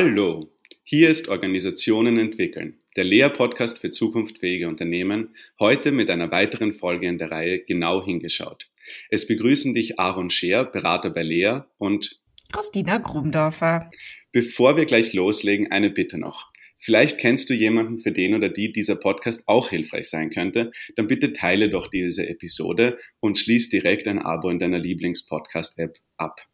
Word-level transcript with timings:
Hallo, 0.00 0.48
hier 0.84 1.10
ist 1.10 1.26
Organisationen 1.26 2.18
entwickeln, 2.18 2.78
der 2.94 3.02
Lea-Podcast 3.02 3.80
für 3.80 3.90
zukunftsfähige 3.90 4.68
Unternehmen, 4.68 5.34
heute 5.58 5.90
mit 5.90 6.08
einer 6.08 6.30
weiteren 6.30 6.72
Folge 6.72 7.08
in 7.08 7.18
der 7.18 7.32
Reihe 7.32 7.64
Genau 7.64 8.04
hingeschaut. 8.04 8.70
Es 9.10 9.26
begrüßen 9.26 9.74
dich 9.74 9.98
Aaron 9.98 10.30
Scheer, 10.30 10.64
Berater 10.64 11.10
bei 11.10 11.24
Lea 11.24 11.62
und 11.78 12.20
Christina 12.52 12.98
Grumdorfer. 12.98 13.90
Bevor 14.30 14.76
wir 14.76 14.84
gleich 14.84 15.14
loslegen, 15.14 15.72
eine 15.72 15.90
Bitte 15.90 16.16
noch. 16.16 16.52
Vielleicht 16.78 17.18
kennst 17.18 17.50
du 17.50 17.54
jemanden, 17.54 17.98
für 17.98 18.12
den 18.12 18.36
oder 18.36 18.50
die 18.50 18.70
dieser 18.70 18.94
Podcast 18.94 19.48
auch 19.48 19.70
hilfreich 19.70 20.08
sein 20.08 20.30
könnte, 20.30 20.70
dann 20.94 21.08
bitte 21.08 21.32
teile 21.32 21.70
doch 21.70 21.88
diese 21.88 22.28
Episode 22.28 22.98
und 23.18 23.36
schließ 23.36 23.68
direkt 23.70 24.06
ein 24.06 24.20
Abo 24.20 24.48
in 24.48 24.60
deiner 24.60 24.78
Lieblings-Podcast-App 24.78 25.98
ab. 26.18 26.46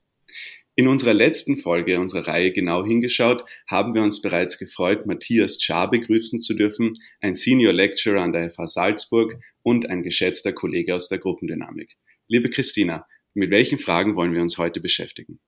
In 0.77 0.89
unserer 0.89 1.15
letzten 1.15 1.57
Folge 1.57 2.01
unserer 2.01 2.27
Reihe 2.27 2.53
genau 2.53 2.85
hingeschaut, 2.85 3.45
haben 3.69 3.95
wir 3.95 4.03
uns 4.03 4.21
bereits 4.21 4.59
gefreut, 4.59 5.07
Matthias 5.07 5.59
Czar 5.59 5.89
begrüßen 5.89 6.41
zu 6.41 6.55
dürfen, 6.55 6.95
ein 7.21 7.37
Senior 7.37 7.73
Lecturer 7.73 8.21
an 8.21 8.33
der 8.33 8.51
FH 8.51 8.67
Salzburg 8.67 9.39
und 9.63 9.89
ein 9.89 10.03
geschätzter 10.03 10.53
Kollege 10.53 10.97
aus 10.97 11.09
der 11.09 11.19
Gruppendynamik. 11.19 11.97
Liebe 12.27 12.51
Christina, 12.51 13.07
mit 13.35 13.53
welchen 13.53 13.79
Fragen 13.79 14.17
wollen 14.17 14.35
wir 14.35 14.43
uns 14.43 14.59
heute 14.59 14.81
beschäftigen? 14.81 15.39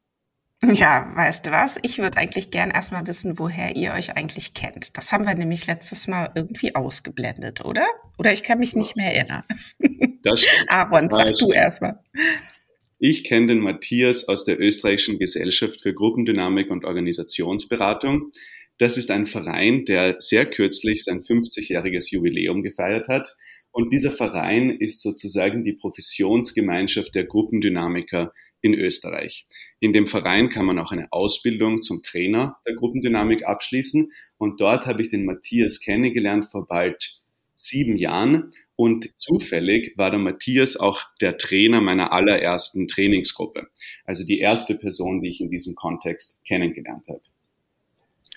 Ja, 0.63 1.13
weißt 1.15 1.47
du 1.47 1.51
was? 1.51 1.79
Ich 1.83 1.99
würde 1.99 2.19
eigentlich 2.19 2.51
gern 2.53 2.71
erstmal 2.71 3.07
wissen, 3.07 3.39
woher 3.39 3.75
ihr 3.75 3.93
euch 3.93 4.17
eigentlich 4.17 4.55
kennt. 4.55 4.97
Das 4.97 5.13
haben 5.13 5.27
wir 5.27 5.35
nämlich 5.35 5.67
letztes 5.67 6.07
Mal 6.07 6.31
irgendwie 6.35 6.75
ausgeblendet, 6.75 7.65
oder? 7.65 7.85
Oder 8.17 8.33
ich 8.33 8.45
kann 8.45 8.61
mich 8.61 8.75
nicht 8.77 8.97
mehr 8.97 9.13
erinnern. 9.13 9.43
Das 10.23 10.41
stimmt. 10.43 10.71
Aaron, 10.71 11.11
sag 11.11 11.33
du 11.35 11.53
erstmal. 11.53 11.99
Ich 13.09 13.23
kenne 13.23 13.47
den 13.47 13.61
Matthias 13.61 14.27
aus 14.27 14.45
der 14.45 14.61
österreichischen 14.61 15.21
Gesellschaft 15.21 15.81
für 15.81 15.95
Gruppendynamik 15.95 16.73
und 16.73 16.85
Organisationsberatung. 16.85 18.33
Das 18.79 18.97
ist 18.99 19.13
ein 19.13 19.27
Verein, 19.27 19.85
der 19.85 20.17
sehr 20.19 20.45
kürzlich 20.45 21.05
sein 21.05 21.23
50-jähriges 21.23 22.11
Jubiläum 22.11 22.65
gefeiert 22.65 23.07
hat. 23.07 23.37
Und 23.71 23.93
dieser 23.93 24.11
Verein 24.11 24.71
ist 24.71 25.03
sozusagen 25.03 25.63
die 25.63 25.75
Professionsgemeinschaft 25.75 27.15
der 27.15 27.27
Gruppendynamiker 27.27 28.33
in 28.61 28.75
Österreich. 28.75 29.47
In 29.79 29.93
dem 29.93 30.09
Verein 30.09 30.51
kann 30.51 30.67
man 30.67 30.81
auch 30.81 30.91
eine 30.91 31.07
Ausbildung 31.13 31.83
zum 31.83 32.03
Trainer 32.03 32.57
der 32.67 32.75
Gruppendynamik 32.75 33.47
abschließen. 33.47 34.11
Und 34.37 34.61
dort 34.61 34.87
habe 34.87 35.01
ich 35.01 35.11
den 35.11 35.27
Matthias 35.27 35.79
kennengelernt 35.79 36.49
vor 36.51 36.67
bald 36.67 37.21
sieben 37.55 37.99
Jahren. 37.99 38.51
Und 38.77 39.19
zufällig 39.19 39.97
war 39.97 40.11
der 40.11 40.21
Matthias 40.21 40.77
auch 40.77 41.03
der 41.21 41.39
Trainer 41.39 41.81
meiner 41.81 42.13
allerersten 42.13 42.87
Trainingsgruppe. 42.87 43.69
Also 44.05 44.25
die 44.25 44.39
erste 44.39 44.75
Person, 44.75 45.23
die 45.23 45.31
ich 45.31 45.41
in 45.41 45.51
diesem 45.51 45.75
Kontext 45.75 46.45
kennengelernt 46.45 47.07
habe. 47.09 47.23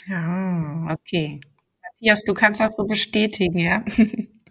Ja, 0.07 0.87
okay. 0.91 1.41
Matthias, 1.83 2.23
du 2.23 2.33
kannst 2.33 2.61
das 2.61 2.75
so 2.75 2.85
bestätigen, 2.85 3.59
ja? 3.59 3.83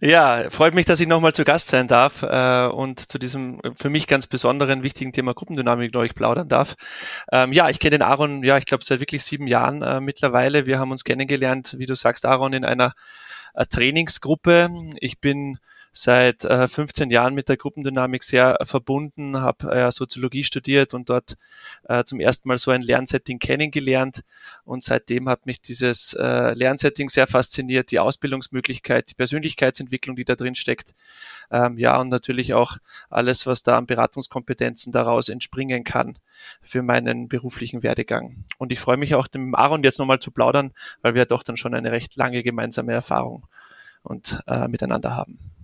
Ja, 0.01 0.49
freut 0.51 0.77
mich, 0.77 0.87
dass 0.87 1.01
ich 1.01 1.09
nochmal 1.09 1.33
zu 1.33 1.43
Gast 1.45 1.71
sein 1.71 1.89
darf 1.89 2.23
äh, 2.23 2.67
und 2.67 3.01
zu 3.11 3.19
diesem 3.19 3.61
für 3.75 3.91
mich 3.91 4.07
ganz 4.07 4.29
besonderen, 4.29 4.85
wichtigen 4.85 5.13
Thema 5.13 5.35
Gruppendynamik 5.35 5.89
mit 5.89 5.97
euch 5.97 6.15
plaudern 6.15 6.49
darf. 6.49 6.77
Ähm, 7.33 7.53
ja, 7.53 7.69
ich 7.69 7.81
kenne 7.81 7.99
den 7.99 8.03
Aaron, 8.03 8.45
ja, 8.45 8.59
ich 8.59 8.65
glaube 8.65 8.85
seit 8.85 9.01
wirklich 9.01 9.25
sieben 9.25 9.49
Jahren 9.49 9.83
äh, 9.83 10.01
mittlerweile. 10.01 10.67
Wir 10.67 10.79
haben 10.79 10.93
uns 10.93 11.03
kennengelernt, 11.03 11.75
wie 11.79 11.87
du 11.87 11.97
sagst, 11.97 12.27
Aaron, 12.27 12.53
in 12.53 12.65
einer 12.65 12.93
äh, 13.55 13.67
Trainingsgruppe. 13.67 14.71
Ich 15.01 15.21
bin 15.21 15.59
seit 16.01 16.45
äh, 16.45 16.69
15 16.69 17.11
Jahren 17.11 17.35
mit 17.35 17.49
der 17.49 17.57
Gruppendynamik 17.57 18.23
sehr 18.23 18.57
verbunden, 18.63 19.41
habe 19.41 19.73
äh, 19.73 19.91
Soziologie 19.91 20.45
studiert 20.45 20.95
und 20.95 21.11
dort 21.11 21.37
äh, 21.89 22.05
zum 22.05 22.21
ersten 22.21 22.49
Mal 22.49 22.57
so 22.57 22.71
ein 22.71 22.83
Lernsetting 22.83 23.41
kennengelernt. 23.41 24.23
Und 24.65 24.85
seitdem 24.85 25.29
hat 25.29 25.45
mich 25.45 25.61
dieses 25.61 26.15
äh, 26.15 26.55
Lernsetting 26.55 27.09
sehr 27.09 27.27
fasziniert, 27.27 27.91
die 27.91 27.99
Ausbildungsmöglichkeit, 27.99 29.11
die 29.11 29.15
Persönlichkeitsentwicklung, 29.15 30.15
die 30.15 30.25
da 30.25 30.37
drin 30.37 30.55
steckt. 30.55 30.95
Ähm, 31.51 31.79
ja, 31.79 32.01
und 32.01 32.11
natürlich 32.11 32.55
auch 32.55 32.77
alles, 33.11 33.47
was 33.47 33.65
da 33.65 33.77
an 33.77 33.87
Beratungskompetenzen 33.87 34.93
daraus 34.93 35.29
entspringen 35.29 35.83
kann 35.83 36.17
für 36.63 36.83
meinen 36.83 37.29
beruflichen 37.29 37.83
Werdegang. 37.83 38.45
Und 38.59 38.71
ich 38.71 38.79
freue 38.79 38.99
mich 38.99 39.17
auch, 39.17 39.27
dem 39.27 39.57
Aaron 39.57 39.83
jetzt 39.83 39.99
nochmal 39.99 40.21
zu 40.21 40.31
plaudern, 40.31 40.71
weil 41.03 41.17
wir 41.17 41.25
doch 41.25 41.43
dann 41.43 41.57
schon 41.57 41.75
eine 41.75 41.91
recht 41.91 42.15
lange 42.15 42.45
gemeinsame 42.45 42.93
Erfahrung 42.93 43.49
und 44.05 44.45
äh, 44.47 44.69
miteinander 44.69 45.17
haben. 45.17 45.58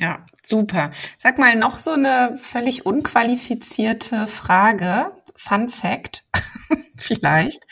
Ja, 0.00 0.24
super. 0.42 0.90
Sag 1.16 1.38
mal 1.38 1.56
noch 1.56 1.78
so 1.78 1.90
eine 1.90 2.38
völlig 2.40 2.86
unqualifizierte 2.86 4.26
Frage. 4.26 5.12
Fun 5.34 5.68
Fact, 5.68 6.24
vielleicht. 6.96 7.64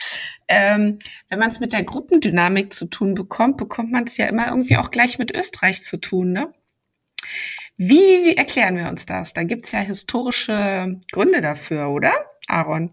Ähm, 0.48 0.98
wenn 1.28 1.38
man 1.38 1.48
es 1.48 1.60
mit 1.60 1.72
der 1.72 1.82
Gruppendynamik 1.82 2.72
zu 2.72 2.86
tun 2.86 3.14
bekommt, 3.14 3.56
bekommt 3.56 3.90
man 3.90 4.04
es 4.04 4.16
ja 4.16 4.26
immer 4.26 4.48
irgendwie 4.48 4.76
auch 4.76 4.90
gleich 4.90 5.18
mit 5.18 5.32
Österreich 5.32 5.82
zu 5.82 5.96
tun, 5.96 6.32
ne? 6.32 6.52
Wie, 7.76 8.24
wie 8.24 8.36
erklären 8.36 8.76
wir 8.76 8.88
uns 8.88 9.04
das? 9.04 9.32
Da 9.32 9.42
gibt's 9.42 9.72
ja 9.72 9.80
historische 9.80 11.00
Gründe 11.10 11.40
dafür, 11.40 11.90
oder, 11.90 12.12
Aaron? 12.46 12.92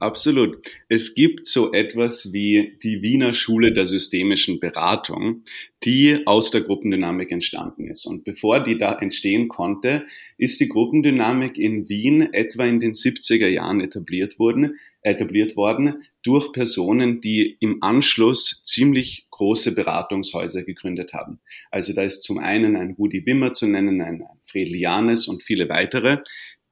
Absolut. 0.00 0.56
Es 0.88 1.14
gibt 1.14 1.46
so 1.46 1.74
etwas 1.74 2.32
wie 2.32 2.78
die 2.82 3.02
Wiener 3.02 3.34
Schule 3.34 3.70
der 3.70 3.84
systemischen 3.84 4.58
Beratung, 4.58 5.42
die 5.84 6.26
aus 6.26 6.50
der 6.50 6.62
Gruppendynamik 6.62 7.30
entstanden 7.30 7.86
ist. 7.86 8.06
Und 8.06 8.24
bevor 8.24 8.60
die 8.60 8.78
da 8.78 8.98
entstehen 8.98 9.48
konnte, 9.48 10.06
ist 10.38 10.58
die 10.58 10.70
Gruppendynamik 10.70 11.58
in 11.58 11.90
Wien 11.90 12.32
etwa 12.32 12.64
in 12.64 12.80
den 12.80 12.94
70er 12.94 13.46
Jahren 13.48 13.82
etabliert 13.82 14.38
worden, 14.38 14.76
etabliert 15.02 15.54
worden 15.54 16.02
durch 16.22 16.50
Personen, 16.52 17.20
die 17.20 17.58
im 17.60 17.82
Anschluss 17.82 18.62
ziemlich 18.64 19.26
große 19.30 19.74
Beratungshäuser 19.74 20.62
gegründet 20.62 21.12
haben. 21.12 21.40
Also 21.70 21.92
da 21.92 22.04
ist 22.04 22.22
zum 22.22 22.38
einen 22.38 22.74
ein 22.74 22.92
Rudi 22.92 23.26
Wimmer 23.26 23.52
zu 23.52 23.66
nennen, 23.66 24.00
ein 24.00 24.24
Fred 24.44 24.70
Lianes 24.70 25.28
und 25.28 25.42
viele 25.42 25.68
weitere, 25.68 26.22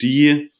die 0.00 0.50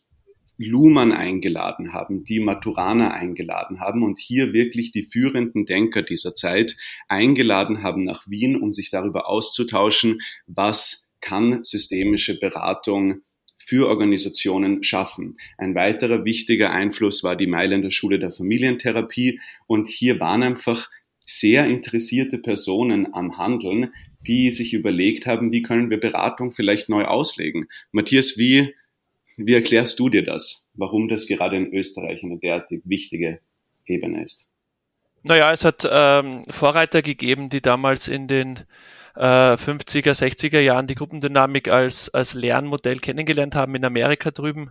Luhmann 0.59 1.13
eingeladen 1.13 1.93
haben, 1.93 2.25
die 2.25 2.41
Maturana 2.41 3.13
eingeladen 3.13 3.81
haben 3.81 4.03
und 4.03 4.19
hier 4.19 4.53
wirklich 4.53 4.91
die 4.91 5.05
führenden 5.05 5.65
Denker 5.65 6.03
dieser 6.03 6.35
Zeit 6.35 6.77
eingeladen 7.07 7.83
haben 7.83 8.05
nach 8.05 8.29
Wien, 8.29 8.57
um 8.57 8.73
sich 8.73 8.91
darüber 8.91 9.29
auszutauschen, 9.29 10.21
was 10.47 11.11
kann 11.21 11.65
systemische 11.65 12.39
Beratung 12.39 13.23
für 13.57 13.89
Organisationen 13.89 14.83
schaffen. 14.83 15.37
Ein 15.59 15.75
weiterer 15.75 16.25
wichtiger 16.25 16.71
Einfluss 16.71 17.23
war 17.23 17.37
die 17.37 17.47
Mailänder 17.47 17.91
Schule 17.91 18.19
der 18.19 18.33
Familientherapie 18.33 19.41
und 19.67 19.89
hier 19.89 20.19
waren 20.21 20.43
einfach 20.43 20.91
sehr 21.21 21.67
interessierte 21.67 22.39
Personen 22.39 23.13
am 23.13 23.37
Handeln, 23.37 23.93
die 24.27 24.51
sich 24.51 24.73
überlegt 24.73 25.27
haben, 25.27 25.53
wie 25.53 25.63
können 25.63 25.91
wir 25.91 26.01
Beratung 26.01 26.53
vielleicht 26.53 26.89
neu 26.89 27.05
auslegen. 27.05 27.69
Matthias, 27.93 28.39
wie 28.39 28.75
wie 29.39 29.55
erklärst 29.55 29.99
du 29.99 30.09
dir 30.09 30.25
das, 30.25 30.67
warum 30.75 31.09
das 31.09 31.27
gerade 31.27 31.57
in 31.57 31.73
Österreich 31.73 32.23
eine 32.23 32.39
derartig 32.39 32.83
wichtige 32.85 33.41
Ebene 33.87 34.25
ist? 34.25 34.45
Naja, 35.23 35.53
es 35.53 35.65
hat 35.65 35.89
ähm, 35.91 36.43
Vorreiter 36.49 37.03
gegeben, 37.03 37.49
die 37.49 37.61
damals 37.61 38.09
in 38.09 38.29
den 38.29 38.61
äh, 39.19 39.57
50er, 39.57 40.13
60er 40.13 40.61
Jahren 40.61 40.87
die 40.87 40.95
Gruppendynamik 40.95 41.69
als, 41.69 42.15
als 42.15 42.35
Lernmodell 42.35 43.01
kennengelernt 43.01 43.57
haben 43.57 43.75
in 43.75 43.85
Amerika 43.85 44.31
drüben. 44.31 44.71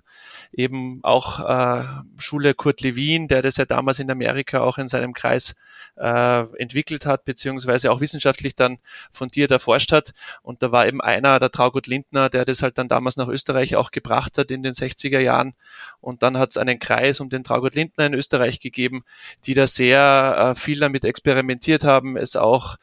Eben 0.53 1.01
auch 1.03 1.41
äh, 1.41 1.83
Schule 2.17 2.53
Kurt 2.53 2.79
Lewin, 2.79 3.27
der 3.27 3.41
das 3.41 3.57
ja 3.57 3.65
damals 3.65 3.99
in 3.99 4.09
Amerika 4.09 4.61
auch 4.61 4.77
in 4.77 4.87
seinem 4.87 5.13
Kreis 5.13 5.55
äh, 5.97 6.45
entwickelt 6.59 7.05
hat, 7.05 7.25
beziehungsweise 7.25 7.91
auch 7.91 7.99
wissenschaftlich 7.99 8.55
dann 8.55 8.77
fundiert 9.11 9.51
erforscht 9.51 9.91
hat. 9.91 10.13
Und 10.43 10.63
da 10.63 10.71
war 10.71 10.87
eben 10.87 11.01
einer, 11.01 11.39
der 11.39 11.51
Traugott 11.51 11.87
Lindner, 11.87 12.29
der 12.29 12.45
das 12.45 12.61
halt 12.61 12.77
dann 12.77 12.87
damals 12.87 13.17
nach 13.17 13.27
Österreich 13.27 13.75
auch 13.75 13.91
gebracht 13.91 14.37
hat 14.37 14.49
in 14.49 14.63
den 14.63 14.73
60er 14.73 15.19
Jahren. 15.19 15.55
Und 15.99 16.23
dann 16.23 16.37
hat 16.37 16.51
es 16.51 16.57
einen 16.57 16.79
Kreis 16.79 17.19
um 17.19 17.29
den 17.29 17.43
Traugott 17.43 17.75
Lindner 17.75 18.05
in 18.05 18.13
Österreich 18.13 18.61
gegeben, 18.61 19.03
die 19.43 19.55
da 19.55 19.67
sehr 19.67 20.53
äh, 20.55 20.59
viel 20.59 20.79
damit 20.79 21.03
experimentiert 21.03 21.83
haben, 21.83 22.15
es 22.15 22.37
auch 22.37 22.77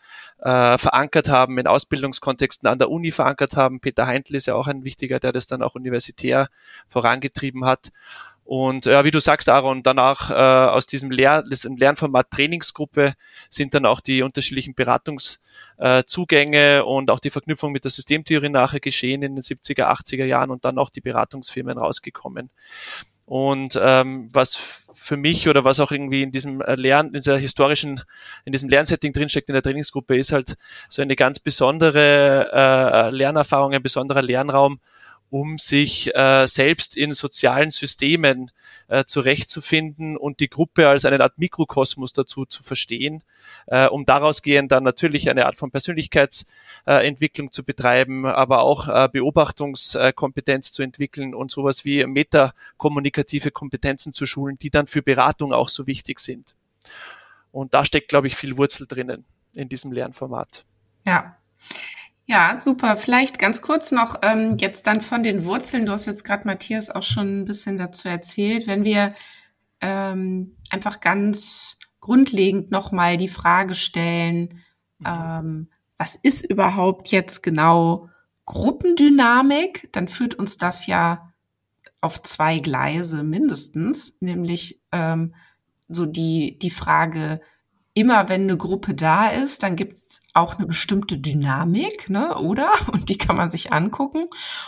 äh, 0.44 0.78
verankert 0.78 1.28
haben, 1.28 1.58
in 1.58 1.66
Ausbildungskontexten 1.66 2.68
an 2.68 2.78
der 2.78 2.90
Uni 2.90 3.10
verankert 3.10 3.56
haben. 3.56 3.80
Peter 3.80 4.06
Heintl 4.06 4.36
ist 4.36 4.46
ja 4.46 4.54
auch 4.54 4.68
ein 4.68 4.84
wichtiger, 4.84 5.18
der 5.18 5.32
das 5.32 5.46
dann 5.46 5.62
auch 5.62 5.74
universitär 5.74 6.48
vorangetrieben 6.86 7.64
hat. 7.64 7.90
Und 8.44 8.84
ja, 8.84 9.04
wie 9.04 9.10
du 9.10 9.20
sagst, 9.20 9.48
Aaron, 9.48 9.82
danach 9.82 10.30
äh, 10.30 10.34
aus 10.34 10.86
diesem, 10.86 11.10
Lehr 11.10 11.42
diesem 11.42 11.78
Lernformat 11.78 12.30
Trainingsgruppe 12.30 13.14
sind 13.48 13.72
dann 13.72 13.86
auch 13.86 14.00
die 14.00 14.22
unterschiedlichen 14.22 14.74
Beratungszugänge 14.74 16.76
äh, 16.76 16.80
und 16.82 17.10
auch 17.10 17.20
die 17.20 17.30
Verknüpfung 17.30 17.72
mit 17.72 17.84
der 17.84 17.90
Systemtheorie 17.90 18.50
nachher 18.50 18.80
geschehen 18.80 19.22
in 19.22 19.36
den 19.36 19.42
70er, 19.42 19.86
80er 19.86 20.26
Jahren 20.26 20.50
und 20.50 20.66
dann 20.66 20.76
auch 20.76 20.90
die 20.90 21.00
Beratungsfirmen 21.00 21.78
rausgekommen. 21.78 22.50
Und 23.26 23.78
ähm, 23.80 24.28
was 24.32 24.56
für 24.56 25.16
mich 25.16 25.48
oder 25.48 25.64
was 25.64 25.80
auch 25.80 25.90
irgendwie 25.90 26.22
in 26.22 26.30
diesem 26.30 26.60
äh, 26.60 26.74
Lern, 26.74 27.06
in 27.08 27.14
dieser 27.14 27.38
historischen, 27.38 28.02
in 28.44 28.52
diesem 28.52 28.68
Lernsetting 28.68 29.12
drinsteckt 29.12 29.48
in 29.48 29.54
der 29.54 29.62
Trainingsgruppe, 29.62 30.16
ist 30.16 30.32
halt 30.32 30.56
so 30.88 31.02
eine 31.02 31.16
ganz 31.16 31.38
besondere 31.38 32.50
äh, 32.52 33.10
Lernerfahrung, 33.10 33.72
ein 33.72 33.82
besonderer 33.82 34.22
Lernraum, 34.22 34.78
um 35.30 35.58
sich 35.58 36.14
äh, 36.14 36.46
selbst 36.46 36.96
in 36.96 37.12
sozialen 37.12 37.70
Systemen 37.70 38.50
äh, 38.88 39.04
zurechtzufinden 39.04 40.16
und 40.16 40.40
die 40.40 40.48
Gruppe 40.48 40.88
als 40.88 41.04
eine 41.04 41.20
Art 41.20 41.38
Mikrokosmos 41.38 42.12
dazu 42.12 42.44
zu 42.44 42.62
verstehen, 42.62 43.22
äh, 43.66 43.86
um 43.86 44.04
daraus 44.04 44.42
gehend 44.42 44.72
dann 44.72 44.84
natürlich 44.84 45.30
eine 45.30 45.46
Art 45.46 45.56
von 45.56 45.70
Persönlichkeitsentwicklung 45.70 47.52
zu 47.52 47.64
betreiben, 47.64 48.26
aber 48.26 48.60
auch 48.60 48.88
äh, 48.88 49.08
Beobachtungskompetenz 49.10 50.72
zu 50.72 50.82
entwickeln 50.82 51.34
und 51.34 51.50
sowas 51.50 51.84
wie 51.84 52.04
metakommunikative 52.04 53.50
Kompetenzen 53.50 54.12
zu 54.12 54.26
schulen, 54.26 54.58
die 54.58 54.70
dann 54.70 54.86
für 54.86 55.02
Beratung 55.02 55.52
auch 55.52 55.68
so 55.68 55.86
wichtig 55.86 56.20
sind. 56.20 56.54
Und 57.52 57.74
da 57.74 57.84
steckt, 57.84 58.08
glaube 58.08 58.26
ich, 58.26 58.36
viel 58.36 58.56
Wurzel 58.56 58.86
drinnen 58.86 59.24
in 59.54 59.68
diesem 59.68 59.92
Lernformat. 59.92 60.64
Ja, 61.06 61.36
ja, 62.26 62.58
super. 62.58 62.96
Vielleicht 62.96 63.38
ganz 63.38 63.60
kurz 63.60 63.92
noch 63.92 64.16
ähm, 64.22 64.56
jetzt 64.58 64.86
dann 64.86 65.00
von 65.00 65.22
den 65.22 65.44
Wurzeln. 65.44 65.86
Du 65.86 65.92
hast 65.92 66.06
jetzt 66.06 66.24
gerade 66.24 66.46
Matthias 66.46 66.90
auch 66.90 67.02
schon 67.02 67.40
ein 67.40 67.44
bisschen 67.44 67.76
dazu 67.76 68.08
erzählt. 68.08 68.66
Wenn 68.66 68.84
wir 68.84 69.14
ähm, 69.80 70.56
einfach 70.70 71.00
ganz 71.00 71.76
grundlegend 72.00 72.70
nochmal 72.70 73.16
die 73.16 73.28
Frage 73.28 73.74
stellen, 73.74 74.60
mhm. 74.98 75.06
ähm, 75.06 75.68
was 75.98 76.16
ist 76.16 76.48
überhaupt 76.50 77.08
jetzt 77.08 77.42
genau 77.42 78.08
Gruppendynamik, 78.46 79.88
dann 79.92 80.08
führt 80.08 80.34
uns 80.34 80.58
das 80.58 80.86
ja 80.86 81.32
auf 82.00 82.20
zwei 82.22 82.58
Gleise 82.58 83.22
mindestens, 83.22 84.16
nämlich 84.20 84.82
ähm, 84.92 85.34
so 85.88 86.04
die, 86.04 86.58
die 86.60 86.70
Frage, 86.70 87.40
immer 87.94 88.28
wenn 88.28 88.42
eine 88.42 88.56
Gruppe 88.56 88.94
da 88.94 89.28
ist, 89.28 89.62
dann 89.62 89.76
gibt's 89.76 90.20
auch 90.34 90.56
eine 90.56 90.66
bestimmte 90.66 91.16
Dynamik, 91.16 92.10
ne, 92.10 92.36
oder? 92.36 92.72
Und 92.92 93.08
die 93.08 93.18
kann 93.18 93.36
man 93.36 93.50
sich 93.50 93.72
angucken. 93.72 94.26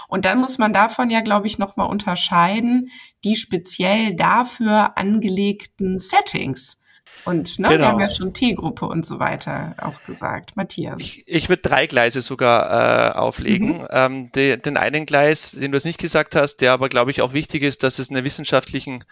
Und 0.08 0.24
dann 0.24 0.38
muss 0.38 0.58
man 0.58 0.72
davon 0.72 1.10
ja, 1.10 1.20
glaube 1.20 1.48
ich, 1.48 1.58
nochmal 1.58 1.88
unterscheiden, 1.88 2.90
die 3.24 3.34
speziell 3.34 4.14
dafür 4.14 4.96
angelegten 4.96 5.98
Settings. 5.98 6.78
Und 7.26 7.58
ne, 7.58 7.68
genau. 7.68 7.80
wir 7.80 7.88
haben 7.88 8.00
ja 8.00 8.10
schon 8.10 8.32
T-Gruppe 8.32 8.86
und 8.86 9.04
so 9.04 9.18
weiter 9.18 9.74
auch 9.78 10.00
gesagt. 10.04 10.56
Matthias. 10.56 11.00
Ich, 11.00 11.24
ich 11.26 11.48
würde 11.48 11.62
drei 11.62 11.86
Gleise 11.86 12.22
sogar 12.22 13.14
äh, 13.14 13.18
auflegen. 13.18 13.78
Mhm. 13.78 13.88
Ähm, 13.90 14.32
de, 14.32 14.56
den 14.56 14.76
einen 14.76 15.06
Gleis, 15.06 15.50
den 15.50 15.72
du 15.72 15.76
es 15.76 15.84
nicht 15.84 15.98
gesagt 15.98 16.36
hast, 16.36 16.58
der 16.60 16.72
aber, 16.72 16.88
glaube 16.88 17.10
ich, 17.10 17.22
auch 17.22 17.32
wichtig 17.32 17.62
ist, 17.62 17.82
dass 17.82 17.98
es 17.98 18.10
einen 18.10 18.24
wissenschaftlichen 18.24 19.04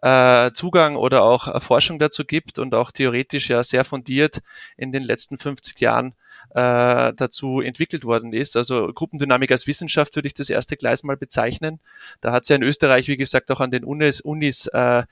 äh, 0.00 0.52
Zugang 0.52 0.94
oder 0.94 1.22
auch 1.22 1.60
Forschung 1.60 1.98
dazu 1.98 2.24
gibt 2.24 2.60
und 2.60 2.72
auch 2.74 2.92
theoretisch 2.92 3.50
ja 3.50 3.62
sehr 3.64 3.84
fundiert 3.84 4.42
in 4.76 4.92
den 4.92 5.02
letzten 5.02 5.36
50 5.36 5.80
Jahren 5.80 6.14
äh, 6.56 7.12
dazu 7.14 7.60
entwickelt 7.60 8.04
worden 8.04 8.32
ist. 8.32 8.56
Also 8.56 8.90
Gruppendynamik 8.94 9.50
als 9.50 9.66
Wissenschaft 9.66 10.16
würde 10.16 10.26
ich 10.26 10.32
das 10.32 10.48
erste 10.48 10.78
Gleis 10.78 11.02
mal 11.02 11.18
bezeichnen. 11.18 11.80
Da 12.22 12.32
hat 12.32 12.44
es 12.44 12.48
ja 12.48 12.56
in 12.56 12.62
Österreich, 12.62 13.08
wie 13.08 13.18
gesagt, 13.18 13.50
auch 13.50 13.60
an 13.60 13.70
den 13.70 13.84
Unis, 13.84 14.22
Unis 14.22 14.66
äh, 14.68 15.02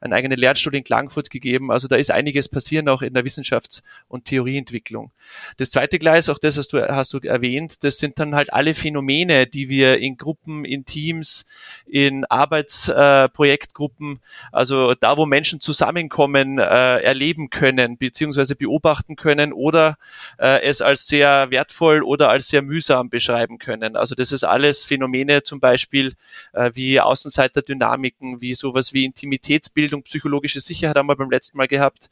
eine 0.00 0.14
eigene 0.14 0.34
Lehrstuhl 0.34 0.74
in 0.74 0.82
Klagenfurt 0.82 1.28
gegeben. 1.28 1.70
Also 1.70 1.88
da 1.88 1.96
ist 1.96 2.10
einiges 2.10 2.48
passieren 2.48 2.88
auch 2.88 3.02
in 3.02 3.12
der 3.12 3.22
Wissenschafts- 3.22 3.82
und 4.08 4.24
Theorieentwicklung. 4.24 5.12
Das 5.58 5.68
zweite 5.68 5.98
Gleis, 5.98 6.30
auch 6.30 6.38
das 6.38 6.56
hast 6.56 6.72
du, 6.72 6.80
hast 6.80 7.12
du 7.12 7.18
erwähnt, 7.18 7.84
das 7.84 7.98
sind 7.98 8.18
dann 8.18 8.34
halt 8.34 8.50
alle 8.54 8.72
Phänomene, 8.72 9.46
die 9.46 9.68
wir 9.68 9.98
in 9.98 10.16
Gruppen, 10.16 10.64
in 10.64 10.86
Teams, 10.86 11.44
in 11.84 12.24
Arbeitsprojektgruppen, 12.24 14.14
äh, 14.14 14.18
also 14.52 14.94
da, 14.94 15.18
wo 15.18 15.26
Menschen 15.26 15.60
zusammenkommen, 15.60 16.58
äh, 16.58 16.62
erleben 17.00 17.50
können, 17.50 17.98
beziehungsweise 17.98 18.56
beobachten 18.56 19.16
können 19.16 19.52
oder 19.52 19.98
äh, 20.38 20.62
es 20.62 20.80
als 20.80 20.93
als 20.94 21.08
sehr 21.08 21.50
wertvoll 21.50 22.04
oder 22.04 22.28
als 22.28 22.46
sehr 22.46 22.62
mühsam 22.62 23.10
beschreiben 23.10 23.58
können. 23.58 23.96
Also 23.96 24.14
das 24.14 24.30
ist 24.30 24.44
alles 24.44 24.84
Phänomene 24.84 25.42
zum 25.42 25.58
Beispiel 25.58 26.14
äh, 26.52 26.70
wie 26.74 27.00
Außenseiterdynamiken, 27.00 28.40
wie 28.40 28.54
sowas 28.54 28.92
wie 28.92 29.04
Intimitätsbildung, 29.04 30.04
psychologische 30.04 30.60
Sicherheit 30.60 30.96
haben 30.96 31.08
wir 31.08 31.16
beim 31.16 31.30
letzten 31.30 31.58
Mal 31.58 31.66
gehabt 31.66 32.10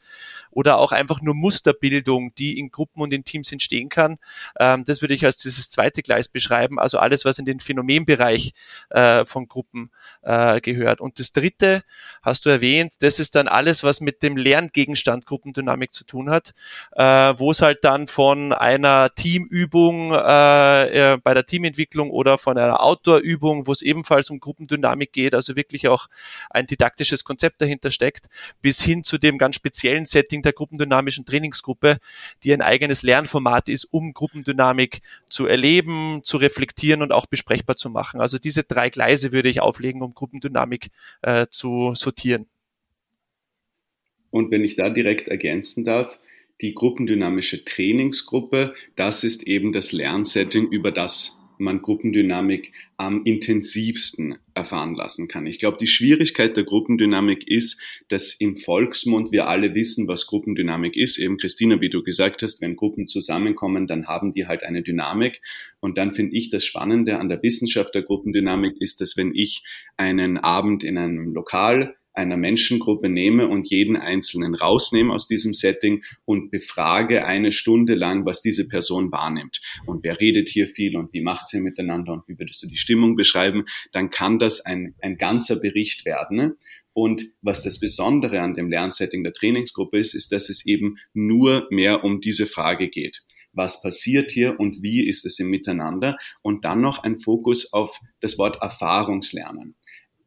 oder 0.51 0.79
auch 0.79 0.91
einfach 0.91 1.21
nur 1.21 1.33
Musterbildung, 1.33 2.35
die 2.35 2.59
in 2.59 2.71
Gruppen 2.71 3.01
und 3.01 3.13
in 3.13 3.23
Teams 3.23 3.53
entstehen 3.53 3.87
kann. 3.87 4.17
Ähm, 4.59 4.83
das 4.85 5.01
würde 5.01 5.13
ich 5.13 5.23
als 5.23 5.37
dieses 5.37 5.69
zweite 5.69 6.01
Gleis 6.01 6.27
beschreiben. 6.27 6.77
Also 6.77 6.99
alles, 6.99 7.23
was 7.23 7.39
in 7.39 7.45
den 7.45 7.61
Phänomenbereich 7.61 8.51
äh, 8.89 9.23
von 9.23 9.47
Gruppen 9.47 9.91
äh, 10.23 10.59
gehört. 10.59 10.99
Und 10.99 11.19
das 11.19 11.31
dritte 11.31 11.83
hast 12.21 12.45
du 12.45 12.49
erwähnt, 12.49 12.95
das 12.99 13.19
ist 13.19 13.35
dann 13.35 13.47
alles, 13.47 13.85
was 13.85 14.01
mit 14.01 14.23
dem 14.23 14.35
Lerngegenstand 14.35 15.25
Gruppendynamik 15.25 15.93
zu 15.93 16.03
tun 16.03 16.29
hat, 16.29 16.53
äh, 16.91 17.03
wo 17.03 17.51
es 17.51 17.61
halt 17.61 17.85
dann 17.85 18.07
von 18.07 18.51
einer 18.63 19.13
Teamübung 19.13 20.13
äh, 20.13 21.17
bei 21.21 21.33
der 21.33 21.45
Teamentwicklung 21.45 22.09
oder 22.11 22.37
von 22.37 22.57
einer 22.57 22.81
Outdoor-Übung, 22.81 23.67
wo 23.67 23.73
es 23.73 23.81
ebenfalls 23.81 24.29
um 24.29 24.39
Gruppendynamik 24.39 25.11
geht, 25.11 25.35
also 25.35 25.57
wirklich 25.57 25.89
auch 25.89 26.07
ein 26.49 26.65
didaktisches 26.65 27.25
Konzept 27.25 27.61
dahinter 27.61 27.91
steckt, 27.91 28.27
bis 28.61 28.81
hin 28.81 29.03
zu 29.03 29.17
dem 29.17 29.37
ganz 29.37 29.57
speziellen 29.57 30.05
Setting 30.05 30.43
der 30.43 30.53
gruppendynamischen 30.53 31.25
Trainingsgruppe, 31.25 31.97
die 32.43 32.53
ein 32.53 32.61
eigenes 32.61 33.03
Lernformat 33.03 33.67
ist, 33.67 33.83
um 33.91 34.13
Gruppendynamik 34.13 35.01
zu 35.27 35.45
erleben, 35.45 36.21
zu 36.23 36.37
reflektieren 36.37 37.01
und 37.01 37.11
auch 37.11 37.25
besprechbar 37.25 37.75
zu 37.75 37.89
machen. 37.89 38.21
Also 38.21 38.39
diese 38.39 38.63
drei 38.63 38.89
Gleise 38.89 39.33
würde 39.33 39.49
ich 39.49 39.59
auflegen, 39.59 40.01
um 40.01 40.13
Gruppendynamik 40.13 40.89
äh, 41.21 41.47
zu 41.49 41.95
sortieren. 41.95 42.47
Und 44.31 44.51
wenn 44.51 44.63
ich 44.63 44.77
da 44.77 44.89
direkt 44.89 45.27
ergänzen 45.27 45.83
darf, 45.83 46.17
die 46.61 46.73
gruppendynamische 46.73 47.65
Trainingsgruppe, 47.65 48.73
das 48.95 49.23
ist 49.23 49.43
eben 49.43 49.73
das 49.73 49.91
Lernsetting, 49.91 50.67
über 50.69 50.91
das 50.91 51.43
man 51.57 51.81
Gruppendynamik 51.81 52.73
am 52.97 53.23
intensivsten 53.25 54.37
erfahren 54.53 54.95
lassen 54.95 55.27
kann. 55.27 55.47
Ich 55.47 55.59
glaube, 55.59 55.77
die 55.79 55.87
Schwierigkeit 55.87 56.55
der 56.55 56.63
Gruppendynamik 56.63 57.47
ist, 57.47 57.81
dass 58.09 58.33
im 58.33 58.57
Volksmund 58.57 59.31
wir 59.31 59.47
alle 59.47 59.73
wissen, 59.73 60.07
was 60.07 60.27
Gruppendynamik 60.27 60.95
ist. 60.95 61.17
Eben 61.17 61.37
Christina, 61.37 61.81
wie 61.81 61.89
du 61.89 62.03
gesagt 62.03 62.43
hast, 62.43 62.61
wenn 62.61 62.75
Gruppen 62.75 63.07
zusammenkommen, 63.07 63.87
dann 63.87 64.07
haben 64.07 64.33
die 64.33 64.47
halt 64.47 64.63
eine 64.63 64.83
Dynamik. 64.83 65.41
Und 65.79 65.97
dann 65.97 66.13
finde 66.13 66.35
ich 66.35 66.49
das 66.49 66.65
Spannende 66.65 67.19
an 67.19 67.29
der 67.29 67.41
Wissenschaft 67.41 67.95
der 67.95 68.03
Gruppendynamik 68.03 68.79
ist, 68.79 69.01
dass 69.01 69.17
wenn 69.17 69.33
ich 69.33 69.63
einen 69.97 70.37
Abend 70.37 70.83
in 70.83 70.97
einem 70.97 71.33
Lokal 71.33 71.95
einer 72.13 72.37
Menschengruppe 72.37 73.09
nehme 73.09 73.47
und 73.47 73.69
jeden 73.69 73.97
Einzelnen 73.97 74.55
rausnehme 74.55 75.13
aus 75.13 75.27
diesem 75.27 75.53
Setting 75.53 76.01
und 76.25 76.51
befrage 76.51 77.25
eine 77.25 77.51
Stunde 77.51 77.95
lang, 77.95 78.25
was 78.25 78.41
diese 78.41 78.67
Person 78.67 79.11
wahrnimmt. 79.11 79.61
Und 79.85 80.03
wer 80.03 80.19
redet 80.19 80.49
hier 80.49 80.67
viel 80.67 80.95
und 80.95 81.13
wie 81.13 81.21
macht 81.21 81.47
sie 81.47 81.59
miteinander 81.59 82.13
und 82.13 82.27
wie 82.27 82.37
würdest 82.37 82.61
du 82.63 82.67
die 82.67 82.77
Stimmung 82.77 83.15
beschreiben, 83.15 83.65
dann 83.91 84.09
kann 84.09 84.39
das 84.39 84.61
ein, 84.61 84.95
ein 85.01 85.17
ganzer 85.17 85.59
Bericht 85.59 86.05
werden. 86.05 86.53
Und 86.93 87.23
was 87.41 87.63
das 87.63 87.79
Besondere 87.79 88.41
an 88.41 88.53
dem 88.53 88.69
Lernsetting 88.69 89.23
der 89.23 89.33
Trainingsgruppe 89.33 89.97
ist, 89.97 90.13
ist, 90.13 90.31
dass 90.31 90.49
es 90.49 90.65
eben 90.65 90.97
nur 91.13 91.67
mehr 91.71 92.03
um 92.03 92.21
diese 92.21 92.45
Frage 92.45 92.89
geht 92.89 93.23
was 93.55 93.83
passiert 93.83 94.31
hier 94.31 94.59
und 94.59 94.81
wie 94.81 95.07
ist 95.07 95.25
es 95.25 95.39
im 95.39 95.49
Miteinander 95.49 96.17
und 96.41 96.65
dann 96.65 96.81
noch 96.81 97.03
ein 97.03 97.19
Fokus 97.19 97.71
auf 97.71 97.99
das 98.19 98.39
Wort 98.39 98.57
Erfahrungslernen 98.61 99.75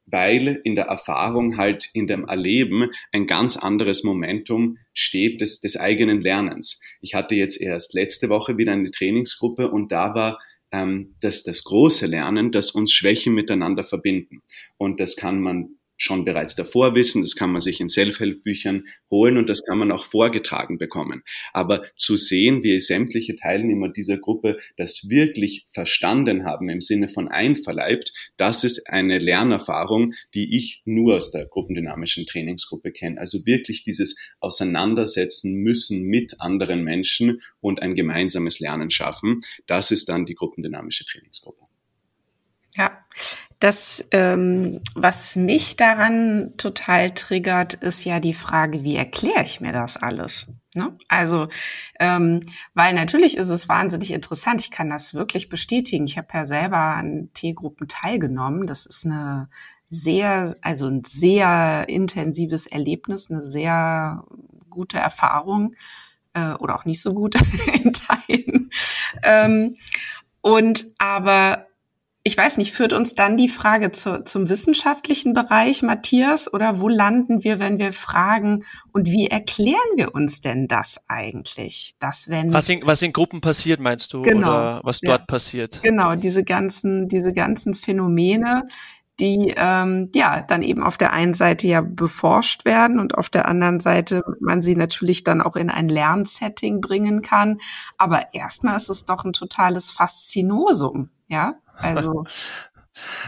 weil 0.07 0.61
in 0.65 0.77
der 0.77 0.87
Erfahrung 0.87 1.57
halt 1.57 1.91
in 1.93 2.07
dem 2.07 2.25
Erleben 2.25 2.91
ein 3.13 3.27
ganz 3.27 3.57
anderes 3.57 4.05
Momentum 4.05 4.79
steht 4.95 5.41
des, 5.41 5.61
des 5.61 5.77
eigenen 5.77 6.21
Lernens. 6.21 6.81
Ich 7.01 7.15
hatte 7.15 7.35
jetzt 7.35 7.61
erst 7.61 7.95
letzte 7.95 8.29
Woche 8.29 8.57
wieder 8.57 8.73
eine 8.73 8.91
Trainingsgruppe 8.91 9.71
und 9.71 9.93
da 9.93 10.15
war 10.15 10.39
ähm, 10.73 11.17
das, 11.21 11.43
das 11.43 11.65
große 11.65 12.07
Lernen, 12.07 12.53
dass 12.53 12.71
uns 12.71 12.93
Schwächen 12.93 13.35
miteinander 13.35 13.85
verbinden. 13.85 14.43
Und 14.77 15.01
das 15.01 15.17
kann 15.17 15.41
man 15.41 15.77
schon 15.97 16.25
bereits 16.25 16.55
davor 16.55 16.95
wissen, 16.95 17.23
das 17.23 17.37
kann 17.37 17.50
man 17.50 17.61
sich 17.61 17.81
in 17.81 17.88
Self-Help-Büchern 17.88 18.87
holen 19.11 19.37
und 19.37 19.49
das 19.49 19.65
kann 19.65 19.79
man 19.79 19.93
auch 19.93 20.05
vorgetragen 20.05 20.79
bekommen. 20.79 21.23
Aber 21.53 21.85
zu 21.95 22.17
sehen, 22.17 22.62
wie 22.62 22.81
sämtliche 22.81 23.37
Teilnehmer 23.37 23.88
dieser 23.88 24.19
Gruppe 24.19 24.57
das 24.76 25.09
wirklich 25.09 25.67
verstanden 25.71 26.45
haben 26.45 26.69
im 26.69 26.81
Sinne 26.81 27.09
von 27.09 27.29
einverleibt, 27.29 28.12
das 28.37 28.65
ist 28.65 28.88
eine 28.88 29.19
Lernerfahrung, 29.19 30.15
die 30.35 30.57
ich 30.57 30.83
nur 30.85 31.17
aus 31.17 31.31
der 31.31 31.47
gruppendynamischen 31.47 32.26
Trainingsgruppe 32.26 32.93
kenne. 32.93 33.19
Also 33.21 33.47
wirklich 33.47 33.85
dieses 33.85 34.19
Auseinandersetzen 34.41 35.55
müssen 35.55 36.03
mit 36.03 36.41
anderen 36.41 36.85
Menschen 36.85 37.41
und 37.61 37.83
ein 37.83 37.95
gemeinsames 37.95 38.61
Lernen 38.61 38.91
schaffen, 38.91 39.43
das 39.67 39.91
ist 39.91 40.09
dann 40.09 40.26
die 40.26 40.35
gruppendynamische 40.35 41.05
Trainingsgruppe. 41.05 41.65
Ja, 42.76 43.07
das, 43.59 44.05
ähm, 44.11 44.81
was 44.95 45.35
mich 45.35 45.77
daran 45.77 46.55
total 46.59 47.13
triggert, 47.13 47.75
ist 47.75 48.05
ja 48.05 48.21
die 48.21 48.35
Frage, 48.35 48.85
wie 48.85 48.97
erkläre 48.97 49.43
ich 49.45 49.61
mir 49.61 49.73
das 49.73 49.97
alles? 49.97 50.47
Ne? 50.75 50.95
Also, 51.09 51.49
ähm, 51.99 52.45
weil 52.75 52.93
natürlich 52.95 53.39
ist 53.39 53.49
es 53.49 53.69
wahnsinnig 53.69 54.11
interessant. 54.11 54.61
Ich 54.61 54.71
kann 54.71 54.91
das 54.91 55.15
wirklich 55.15 55.49
bestätigen. 55.49 56.05
Ich 56.05 56.19
habe 56.19 56.29
ja 56.35 56.45
selber 56.45 56.77
an 56.77 57.31
T-Gruppen 57.33 57.89
teilgenommen. 57.89 58.67
Das 58.67 58.85
ist 58.85 59.07
eine 59.07 59.49
sehr, 59.87 60.55
also 60.61 60.87
ein 60.87 61.03
sehr 61.05 61.89
intensives 61.89 62.67
Erlebnis, 62.67 63.31
eine 63.31 63.43
sehr 63.43 64.25
gute 64.69 64.99
Erfahrung 64.99 65.75
äh, 66.35 66.53
oder 66.53 66.77
auch 66.77 66.85
nicht 66.85 67.01
so 67.01 67.15
gut 67.15 67.35
in 67.83 67.95
Teilen. 67.95 68.71
Ähm, 69.23 69.77
und 70.43 70.87
aber 70.99 71.66
ich 72.26 72.37
weiß 72.37 72.56
nicht, 72.56 72.73
führt 72.73 72.92
uns 72.92 73.14
dann 73.14 73.37
die 73.37 73.49
Frage 73.49 73.92
zu, 73.92 74.25
zum 74.25 74.49
wissenschaftlichen 74.49 75.33
Bereich, 75.33 75.83
Matthias, 75.83 76.52
oder 76.52 76.80
wo 76.80 76.88
landen 76.88 77.45
wir, 77.45 77.61
wenn 77.61 77.78
wir 77.78 77.92
fragen, 77.92 78.64
und 78.92 79.06
wie 79.06 79.28
erklären 79.28 79.76
wir 79.95 80.12
uns 80.12 80.40
denn 80.40 80.66
das 80.66 80.99
eigentlich? 81.06 81.95
Dass 82.00 82.28
wenn 82.28 82.52
was 82.52 82.68
in, 82.68 82.80
was 82.85 83.00
in 83.02 83.12
Gruppen 83.12 83.40
passiert, 83.40 83.78
meinst 83.78 84.12
du, 84.12 84.23
genau, 84.23 84.49
oder 84.49 84.80
was 84.83 84.99
dort 84.99 85.21
ja, 85.21 85.25
passiert? 85.26 85.80
Genau, 85.85 86.16
diese 86.16 86.42
ganzen, 86.42 87.06
diese 87.06 87.33
ganzen 87.33 87.75
Phänomene, 87.75 88.64
die 89.21 89.55
ähm, 89.57 90.11
ja 90.15 90.43
dann 90.43 90.63
eben 90.63 90.83
auf 90.83 90.99
der 90.99 91.13
einen 91.13 91.35
Seite 91.35 91.67
ja 91.67 91.81
beforscht 91.81 92.65
werden 92.65 93.01
und 93.01 93.17
auf 93.17 93.31
der 93.31 93.47
anderen 93.47 93.81
Seite 93.81 94.23
man 94.41 94.63
sie 94.63 94.77
natürlich 94.77 95.25
dann 95.25 95.41
auch 95.41 95.57
in 95.57 95.71
ein 95.71 95.89
Lernsetting 95.89 96.81
bringen 96.81 97.23
kann. 97.23 97.59
Aber 97.97 98.35
erstmal 98.35 98.77
ist 98.77 98.91
es 98.91 99.05
doch 99.05 99.25
ein 99.25 99.33
totales 99.33 99.91
Faszinosum, 99.91 101.11
ja. 101.29 101.55
Also 101.77 102.25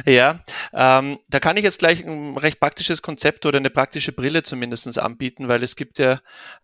Ja, 0.06 0.40
ähm, 0.72 1.18
da 1.28 1.40
kann 1.40 1.56
ich 1.56 1.64
jetzt 1.64 1.78
gleich 1.78 2.04
ein 2.04 2.36
recht 2.36 2.60
praktisches 2.60 3.02
Konzept 3.02 3.46
oder 3.46 3.58
eine 3.58 3.70
praktische 3.70 4.12
Brille 4.12 4.42
zumindestens 4.42 4.98
anbieten, 4.98 5.48
weil 5.48 5.62
es 5.62 5.76
gibt 5.76 5.98
ja, 5.98 6.20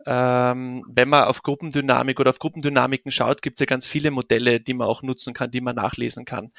ähm, 0.07 0.85
wenn 0.89 1.09
man 1.09 1.25
auf 1.25 1.43
Gruppendynamik 1.43 2.21
oder 2.21 2.31
auf 2.31 2.39
Gruppendynamiken 2.39 3.13
schaut, 3.13 3.43
gibt 3.43 3.59
es 3.59 3.61
ja 3.61 3.67
ganz 3.67 3.87
viele 3.87 4.11
Modelle, 4.11 4.61
die 4.61 4.75
man 4.75 4.89
auch 4.89 5.03
nutzen 5.03 5.35
kann, 5.35 5.51
die 5.51 5.61
man 5.61 5.77
nachlesen 5.77 6.25
kann. 6.25 6.53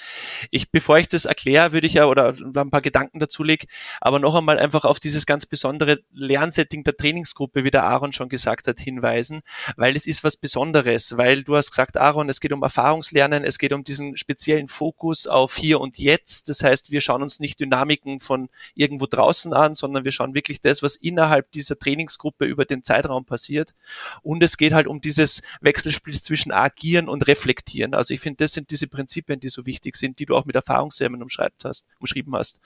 Ich, 0.52 0.72
bevor 0.72 0.98
ich 0.98 1.08
das 1.08 1.26
erkläre, 1.26 1.72
würde 1.72 1.88
ich 1.88 1.94
ja 1.94 2.06
oder 2.06 2.36
ein 2.56 2.70
paar 2.70 2.82
Gedanken 2.82 3.20
dazu 3.20 3.44
lege, 3.44 3.68
aber 4.02 4.20
noch 4.20 4.36
einmal 4.36 4.60
einfach 4.60 4.86
auf 4.86 5.00
dieses 5.00 5.26
ganz 5.26 5.46
besondere 5.46 6.00
Lernsetting 6.14 6.84
der 6.84 6.96
Trainingsgruppe, 6.96 7.64
wie 7.64 7.72
der 7.72 7.84
Aaron 7.84 8.14
schon 8.14 8.30
gesagt 8.30 8.68
hat, 8.68 8.80
hinweisen, 8.80 9.42
weil 9.78 9.96
es 9.96 10.06
ist 10.08 10.24
was 10.24 10.38
Besonderes, 10.38 11.18
weil 11.18 11.44
du 11.44 11.56
hast 11.56 11.72
gesagt, 11.72 11.98
Aaron, 11.98 12.30
es 12.30 12.40
geht 12.40 12.54
um 12.54 12.64
Erfahrungslernen, 12.64 13.44
es 13.44 13.58
geht 13.58 13.74
um 13.74 13.84
diesen 13.84 14.18
speziellen 14.18 14.68
Fokus 14.68 15.28
auf 15.28 15.56
hier 15.56 15.80
und 15.80 15.98
jetzt 15.98 16.35
jetzt. 16.36 16.50
Das 16.50 16.64
heißt, 16.64 16.92
wir 16.92 17.02
schauen 17.02 17.22
uns 17.22 17.40
nicht 17.40 17.60
Dynamiken 17.60 18.20
von 18.20 18.50
irgendwo 18.74 19.06
draußen 19.06 19.54
an, 19.54 19.76
sondern 19.76 20.04
wir 20.04 20.12
schauen 20.12 20.34
wirklich 20.34 20.62
das, 20.62 20.84
was 20.84 20.96
innerhalb 20.96 21.52
dieser 21.52 21.78
Trainingsgruppe 21.78 22.46
über 22.46 22.66
den 22.66 22.84
Zeitraum 22.84 23.26
passiert. 23.26 23.76
Und 24.22 24.44
es 24.44 24.58
geht 24.58 24.74
halt 24.74 24.88
um 24.88 25.02
dieses 25.02 25.42
Wechselspiel 25.62 26.14
zwischen 26.14 26.52
agieren 26.52 27.10
und 27.10 27.28
reflektieren. 27.28 27.94
Also 27.94 28.14
ich 28.14 28.20
finde, 28.20 28.44
das 28.44 28.54
sind 28.54 28.72
diese 28.72 28.88
Prinzipien, 28.88 29.40
die 29.40 29.50
so 29.50 29.66
wichtig 29.66 29.96
sind, 29.96 30.20
die 30.20 30.26
du 30.26 30.36
auch 30.36 30.46
mit 30.46 30.56
Erfahrungsserien 30.56 31.24
hast, 31.64 31.86
umschrieben 32.00 32.36
hast. 32.36 32.62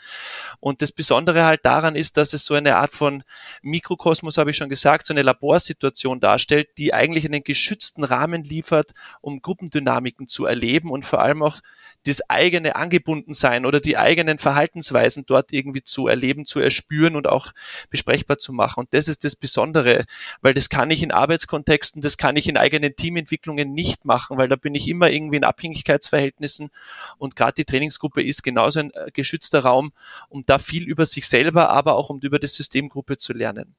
Und 0.60 0.82
das 0.82 0.92
Besondere 0.92 1.46
halt 1.46 1.66
daran 1.66 1.96
ist, 1.96 2.18
dass 2.18 2.34
es 2.34 2.46
so 2.46 2.56
eine 2.56 2.76
Art 2.78 2.94
von 2.94 3.24
Mikrokosmos, 3.62 4.38
habe 4.38 4.52
ich 4.52 4.58
schon 4.58 4.70
gesagt, 4.70 5.08
so 5.08 5.14
eine 5.14 5.22
Laborsituation 5.22 6.20
darstellt, 6.20 6.70
die 6.78 6.94
eigentlich 6.94 7.26
einen 7.26 7.44
geschützten 7.44 8.04
Rahmen 8.04 8.44
liefert, 8.44 8.92
um 9.22 9.42
Gruppendynamiken 9.42 10.28
zu 10.28 10.46
erleben 10.46 10.92
und 10.92 11.06
vor 11.06 11.22
allem 11.22 11.44
auch 11.44 11.60
das 12.06 12.30
eigene 12.30 12.76
Angebundensein 12.76 13.59
oder 13.66 13.80
die 13.80 13.98
eigenen 13.98 14.40
Verhaltensweisen 14.40 15.26
dort 15.26 15.52
irgendwie 15.52 15.84
zu 15.84 16.08
erleben, 16.08 16.46
zu 16.46 16.60
erspüren 16.60 17.16
und 17.16 17.28
auch 17.28 17.54
besprechbar 17.90 18.38
zu 18.38 18.54
machen. 18.54 18.82
Und 18.82 18.94
das 18.94 19.08
ist 19.08 19.24
das 19.24 19.36
Besondere, 19.36 20.06
weil 20.42 20.54
das 20.54 20.70
kann 20.70 20.92
ich 20.92 21.04
in 21.04 21.12
Arbeitskontexten, 21.12 22.02
das 22.02 22.18
kann 22.18 22.36
ich 22.36 22.48
in 22.48 22.58
eigenen 22.58 22.96
Teamentwicklungen 22.96 23.74
nicht 23.74 24.06
machen, 24.06 24.38
weil 24.38 24.48
da 24.48 24.56
bin 24.56 24.76
ich 24.76 24.88
immer 24.88 25.10
irgendwie 25.10 25.38
in 25.38 25.44
Abhängigkeitsverhältnissen 25.44 26.70
und 27.18 27.36
gerade 27.36 27.54
die 27.54 27.66
Trainingsgruppe 27.66 28.24
ist 28.24 28.44
genauso 28.44 28.80
ein 28.80 28.92
äh, 28.94 29.12
geschützter 29.12 29.60
Raum, 29.60 29.92
um 30.30 30.46
da 30.46 30.60
viel 30.60 30.88
über 30.88 31.06
sich 31.06 31.28
selber, 31.28 31.70
aber 31.70 31.96
auch 31.96 32.10
um 32.10 32.20
über 32.20 32.40
das 32.40 32.54
Systemgruppe 32.56 33.18
zu 33.18 33.34
lernen. 33.34 33.76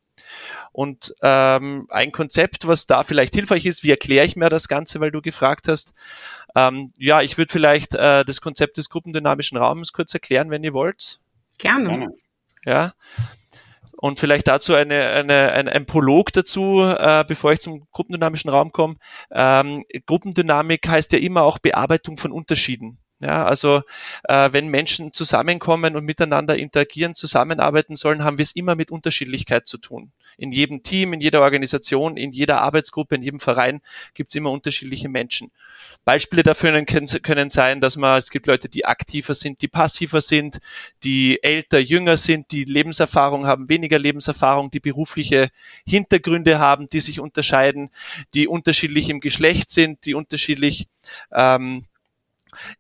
Und 0.72 1.14
ähm, 1.22 1.86
ein 1.90 2.12
Konzept, 2.12 2.66
was 2.66 2.86
da 2.86 3.02
vielleicht 3.02 3.34
hilfreich 3.34 3.66
ist, 3.66 3.82
wie 3.84 3.90
erkläre 3.90 4.26
ich 4.26 4.36
mir 4.36 4.48
das 4.48 4.68
Ganze, 4.68 5.00
weil 5.00 5.10
du 5.10 5.20
gefragt 5.20 5.68
hast. 5.68 5.94
Ähm, 6.54 6.92
ja, 6.96 7.22
ich 7.22 7.38
würde 7.38 7.52
vielleicht 7.52 7.94
äh, 7.94 8.24
das 8.24 8.40
Konzept 8.40 8.76
des 8.76 8.88
gruppendynamischen 8.88 9.58
Raums 9.58 9.92
kurz 9.92 10.14
erklären, 10.14 10.50
wenn 10.50 10.64
ihr 10.64 10.72
wollt. 10.72 11.20
Gerne. 11.58 12.08
Ja. 12.64 12.94
Und 13.96 14.18
vielleicht 14.18 14.48
dazu 14.48 14.74
eine, 14.74 15.08
eine, 15.10 15.52
ein, 15.52 15.68
ein 15.68 15.84
Prolog 15.84 16.32
dazu, 16.32 16.80
äh, 16.80 17.22
bevor 17.28 17.52
ich 17.52 17.60
zum 17.60 17.86
gruppendynamischen 17.92 18.50
Raum 18.50 18.72
komme. 18.72 18.96
Ähm, 19.30 19.84
Gruppendynamik 20.06 20.88
heißt 20.88 21.12
ja 21.12 21.18
immer 21.18 21.42
auch 21.42 21.58
Bearbeitung 21.58 22.16
von 22.16 22.32
Unterschieden. 22.32 22.98
Ja, 23.22 23.44
also 23.44 23.82
äh, 24.24 24.48
wenn 24.52 24.68
Menschen 24.68 25.12
zusammenkommen 25.12 25.94
und 25.94 26.06
miteinander 26.06 26.56
interagieren, 26.56 27.14
zusammenarbeiten 27.14 27.94
sollen, 27.96 28.24
haben 28.24 28.38
wir 28.38 28.44
es 28.44 28.56
immer 28.56 28.76
mit 28.76 28.90
Unterschiedlichkeit 28.90 29.66
zu 29.66 29.76
tun. 29.76 30.10
In 30.38 30.52
jedem 30.52 30.82
Team, 30.82 31.12
in 31.12 31.20
jeder 31.20 31.42
Organisation, 31.42 32.16
in 32.16 32.32
jeder 32.32 32.62
Arbeitsgruppe, 32.62 33.16
in 33.16 33.22
jedem 33.22 33.38
Verein 33.38 33.82
gibt 34.14 34.30
es 34.32 34.36
immer 34.36 34.50
unterschiedliche 34.50 35.10
Menschen. 35.10 35.50
Beispiele 36.06 36.42
dafür 36.42 36.82
können, 36.86 37.50
sein, 37.50 37.82
dass 37.82 37.98
man, 37.98 38.16
es 38.16 38.30
gibt 38.30 38.46
Leute, 38.46 38.70
die 38.70 38.86
aktiver 38.86 39.34
sind, 39.34 39.60
die 39.60 39.68
passiver 39.68 40.22
sind, 40.22 40.58
die 41.04 41.42
älter, 41.42 41.78
jünger 41.78 42.16
sind, 42.16 42.50
die 42.52 42.64
Lebenserfahrung 42.64 43.46
haben, 43.46 43.68
weniger 43.68 43.98
Lebenserfahrung, 43.98 44.70
die 44.70 44.80
berufliche 44.80 45.50
Hintergründe 45.86 46.58
haben, 46.58 46.88
die 46.88 47.00
sich 47.00 47.20
unterscheiden, 47.20 47.90
die 48.32 48.48
unterschiedlich 48.48 49.10
im 49.10 49.20
Geschlecht 49.20 49.70
sind, 49.70 50.06
die 50.06 50.14
unterschiedlich 50.14 50.88
ähm, 51.32 51.84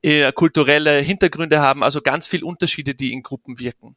äh, 0.02 0.32
kulturelle 0.32 0.98
Hintergründe 1.00 1.60
haben, 1.60 1.82
also 1.82 2.00
ganz 2.00 2.26
viel 2.26 2.44
Unterschiede, 2.44 2.94
die 2.94 3.12
in 3.12 3.22
Gruppen 3.22 3.58
wirken. 3.58 3.96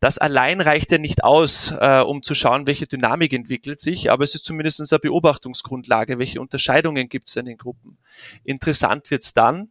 Das 0.00 0.18
allein 0.18 0.60
reicht 0.60 0.92
ja 0.92 0.98
nicht 0.98 1.24
aus, 1.24 1.74
äh, 1.80 2.00
um 2.00 2.22
zu 2.22 2.34
schauen, 2.34 2.66
welche 2.66 2.86
Dynamik 2.86 3.32
entwickelt 3.32 3.80
sich, 3.80 4.10
aber 4.10 4.24
es 4.24 4.34
ist 4.34 4.44
zumindest 4.44 4.80
eine 4.80 4.98
Beobachtungsgrundlage, 4.98 6.18
welche 6.18 6.40
Unterscheidungen 6.40 7.08
gibt 7.08 7.28
es 7.28 7.36
in 7.36 7.46
den 7.46 7.56
Gruppen. 7.56 7.96
Interessant 8.44 9.10
wird's 9.10 9.32
dann, 9.32 9.70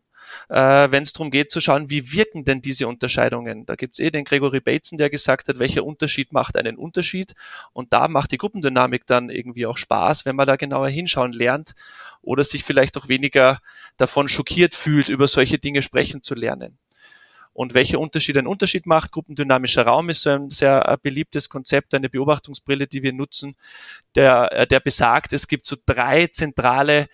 äh, 0.49 0.91
wenn 0.91 1.03
es 1.03 1.13
darum 1.13 1.31
geht 1.31 1.51
zu 1.51 1.61
schauen, 1.61 1.89
wie 1.89 2.11
wirken 2.11 2.45
denn 2.45 2.61
diese 2.61 2.87
Unterscheidungen. 2.87 3.65
Da 3.65 3.75
gibt's 3.75 3.99
eh 3.99 4.11
den 4.11 4.25
Gregory 4.25 4.59
Bateson, 4.59 4.97
der 4.97 5.09
gesagt 5.09 5.47
hat, 5.47 5.59
welcher 5.59 5.83
Unterschied 5.83 6.33
macht 6.33 6.57
einen 6.57 6.77
Unterschied. 6.77 7.33
Und 7.73 7.93
da 7.93 8.07
macht 8.07 8.31
die 8.31 8.37
Gruppendynamik 8.37 9.05
dann 9.05 9.29
irgendwie 9.29 9.65
auch 9.65 9.77
Spaß, 9.77 10.25
wenn 10.25 10.35
man 10.35 10.47
da 10.47 10.55
genauer 10.55 10.89
hinschauen 10.89 11.33
lernt 11.33 11.73
oder 12.21 12.43
sich 12.43 12.63
vielleicht 12.63 12.97
auch 12.97 13.07
weniger 13.07 13.59
davon 13.97 14.29
schockiert 14.29 14.75
fühlt, 14.75 15.09
über 15.09 15.27
solche 15.27 15.59
Dinge 15.59 15.81
sprechen 15.81 16.23
zu 16.23 16.35
lernen. 16.35 16.77
Und 17.55 17.73
welcher 17.73 18.01
Unterschied 18.01 18.37
ein 18.37 18.47
Unterschied 18.47 18.85
macht, 18.85 19.13
gruppendynamischer 19.13 19.83
Raum 19.83 20.09
ist 20.09 20.23
so 20.23 20.31
ein 20.31 20.51
sehr 20.51 20.89
äh, 20.89 20.97
beliebtes 21.01 21.47
Konzept, 21.47 21.93
eine 21.93 22.09
Beobachtungsbrille, 22.09 22.85
die 22.85 23.01
wir 23.01 23.13
nutzen, 23.13 23.55
der, 24.15 24.51
äh, 24.51 24.67
der 24.67 24.81
besagt, 24.81 25.31
es 25.31 25.47
gibt 25.47 25.65
so 25.65 25.77
drei 25.85 26.27
zentrale 26.27 27.07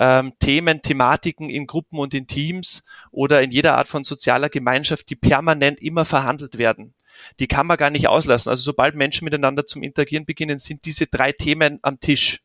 ähm, 0.00 0.32
Themen, 0.38 0.80
Thematiken 0.80 1.50
in 1.50 1.66
Gruppen 1.66 1.98
und 1.98 2.14
in 2.14 2.26
Teams 2.26 2.84
oder 3.12 3.42
in 3.42 3.50
jeder 3.50 3.76
Art 3.76 3.86
von 3.86 4.02
sozialer 4.02 4.48
Gemeinschaft, 4.48 5.10
die 5.10 5.14
permanent 5.14 5.80
immer 5.80 6.06
verhandelt 6.06 6.56
werden. 6.56 6.94
Die 7.38 7.46
kann 7.46 7.66
man 7.66 7.76
gar 7.76 7.90
nicht 7.90 8.08
auslassen. 8.08 8.48
Also 8.48 8.62
sobald 8.62 8.94
Menschen 8.94 9.26
miteinander 9.26 9.66
zum 9.66 9.82
Interagieren 9.82 10.24
beginnen, 10.24 10.58
sind 10.58 10.86
diese 10.86 11.06
drei 11.06 11.32
Themen 11.32 11.80
am 11.82 12.00
Tisch. 12.00 12.40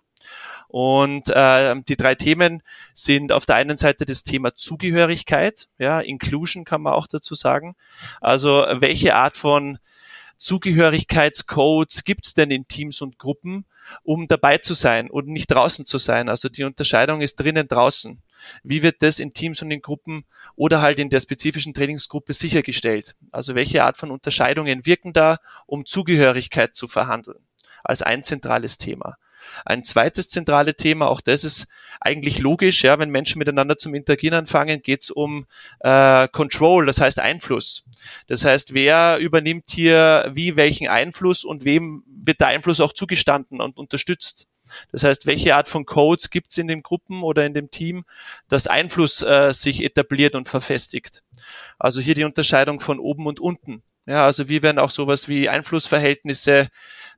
Und 0.67 1.29
äh, 1.29 1.75
die 1.87 1.95
drei 1.95 2.15
Themen 2.15 2.61
sind 2.93 3.31
auf 3.31 3.45
der 3.45 3.55
einen 3.55 3.77
Seite 3.77 4.03
das 4.03 4.25
Thema 4.25 4.55
Zugehörigkeit, 4.55 5.69
ja, 5.77 6.01
Inclusion 6.01 6.65
kann 6.65 6.81
man 6.81 6.93
auch 6.93 7.07
dazu 7.07 7.35
sagen. 7.35 7.75
Also 8.19 8.65
welche 8.69 9.15
Art 9.15 9.37
von 9.37 9.77
Zugehörigkeitscodes 10.37 12.03
gibt 12.03 12.27
es 12.27 12.33
denn 12.33 12.51
in 12.51 12.67
Teams 12.67 13.01
und 13.01 13.17
Gruppen, 13.17 13.65
um 14.03 14.27
dabei 14.27 14.57
zu 14.57 14.73
sein 14.73 15.09
und 15.09 15.27
nicht 15.27 15.47
draußen 15.47 15.85
zu 15.85 15.97
sein. 15.97 16.29
Also 16.29 16.49
die 16.49 16.63
Unterscheidung 16.63 17.21
ist 17.21 17.37
drinnen 17.37 17.67
draußen. 17.67 18.21
Wie 18.63 18.83
wird 18.83 19.01
das 19.01 19.19
in 19.19 19.33
Teams 19.33 19.61
und 19.61 19.71
in 19.71 19.81
Gruppen 19.81 20.25
oder 20.55 20.81
halt 20.81 20.99
in 20.99 21.09
der 21.09 21.19
spezifischen 21.19 21.73
Trainingsgruppe 21.73 22.33
sichergestellt? 22.33 23.15
Also 23.31 23.55
welche 23.55 23.83
Art 23.83 23.97
von 23.97 24.11
Unterscheidungen 24.11 24.85
wirken 24.85 25.13
da, 25.13 25.39
um 25.65 25.85
Zugehörigkeit 25.85 26.75
zu 26.75 26.87
verhandeln? 26.87 27.39
Als 27.83 28.01
ein 28.01 28.23
zentrales 28.23 28.77
Thema. 28.77 29.17
Ein 29.65 29.83
zweites 29.83 30.29
zentrale 30.29 30.75
Thema, 30.75 31.09
auch 31.09 31.21
das 31.21 31.43
ist 31.43 31.67
eigentlich 32.01 32.39
logisch, 32.39 32.83
ja, 32.83 32.99
wenn 32.99 33.09
Menschen 33.09 33.39
miteinander 33.39 33.77
zum 33.77 33.95
Interagieren 33.95 34.37
anfangen, 34.37 34.81
geht 34.81 35.03
es 35.03 35.11
um 35.11 35.45
äh, 35.79 36.27
Control, 36.27 36.85
das 36.85 37.01
heißt 37.01 37.19
Einfluss. 37.19 37.85
Das 38.27 38.45
heißt, 38.45 38.73
wer 38.73 39.17
übernimmt 39.17 39.65
hier 39.69 40.29
wie 40.33 40.55
welchen 40.55 40.87
Einfluss 40.87 41.43
und 41.43 41.65
wem 41.65 42.03
wird 42.07 42.39
der 42.41 42.47
Einfluss 42.47 42.79
auch 42.79 42.93
zugestanden 42.93 43.61
und 43.61 43.77
unterstützt. 43.77 44.47
Das 44.91 45.03
heißt, 45.03 45.25
welche 45.25 45.55
Art 45.55 45.67
von 45.67 45.85
Codes 45.85 46.29
gibt 46.29 46.51
es 46.51 46.57
in 46.57 46.67
den 46.67 46.81
Gruppen 46.81 47.23
oder 47.23 47.45
in 47.45 47.53
dem 47.53 47.69
Team, 47.69 48.03
dass 48.47 48.67
Einfluss 48.67 49.21
äh, 49.21 49.51
sich 49.51 49.83
etabliert 49.83 50.35
und 50.35 50.49
verfestigt. 50.49 51.23
Also 51.77 52.01
hier 52.01 52.15
die 52.15 52.23
Unterscheidung 52.23 52.79
von 52.79 52.99
oben 52.99 53.27
und 53.27 53.39
unten. 53.39 53.83
Ja, 54.05 54.23
also 54.25 54.49
wie 54.49 54.61
werden 54.61 54.79
auch 54.79 54.91
sowas 54.91 55.27
wie 55.27 55.49
Einflussverhältnisse 55.49 56.69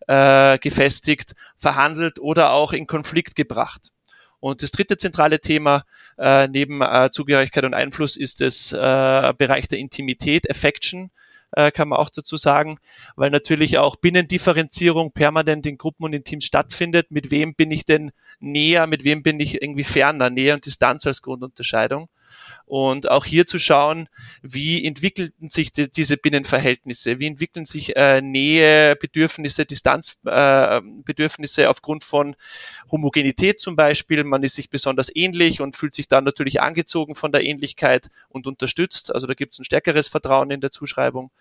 äh, 0.07 0.57
gefestigt, 0.59 1.35
verhandelt 1.57 2.19
oder 2.19 2.51
auch 2.51 2.73
in 2.73 2.87
Konflikt 2.87 3.35
gebracht. 3.35 3.91
Und 4.39 4.63
das 4.63 4.71
dritte 4.71 4.97
zentrale 4.97 5.41
Thema 5.41 5.83
äh, 6.17 6.47
neben 6.47 6.81
äh, 6.81 7.09
Zugehörigkeit 7.11 7.65
und 7.65 7.73
Einfluss 7.73 8.15
ist 8.15 8.39
das 8.39 8.71
äh, 8.71 9.33
Bereich 9.37 9.67
der 9.67 9.79
Intimität, 9.79 10.49
Affection, 10.49 11.09
äh, 11.51 11.71
kann 11.71 11.87
man 11.87 11.99
auch 11.99 12.09
dazu 12.09 12.37
sagen, 12.37 12.77
weil 13.15 13.31
natürlich 13.31 13.77
auch 13.77 13.95
Binnendifferenzierung 13.95 15.11
permanent 15.11 15.65
in 15.65 15.77
Gruppen 15.77 16.03
und 16.03 16.13
in 16.13 16.23
Teams 16.23 16.45
stattfindet. 16.45 17.09
Mit 17.09 17.31
wem 17.31 17.55
bin 17.55 17.71
ich 17.71 17.85
denn 17.85 18.11
näher, 18.39 18.85
mit 18.87 19.03
wem 19.03 19.23
bin 19.23 19.39
ich 19.39 19.61
irgendwie 19.61 19.83
ferner, 19.83 20.29
Nähe 20.29 20.53
und 20.53 20.65
Distanz 20.65 21.07
als 21.07 21.21
Grundunterscheidung. 21.21 22.09
Und 22.67 23.09
auch 23.09 23.23
hier 23.23 23.45
zu 23.45 23.59
schauen, 23.59 24.09
wie 24.41 24.85
entwickelten 24.85 25.49
sich 25.49 25.71
die, 25.71 25.89
diese 25.89 26.17
Binnenverhältnisse, 26.17 27.17
wie 27.17 27.27
entwickeln 27.27 27.63
sich 27.63 27.95
äh, 27.95 28.19
Nähebedürfnisse, 28.19 29.65
Distanzbedürfnisse 29.65 31.63
äh, 31.63 31.65
aufgrund 31.67 32.03
von 32.03 32.35
Homogenität 32.91 33.61
zum 33.61 33.77
Beispiel. 33.77 34.25
Man 34.25 34.43
ist 34.43 34.55
sich 34.55 34.69
besonders 34.69 35.15
ähnlich 35.15 35.61
und 35.61 35.77
fühlt 35.77 35.95
sich 35.95 36.09
dann 36.09 36.25
natürlich 36.25 36.59
angezogen 36.59 37.15
von 37.15 37.31
der 37.31 37.45
Ähnlichkeit 37.45 38.09
und 38.27 38.47
unterstützt. 38.47 39.15
Also 39.15 39.27
da 39.27 39.33
gibt 39.33 39.53
es 39.53 39.59
ein 39.59 39.65
stärkeres 39.65 40.09
Vertrauen 40.09 40.51
in 40.51 40.59
der 40.59 40.71
Zuschreibung. 40.71 41.31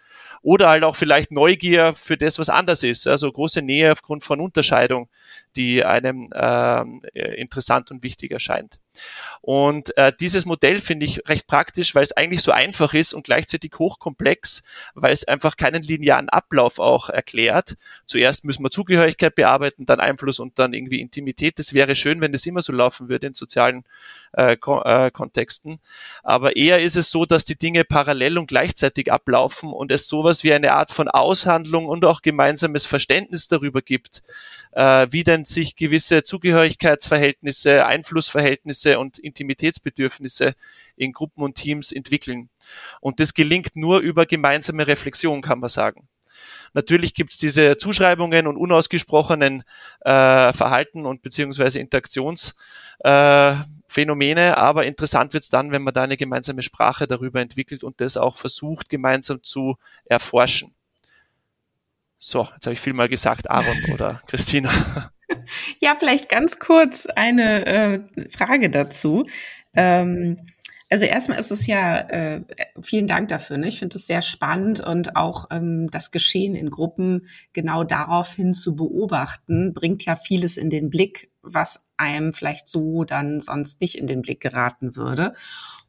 Oder 0.42 0.68
halt 0.68 0.84
auch 0.84 0.94
vielleicht 0.94 1.32
Neugier 1.32 1.94
für 1.94 2.16
das, 2.16 2.38
was 2.38 2.50
anders 2.50 2.84
ist. 2.84 3.08
Also 3.08 3.32
große 3.32 3.62
Nähe 3.62 3.90
aufgrund 3.90 4.22
von 4.22 4.40
Unterscheidung, 4.40 5.08
die 5.56 5.84
einem 5.84 6.30
äh, 6.32 6.84
interessant 7.34 7.90
und 7.90 8.04
wichtig 8.04 8.30
erscheint. 8.30 8.78
Und 9.40 9.96
äh, 9.96 10.12
dieses 10.18 10.46
Modell 10.46 10.80
finde 10.80 11.06
ich 11.06 11.28
recht 11.28 11.46
praktisch, 11.46 11.94
weil 11.94 12.02
es 12.02 12.12
eigentlich 12.12 12.42
so 12.42 12.52
einfach 12.52 12.94
ist 12.94 13.14
und 13.14 13.24
gleichzeitig 13.24 13.72
hochkomplex, 13.78 14.64
weil 14.94 15.12
es 15.12 15.26
einfach 15.26 15.56
keinen 15.56 15.82
linearen 15.82 16.28
Ablauf 16.28 16.78
auch 16.78 17.08
erklärt. 17.08 17.76
Zuerst 18.06 18.44
müssen 18.44 18.64
wir 18.64 18.70
Zugehörigkeit 18.70 19.34
bearbeiten, 19.34 19.86
dann 19.86 20.00
Einfluss 20.00 20.38
und 20.38 20.58
dann 20.58 20.72
irgendwie 20.72 21.00
Intimität. 21.00 21.58
Das 21.58 21.74
wäre 21.74 21.94
schön, 21.94 22.20
wenn 22.20 22.32
das 22.32 22.46
immer 22.46 22.62
so 22.62 22.72
laufen 22.72 23.08
würde 23.08 23.28
in 23.28 23.34
sozialen 23.34 23.84
äh, 24.32 24.56
Ko 24.56 24.82
äh, 24.82 25.10
Kontexten. 25.10 25.78
Aber 26.22 26.56
eher 26.56 26.82
ist 26.82 26.96
es 26.96 27.10
so, 27.10 27.26
dass 27.26 27.44
die 27.44 27.58
Dinge 27.58 27.84
parallel 27.84 28.38
und 28.38 28.46
gleichzeitig 28.46 29.12
ablaufen 29.12 29.72
und 29.72 29.90
es 29.90 30.08
sowas 30.08 30.44
wie 30.44 30.52
eine 30.52 30.72
Art 30.72 30.90
von 30.90 31.08
Aushandlung 31.08 31.86
und 31.86 32.04
auch 32.04 32.22
gemeinsames 32.22 32.86
Verständnis 32.86 33.48
darüber 33.48 33.82
gibt, 33.82 34.22
äh, 34.76 35.08
wie 35.10 35.24
denn 35.24 35.44
sich 35.46 35.74
gewisse 35.74 36.22
Zugehörigkeitsverhältnisse, 36.22 37.86
Einflussverhältnisse 37.86 38.98
und 38.98 39.18
Intimitätsbedürfnisse 39.18 40.54
in 40.96 41.12
Gruppen 41.12 41.42
und 41.42 41.54
Teams 41.54 41.92
entwickeln. 41.92 42.50
Und 43.00 43.18
das 43.18 43.32
gelingt 43.32 43.74
nur 43.74 44.00
über 44.00 44.26
gemeinsame 44.26 44.86
Reflexion, 44.86 45.40
kann 45.40 45.60
man 45.60 45.70
sagen. 45.70 46.08
Natürlich 46.74 47.14
gibt 47.14 47.32
es 47.32 47.38
diese 47.38 47.78
Zuschreibungen 47.78 48.46
und 48.46 48.58
unausgesprochenen 48.58 49.62
äh, 50.00 50.52
Verhalten 50.52 51.06
und 51.06 51.22
beziehungsweise 51.22 51.80
Interaktionsphänomene, 51.80 54.48
äh, 54.48 54.50
aber 54.50 54.84
interessant 54.84 55.32
wird 55.32 55.44
es 55.44 55.48
dann, 55.48 55.72
wenn 55.72 55.84
man 55.84 55.94
da 55.94 56.02
eine 56.02 56.18
gemeinsame 56.18 56.62
Sprache 56.62 57.06
darüber 57.06 57.40
entwickelt 57.40 57.82
und 57.82 58.02
das 58.02 58.18
auch 58.18 58.36
versucht, 58.36 58.90
gemeinsam 58.90 59.42
zu 59.42 59.76
erforschen. 60.04 60.74
So, 62.18 62.48
jetzt 62.54 62.66
habe 62.66 62.74
ich 62.74 62.80
viel 62.80 62.92
mal 62.92 63.08
gesagt, 63.08 63.50
Aaron 63.50 63.84
oder 63.92 64.22
Christina. 64.28 64.70
Ja, 65.80 65.96
vielleicht 65.98 66.28
ganz 66.28 66.60
kurz 66.60 67.06
eine 67.06 67.66
äh, 67.66 68.00
Frage 68.30 68.70
dazu. 68.70 69.26
Ähm, 69.74 70.38
also 70.88 71.04
erstmal 71.04 71.38
ist 71.38 71.50
es 71.50 71.66
ja, 71.66 71.98
äh, 71.98 72.42
vielen 72.80 73.08
Dank 73.08 73.28
dafür. 73.28 73.58
Ne? 73.58 73.66
Ich 73.66 73.80
finde 73.80 73.98
es 73.98 74.06
sehr 74.06 74.22
spannend 74.22 74.80
und 74.80 75.16
auch 75.16 75.46
ähm, 75.50 75.90
das 75.90 76.12
Geschehen 76.12 76.54
in 76.54 76.70
Gruppen 76.70 77.26
genau 77.52 77.82
daraufhin 77.82 78.54
zu 78.54 78.76
beobachten, 78.76 79.74
bringt 79.74 80.04
ja 80.04 80.14
vieles 80.14 80.56
in 80.56 80.70
den 80.70 80.88
Blick, 80.88 81.30
was 81.42 81.84
einem 81.96 82.32
vielleicht 82.32 82.68
so 82.68 83.02
dann 83.04 83.40
sonst 83.40 83.80
nicht 83.80 83.96
in 83.96 84.06
den 84.06 84.22
Blick 84.22 84.40
geraten 84.40 84.94
würde. 84.94 85.34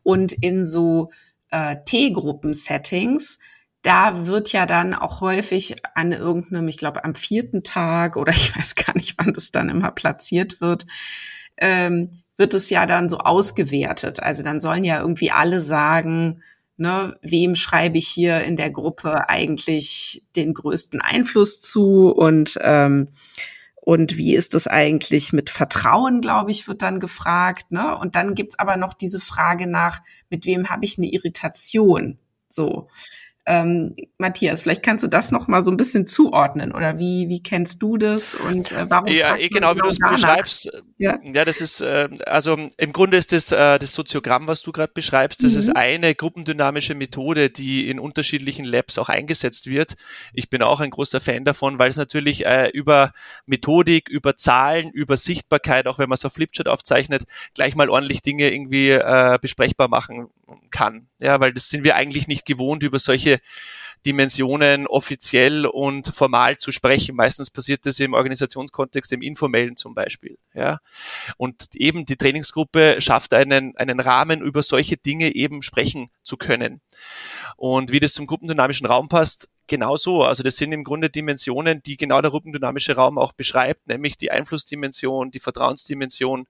Und 0.02 0.34
in 0.34 0.66
so 0.66 1.12
äh, 1.52 1.76
T-Gruppen-Settings, 1.86 3.38
da 3.82 4.28
wird 4.28 4.52
ja 4.52 4.66
dann 4.66 4.94
auch 4.94 5.22
häufig 5.22 5.76
an 5.96 6.12
irgendeinem, 6.12 6.68
ich 6.68 6.78
glaube 6.78 7.04
am 7.04 7.16
vierten 7.16 7.64
Tag 7.64 8.18
oder 8.18 8.32
ich 8.36 8.56
weiß 8.56 8.76
gar 8.76 8.96
nicht, 8.96 9.16
wann 9.18 9.34
das 9.34 9.52
dann 9.52 9.70
immer 9.70 9.92
platziert 9.92 10.62
wird, 10.62 10.86
ähm, 11.58 12.24
wird 12.36 12.54
es 12.54 12.70
ja 12.70 12.86
dann 12.86 13.10
so 13.10 13.18
ausgewertet. 13.20 14.22
Also 14.22 14.44
dann 14.44 14.60
sollen 14.60 14.84
ja 14.84 15.00
irgendwie 15.00 15.32
alle 15.32 15.62
sagen, 15.62 16.44
ne, 16.78 17.16
wem 17.22 17.56
schreibe 17.56 17.98
ich 17.98 18.08
hier 18.08 18.44
in 18.44 18.58
der 18.58 18.70
Gruppe 18.70 19.30
eigentlich 19.30 20.24
den 20.36 20.54
größten 20.54 21.02
Einfluss 21.02 21.62
zu 21.62 22.12
und 22.12 22.58
ähm, 22.62 23.10
und 23.88 24.18
wie 24.18 24.36
ist 24.36 24.54
es 24.54 24.68
eigentlich 24.68 25.32
mit 25.32 25.50
Vertrauen, 25.50 26.20
glaube 26.20 26.52
ich, 26.52 26.68
wird 26.68 26.82
dann 26.82 27.00
gefragt. 27.00 27.72
Ne? 27.72 27.98
Und 27.98 28.16
dann 28.16 28.36
gibt's 28.36 28.60
aber 28.60 28.76
noch 28.76 28.94
diese 28.94 29.22
Frage 29.22 29.66
nach, 29.66 30.02
mit 30.30 30.46
wem 30.46 30.68
habe 30.68 30.84
ich 30.84 30.98
eine 30.98 31.08
Irritation? 31.08 32.20
So. 32.50 32.90
Ähm, 33.50 33.96
Matthias, 34.18 34.64
vielleicht 34.64 34.84
kannst 34.84 35.06
du 35.06 35.08
das 35.08 35.32
noch 35.32 35.48
mal 35.48 35.64
so 35.64 35.72
ein 35.72 35.78
bisschen 35.78 36.06
zuordnen 36.06 36.74
oder 36.74 37.00
wie, 37.00 37.30
wie 37.30 37.42
kennst 37.42 37.82
du 37.82 37.98
das 37.98 38.36
und 38.36 38.74
äh, 38.74 38.90
warum? 38.90 39.08
Ja, 39.08 39.38
eh, 39.38 39.48
genau, 39.48 39.74
wie 39.74 39.80
du 39.80 39.88
es 39.88 40.00
beschreibst. 40.00 40.70
Ja. 40.98 41.18
ja, 41.24 41.46
das 41.46 41.62
ist, 41.62 41.80
äh, 41.80 42.10
also 42.26 42.58
im 42.76 42.92
Grunde 42.92 43.16
ist 43.16 43.32
das 43.32 43.54
äh, 43.54 43.80
das 43.80 43.94
Soziogramm, 43.94 44.48
was 44.48 44.64
du 44.64 44.74
gerade 44.74 44.92
beschreibst, 44.94 45.46
das 45.46 45.54
mhm. 45.54 45.60
ist 45.60 45.70
eine 45.78 46.14
gruppendynamische 46.14 46.94
Methode, 46.94 47.50
die 47.50 47.90
in 47.90 48.00
unterschiedlichen 48.00 48.66
Labs 48.66 48.98
auch 48.98 49.08
eingesetzt 49.08 49.68
wird. 49.68 49.96
Ich 50.34 50.50
bin 50.50 50.62
auch 50.62 50.82
ein 50.82 50.90
großer 50.90 51.22
Fan 51.22 51.46
davon, 51.46 51.80
weil 51.80 51.90
es 51.90 51.96
natürlich 51.96 52.46
äh, 52.46 52.70
über 52.72 53.14
Methodik, 53.46 54.10
über 54.10 54.36
Zahlen, 54.36 54.90
über 54.92 55.16
Sichtbarkeit, 55.16 55.88
auch 55.88 56.00
wenn 56.00 56.10
man 56.10 56.16
es 56.16 56.26
auf 56.26 56.34
Flipchart 56.34 56.68
aufzeichnet, 56.68 57.24
gleich 57.54 57.76
mal 57.76 57.90
ordentlich 57.90 58.22
Dinge 58.22 58.52
irgendwie 58.52 58.90
äh, 58.90 59.40
besprechbar 59.42 59.88
machen 59.88 60.28
kann. 60.70 61.08
Ja, 61.20 61.40
weil 61.40 61.54
das 61.54 61.70
sind 61.70 61.84
wir 61.84 61.96
eigentlich 61.96 62.28
nicht 62.28 62.46
gewohnt, 62.46 62.84
über 62.84 63.00
solche 63.00 63.40
Dimensionen 64.06 64.88
offiziell 64.88 65.66
und 65.66 66.08
formal 66.08 66.58
zu 66.58 66.72
sprechen. 66.72 67.16
Meistens 67.16 67.50
passiert 67.50 67.86
das 67.86 68.00
im 68.00 68.14
Organisationskontext, 68.14 69.12
im 69.12 69.22
informellen 69.22 69.76
zum 69.76 69.96
Beispiel. 69.96 70.38
Ja. 70.54 70.80
Und 71.38 71.76
eben 71.76 72.06
die 72.06 72.16
Trainingsgruppe 72.16 73.02
schafft 73.02 73.34
einen, 73.34 73.76
einen 73.76 74.00
Rahmen, 74.00 74.42
über 74.42 74.62
solche 74.64 74.98
Dinge 74.98 75.34
eben 75.36 75.62
sprechen 75.62 76.10
zu 76.24 76.38
können. 76.38 76.82
Und 77.56 77.92
wie 77.92 78.00
das 78.00 78.14
zum 78.14 78.28
gruppendynamischen 78.28 78.86
Raum 78.88 79.10
passt, 79.10 79.50
genau 79.68 79.98
so. 79.98 80.24
Also 80.24 80.44
das 80.44 80.58
sind 80.58 80.72
im 80.72 80.84
Grunde 80.84 81.10
Dimensionen, 81.10 81.82
die 81.84 81.98
genau 81.98 82.22
der 82.22 82.32
gruppendynamische 82.32 82.96
Raum 82.96 83.18
auch 83.18 83.34
beschreibt, 83.34 83.88
nämlich 83.88 84.18
die 84.18 84.32
Einflussdimension, 84.32 85.32
die 85.32 85.40
Vertrauensdimension 85.40 86.48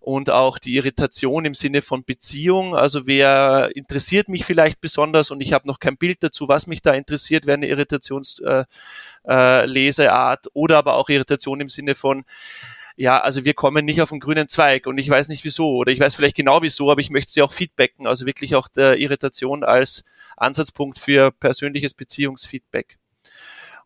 und 0.00 0.30
auch 0.30 0.58
die 0.58 0.76
Irritation 0.76 1.44
im 1.44 1.54
Sinne 1.54 1.82
von 1.82 2.04
Beziehung. 2.04 2.76
Also 2.76 3.06
wer 3.06 3.70
interessiert 3.74 4.28
mich 4.28 4.44
vielleicht 4.44 4.80
besonders 4.80 5.30
und 5.30 5.40
ich 5.40 5.52
habe 5.52 5.66
noch 5.66 5.80
kein 5.80 5.96
Bild 5.96 6.22
dazu, 6.22 6.48
was 6.48 6.66
mich 6.66 6.82
da 6.82 6.94
interessiert, 6.94 7.46
wäre 7.46 7.56
eine 7.56 7.68
Irritationsleseart 7.68 10.46
äh, 10.46 10.48
äh, 10.48 10.50
oder 10.52 10.78
aber 10.78 10.94
auch 10.94 11.08
Irritation 11.08 11.60
im 11.60 11.68
Sinne 11.68 11.94
von 11.94 12.24
ja, 12.98 13.20
also 13.20 13.44
wir 13.44 13.54
kommen 13.54 13.84
nicht 13.84 14.02
auf 14.02 14.10
den 14.10 14.18
grünen 14.18 14.48
Zweig 14.48 14.88
und 14.88 14.98
ich 14.98 15.08
weiß 15.08 15.28
nicht 15.28 15.44
wieso 15.44 15.68
oder 15.76 15.92
ich 15.92 16.00
weiß 16.00 16.16
vielleicht 16.16 16.34
genau 16.34 16.62
wieso, 16.62 16.90
aber 16.90 17.00
ich 17.00 17.10
möchte 17.10 17.30
sie 17.30 17.42
auch 17.42 17.52
feedbacken, 17.52 18.08
also 18.08 18.26
wirklich 18.26 18.56
auch 18.56 18.66
der 18.66 18.98
Irritation 18.98 19.62
als 19.62 20.04
Ansatzpunkt 20.36 20.98
für 20.98 21.30
persönliches 21.30 21.94
Beziehungsfeedback. 21.94 22.98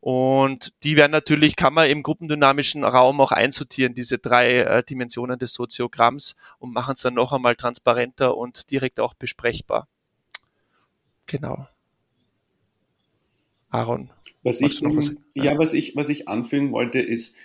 Und 0.00 0.72
die 0.82 0.96
werden 0.96 1.12
natürlich, 1.12 1.56
kann 1.56 1.74
man 1.74 1.90
im 1.90 2.02
gruppendynamischen 2.02 2.84
Raum 2.84 3.20
auch 3.20 3.32
einsortieren, 3.32 3.92
diese 3.92 4.16
drei 4.16 4.60
äh, 4.60 4.82
Dimensionen 4.82 5.38
des 5.38 5.52
Soziogramms 5.52 6.36
und 6.58 6.72
machen 6.72 6.94
es 6.94 7.02
dann 7.02 7.12
noch 7.12 7.34
einmal 7.34 7.54
transparenter 7.54 8.34
und 8.34 8.70
direkt 8.70 8.98
auch 8.98 9.12
besprechbar. 9.12 9.88
Genau. 11.26 11.68
Aaron. 13.68 14.08
Was 14.42 14.62
ich, 14.62 14.80
noch 14.80 14.96
was? 14.96 15.14
Ja, 15.34 15.58
was 15.58 15.74
ich, 15.74 15.94
was 15.96 16.08
ich 16.08 16.28
anfügen 16.28 16.72
wollte, 16.72 16.98
ist, 16.98 17.36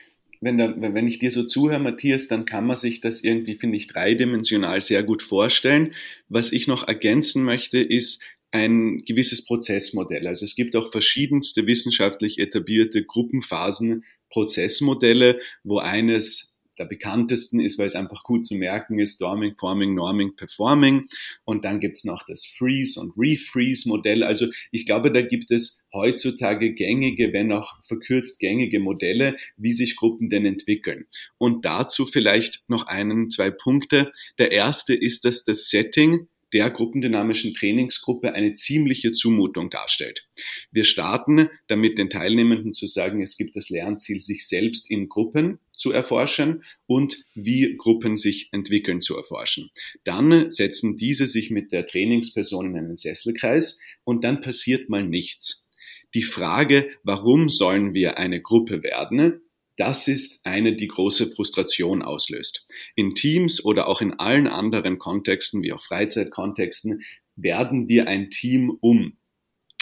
wenn, 0.41 0.57
da, 0.57 0.73
wenn 0.77 1.07
ich 1.07 1.19
dir 1.19 1.31
so 1.31 1.43
zuhöre, 1.43 1.79
Matthias, 1.79 2.27
dann 2.27 2.45
kann 2.45 2.65
man 2.65 2.77
sich 2.77 3.01
das 3.01 3.23
irgendwie, 3.23 3.55
finde 3.55 3.77
ich, 3.77 3.87
dreidimensional 3.87 4.81
sehr 4.81 5.03
gut 5.03 5.21
vorstellen. 5.21 5.93
Was 6.29 6.51
ich 6.51 6.67
noch 6.67 6.87
ergänzen 6.87 7.43
möchte, 7.43 7.79
ist, 7.79 8.23
ein 8.51 9.03
gewisses 9.03 9.45
Prozessmodell. 9.45 10.27
Also 10.27 10.45
es 10.45 10.55
gibt 10.55 10.75
auch 10.75 10.91
verschiedenste 10.91 11.67
wissenschaftlich 11.67 12.39
etablierte 12.39 13.03
Gruppenphasen, 13.03 14.05
Prozessmodelle, 14.29 15.37
wo 15.63 15.79
eines 15.79 16.56
der 16.77 16.85
bekanntesten 16.85 17.59
ist, 17.59 17.77
weil 17.77 17.85
es 17.85 17.95
einfach 17.95 18.23
gut 18.23 18.45
zu 18.45 18.55
merken 18.55 18.99
ist, 18.99 19.15
Storming, 19.15 19.55
Forming, 19.57 19.95
Norming, 19.95 20.35
Performing. 20.35 21.07
Und 21.45 21.65
dann 21.65 21.79
gibt's 21.79 22.03
noch 22.03 22.23
das 22.25 22.45
Freeze- 22.45 22.99
und 22.99 23.13
Refreeze-Modell. 23.17 24.23
Also 24.23 24.47
ich 24.71 24.85
glaube, 24.85 25.11
da 25.11 25.21
gibt 25.21 25.51
es 25.51 25.83
heutzutage 25.93 26.73
gängige, 26.73 27.33
wenn 27.33 27.51
auch 27.51 27.75
verkürzt 27.83 28.39
gängige 28.39 28.79
Modelle, 28.79 29.35
wie 29.57 29.73
sich 29.73 29.95
Gruppen 29.95 30.29
denn 30.29 30.45
entwickeln. 30.45 31.05
Und 31.37 31.65
dazu 31.65 32.05
vielleicht 32.05 32.63
noch 32.67 32.87
einen, 32.87 33.29
zwei 33.29 33.51
Punkte. 33.51 34.11
Der 34.37 34.51
erste 34.51 34.93
ist, 34.93 35.25
dass 35.25 35.43
das 35.43 35.69
Setting 35.69 36.27
der 36.53 36.69
gruppendynamischen 36.69 37.53
Trainingsgruppe 37.53 38.33
eine 38.33 38.55
ziemliche 38.55 39.11
Zumutung 39.11 39.69
darstellt. 39.69 40.27
Wir 40.71 40.83
starten 40.83 41.49
damit 41.67 41.97
den 41.97 42.09
Teilnehmenden 42.09 42.73
zu 42.73 42.87
sagen, 42.87 43.21
es 43.21 43.37
gibt 43.37 43.55
das 43.55 43.69
Lernziel, 43.69 44.19
sich 44.19 44.47
selbst 44.47 44.89
in 44.89 45.09
Gruppen 45.09 45.59
zu 45.73 45.91
erforschen 45.91 46.63
und 46.85 47.23
wie 47.35 47.75
Gruppen 47.77 48.17
sich 48.17 48.49
entwickeln 48.51 49.01
zu 49.01 49.15
erforschen. 49.15 49.69
Dann 50.03 50.49
setzen 50.49 50.97
diese 50.97 51.27
sich 51.27 51.51
mit 51.51 51.71
der 51.71 51.85
Trainingsperson 51.85 52.71
in 52.71 52.77
einen 52.77 52.97
Sesselkreis 52.97 53.79
und 54.03 54.23
dann 54.23 54.41
passiert 54.41 54.89
mal 54.89 55.03
nichts. 55.03 55.65
Die 56.13 56.23
Frage, 56.23 56.89
warum 57.03 57.49
sollen 57.49 57.93
wir 57.93 58.17
eine 58.17 58.41
Gruppe 58.41 58.81
werden, 58.81 59.41
das 59.77 60.07
ist 60.07 60.41
eine, 60.43 60.75
die 60.75 60.87
große 60.87 61.33
Frustration 61.35 62.01
auslöst. 62.01 62.65
In 62.95 63.13
Teams 63.15 63.63
oder 63.63 63.87
auch 63.87 64.01
in 64.01 64.19
allen 64.19 64.47
anderen 64.47 64.99
Kontexten, 64.99 65.61
wie 65.61 65.71
auch 65.71 65.83
Freizeitkontexten, 65.83 67.03
werden 67.35 67.87
wir 67.87 68.07
ein 68.07 68.29
Team 68.29 68.77
um. 68.81 69.17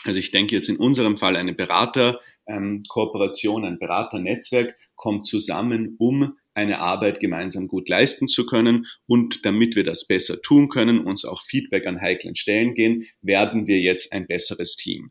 Also 0.03 0.19
ich 0.19 0.29
denke 0.31 0.53
jetzt 0.53 0.69
in 0.69 0.77
unserem 0.77 1.17
Fall 1.17 1.35
eine 1.35 1.53
Beraterkooperation, 1.53 3.63
ähm, 3.63 3.69
ein 3.69 3.79
Beraternetzwerk 3.79 4.77
kommt 4.95 5.25
zusammen, 5.25 5.95
um 5.97 6.37
eine 6.53 6.79
Arbeit 6.79 7.19
gemeinsam 7.19 7.67
gut 7.67 7.89
leisten 7.89 8.27
zu 8.27 8.45
können. 8.45 8.85
Und 9.07 9.43
damit 9.45 9.75
wir 9.75 9.83
das 9.83 10.05
besser 10.07 10.39
tun 10.41 10.69
können, 10.69 10.99
uns 10.99 11.25
auch 11.25 11.43
Feedback 11.43 11.87
an 11.87 12.01
heiklen 12.01 12.35
Stellen 12.35 12.75
gehen, 12.75 13.07
werden 13.21 13.65
wir 13.67 13.79
jetzt 13.79 14.13
ein 14.13 14.27
besseres 14.27 14.75
Team. 14.75 15.07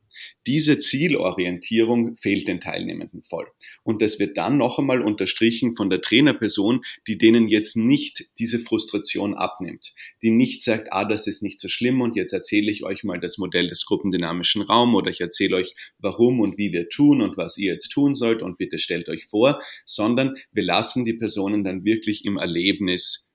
Diese 0.46 0.78
Zielorientierung 0.78 2.16
fehlt 2.16 2.48
den 2.48 2.61
Teilnehmenden 2.61 3.22
voll. 3.22 3.46
Und 3.83 4.02
das 4.02 4.18
wird 4.18 4.37
dann 4.37 4.59
noch 4.59 4.78
einmal 4.78 5.00
unterstrichen 5.00 5.76
von 5.76 5.90
der 5.90 6.00
Trainerperson, 6.00 6.83
die 7.07 7.18
denen 7.18 7.48
jetzt 7.48 7.76
nicht 7.76 8.26
diese 8.38 8.59
Frustration 8.59 9.35
abnimmt, 9.35 9.94
die 10.22 10.30
nicht 10.30 10.62
sagt, 10.62 10.92
ah, 10.92 11.04
das 11.04 11.26
ist 11.26 11.42
nicht 11.42 11.61
so 11.61 11.68
schlimm 11.68 12.00
und 12.00 12.16
jetzt 12.16 12.33
erzähle 12.33 12.70
ich 12.70 12.85
euch 12.85 13.04
mal 13.04 13.20
das 13.20 13.38
Modell 13.38 13.68
des 13.68 13.87
gruppendynamischen 13.87 14.62
Raums 14.62 14.94
oder 14.94 15.11
ich 15.11 15.20
erzähle 15.20 15.57
euch, 15.57 15.74
warum 15.98 16.40
und 16.40 16.59
wie 16.59 16.72
wir 16.72 16.88
tun 16.88 17.22
und 17.22 17.37
was 17.37 17.57
ihr 17.59 17.72
jetzt 17.72 17.88
tun 17.88 18.14
sollt 18.14 18.42
und 18.42 18.59
bitte 18.59 18.78
stellt 18.78 19.09
euch 19.09 19.26
vor, 19.26 19.61
sondern 19.85 20.37
wir 20.52 20.64
lassen 20.64 21.04
die 21.04 21.14
Personen 21.14 21.64
dann 21.64 21.85
wirklich 21.85 22.24
im 22.24 22.37
Erlebnis 22.37 23.33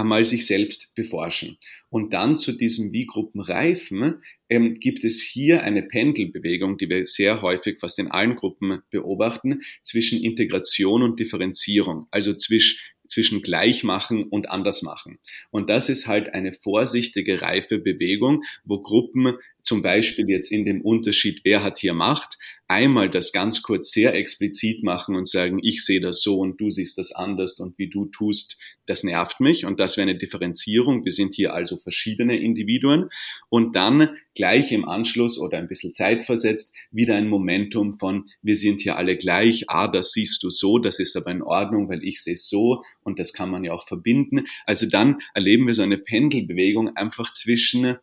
einmal 0.00 0.24
sich 0.24 0.46
selbst 0.46 0.94
beforschen. 0.94 1.58
Und 1.88 2.12
dann 2.12 2.36
zu 2.36 2.52
diesem 2.52 2.92
wie 2.92 3.06
Gruppen 3.06 3.40
reifen, 3.40 4.22
ähm, 4.48 4.74
gibt 4.74 5.04
es 5.04 5.22
hier 5.22 5.62
eine 5.62 5.82
Pendelbewegung, 5.82 6.76
die 6.76 6.88
wir 6.88 7.06
sehr 7.06 7.42
häufig 7.42 7.78
fast 7.78 7.98
in 7.98 8.08
allen 8.08 8.36
Gruppen 8.36 8.82
beobachten, 8.90 9.62
zwischen 9.82 10.22
Integration 10.22 11.02
und 11.02 11.20
Differenzierung, 11.20 12.06
also 12.10 12.34
zwischen 12.34 12.80
zwischen 13.10 13.42
Gleichmachen 13.42 14.22
und 14.22 14.50
Andersmachen. 14.50 15.18
Und 15.50 15.68
das 15.68 15.88
ist 15.88 16.06
halt 16.06 16.32
eine 16.32 16.52
vorsichtige, 16.52 17.42
reife 17.42 17.78
Bewegung, 17.78 18.44
wo 18.64 18.80
Gruppen 18.80 19.34
zum 19.62 19.82
Beispiel 19.82 20.28
jetzt 20.28 20.50
in 20.50 20.64
dem 20.64 20.80
Unterschied, 20.82 21.40
wer 21.44 21.62
hat 21.62 21.78
hier 21.78 21.94
Macht, 21.94 22.38
einmal 22.70 23.10
das 23.10 23.32
ganz 23.32 23.62
kurz 23.62 23.90
sehr 23.90 24.14
explizit 24.14 24.84
machen 24.84 25.16
und 25.16 25.28
sagen, 25.28 25.58
ich 25.60 25.84
sehe 25.84 26.00
das 26.00 26.22
so 26.22 26.38
und 26.38 26.60
du 26.60 26.70
siehst 26.70 26.98
das 26.98 27.10
anders 27.10 27.58
und 27.58 27.76
wie 27.78 27.90
du 27.90 28.06
tust, 28.06 28.58
das 28.86 29.02
nervt 29.02 29.40
mich 29.40 29.66
und 29.66 29.80
das 29.80 29.96
wäre 29.96 30.08
eine 30.08 30.16
Differenzierung. 30.16 31.04
Wir 31.04 31.10
sind 31.10 31.34
hier 31.34 31.52
also 31.52 31.78
verschiedene 31.78 32.38
Individuen 32.38 33.10
und 33.48 33.74
dann 33.74 34.10
gleich 34.36 34.70
im 34.70 34.88
Anschluss 34.88 35.40
oder 35.40 35.58
ein 35.58 35.66
bisschen 35.66 35.92
zeitversetzt 35.92 36.72
wieder 36.92 37.16
ein 37.16 37.28
Momentum 37.28 37.98
von, 37.98 38.30
wir 38.40 38.56
sind 38.56 38.80
hier 38.80 38.96
alle 38.96 39.16
gleich, 39.16 39.64
ah, 39.68 39.88
das 39.88 40.12
siehst 40.12 40.40
du 40.44 40.48
so, 40.48 40.78
das 40.78 41.00
ist 41.00 41.16
aber 41.16 41.32
in 41.32 41.42
Ordnung, 41.42 41.88
weil 41.88 42.04
ich 42.04 42.22
sehe 42.22 42.34
es 42.34 42.48
so 42.48 42.84
und 43.02 43.18
das 43.18 43.32
kann 43.32 43.50
man 43.50 43.64
ja 43.64 43.72
auch 43.72 43.88
verbinden. 43.88 44.46
Also 44.64 44.88
dann 44.88 45.18
erleben 45.34 45.66
wir 45.66 45.74
so 45.74 45.82
eine 45.82 45.98
Pendelbewegung 45.98 46.96
einfach 46.96 47.32
zwischen 47.32 47.96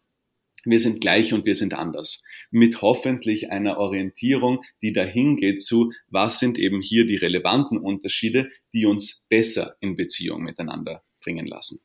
wir 0.70 0.80
sind 0.80 1.02
gleich 1.02 1.34
und 1.34 1.46
wir 1.46 1.56
sind 1.56 1.74
anders. 1.74 2.24
Mit 2.52 2.82
hoffentlich 2.82 3.52
einer 3.52 3.78
Orientierung, 3.78 4.64
die 4.82 4.94
dahin 4.94 5.38
geht 5.38 5.62
zu, 5.62 5.92
was 6.10 6.40
sind 6.40 6.58
eben 6.58 6.82
hier 6.82 7.06
die 7.06 7.18
relevanten 7.18 7.78
Unterschiede, 7.78 8.50
die 8.74 8.86
uns 8.86 9.26
besser 9.30 9.76
in 9.80 9.96
Beziehung 9.96 10.44
miteinander 10.44 11.04
bringen 11.22 11.46
lassen. 11.46 11.80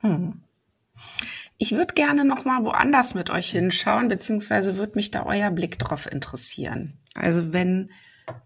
Hm. 0.00 0.42
Ich 1.58 1.72
würde 1.72 1.94
gerne 1.94 2.24
noch 2.24 2.44
mal 2.44 2.64
woanders 2.64 3.14
mit 3.14 3.30
euch 3.30 3.50
hinschauen, 3.50 4.08
beziehungsweise 4.08 4.76
würde 4.76 4.92
mich 4.96 5.10
da 5.10 5.24
euer 5.24 5.50
Blick 5.50 5.78
drauf 5.78 6.10
interessieren. 6.10 6.98
Also 7.14 7.52
wenn 7.52 7.90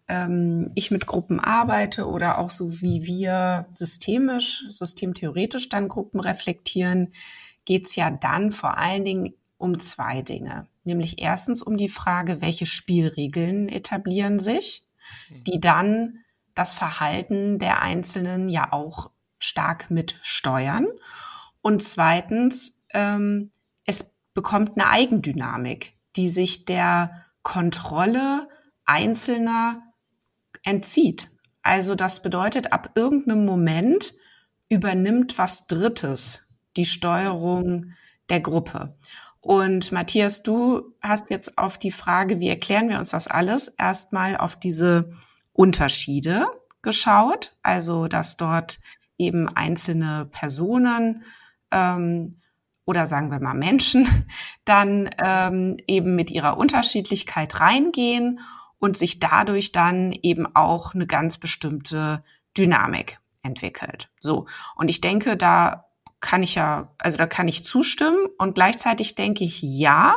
ähm, 0.08 0.70
ich 0.74 0.90
mit 0.90 1.06
Gruppen 1.06 1.40
arbeite 1.40 2.06
oder 2.06 2.38
auch 2.38 2.50
so 2.50 2.80
wie 2.80 3.04
wir 3.04 3.66
systemisch, 3.72 4.66
systemtheoretisch 4.68 5.68
dann 5.68 5.88
Gruppen 5.88 6.20
reflektieren, 6.20 7.12
geht's 7.64 7.96
ja 7.96 8.10
dann 8.10 8.52
vor 8.52 8.78
allen 8.78 9.04
Dingen 9.04 9.34
um 9.60 9.78
zwei 9.78 10.22
Dinge. 10.22 10.66
Nämlich 10.84 11.20
erstens 11.20 11.62
um 11.62 11.76
die 11.76 11.88
Frage, 11.88 12.40
welche 12.40 12.66
Spielregeln 12.66 13.68
etablieren 13.68 14.38
sich, 14.40 14.86
die 15.46 15.60
dann 15.60 16.20
das 16.54 16.72
Verhalten 16.72 17.58
der 17.58 17.82
Einzelnen 17.82 18.48
ja 18.48 18.72
auch 18.72 19.10
stark 19.38 19.90
mitsteuern. 19.90 20.86
Und 21.60 21.82
zweitens, 21.82 22.80
ähm, 22.92 23.50
es 23.84 24.14
bekommt 24.32 24.72
eine 24.76 24.88
Eigendynamik, 24.88 25.94
die 26.16 26.28
sich 26.28 26.64
der 26.64 27.24
Kontrolle 27.42 28.48
Einzelner 28.84 29.82
entzieht. 30.64 31.30
Also 31.62 31.94
das 31.94 32.22
bedeutet, 32.22 32.72
ab 32.72 32.92
irgendeinem 32.94 33.44
Moment 33.44 34.14
übernimmt 34.70 35.36
was 35.38 35.66
Drittes 35.66 36.46
die 36.76 36.86
Steuerung 36.86 37.92
der 38.30 38.40
Gruppe. 38.40 38.96
Und 39.40 39.90
Matthias, 39.90 40.42
du 40.42 40.94
hast 41.00 41.30
jetzt 41.30 41.56
auf 41.56 41.78
die 41.78 41.90
Frage, 41.90 42.40
wie 42.40 42.48
erklären 42.48 42.88
wir 42.88 42.98
uns 42.98 43.10
das 43.10 43.26
alles, 43.26 43.68
erstmal 43.68 44.36
auf 44.36 44.56
diese 44.56 45.12
Unterschiede 45.52 46.46
geschaut. 46.82 47.56
Also, 47.62 48.06
dass 48.06 48.36
dort 48.36 48.80
eben 49.16 49.48
einzelne 49.48 50.26
Personen 50.26 51.24
ähm, 51.70 52.40
oder 52.84 53.06
sagen 53.06 53.30
wir 53.30 53.40
mal 53.40 53.54
Menschen 53.54 54.08
dann 54.64 55.08
ähm, 55.18 55.76
eben 55.86 56.16
mit 56.16 56.30
ihrer 56.30 56.58
Unterschiedlichkeit 56.58 57.60
reingehen 57.60 58.40
und 58.78 58.96
sich 58.96 59.20
dadurch 59.20 59.72
dann 59.72 60.12
eben 60.12 60.54
auch 60.54 60.94
eine 60.94 61.06
ganz 61.06 61.38
bestimmte 61.38 62.24
Dynamik 62.56 63.20
entwickelt. 63.42 64.10
So. 64.20 64.46
Und 64.74 64.88
ich 64.88 65.00
denke, 65.00 65.36
da 65.36 65.89
kann 66.20 66.42
ich 66.42 66.54
ja, 66.54 66.94
also 66.98 67.16
da 67.16 67.26
kann 67.26 67.48
ich 67.48 67.64
zustimmen 67.64 68.26
und 68.38 68.54
gleichzeitig 68.54 69.14
denke 69.14 69.44
ich 69.44 69.60
ja. 69.62 70.16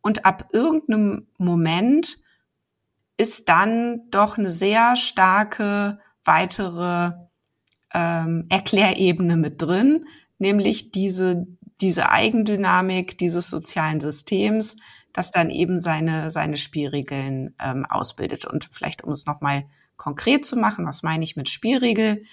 Und 0.00 0.24
ab 0.24 0.48
irgendeinem 0.52 1.28
Moment 1.38 2.18
ist 3.16 3.48
dann 3.48 4.10
doch 4.10 4.38
eine 4.38 4.50
sehr 4.50 4.96
starke 4.96 5.98
weitere 6.24 7.12
ähm, 7.94 8.46
Erklärebene 8.48 9.36
mit 9.36 9.60
drin, 9.60 10.06
nämlich 10.38 10.90
diese, 10.92 11.46
diese 11.80 12.10
Eigendynamik 12.10 13.18
dieses 13.18 13.50
sozialen 13.50 14.00
Systems, 14.00 14.76
das 15.12 15.30
dann 15.30 15.50
eben 15.50 15.78
seine, 15.78 16.30
seine 16.30 16.56
Spielregeln 16.56 17.54
ähm, 17.60 17.84
ausbildet. 17.84 18.44
Und 18.44 18.68
vielleicht, 18.72 19.04
um 19.04 19.12
es 19.12 19.26
nochmal 19.26 19.64
konkret 19.96 20.44
zu 20.44 20.56
machen, 20.56 20.86
was 20.86 21.02
meine 21.02 21.24
ich 21.24 21.36
mit 21.36 21.48
Spielregel, 21.48 22.24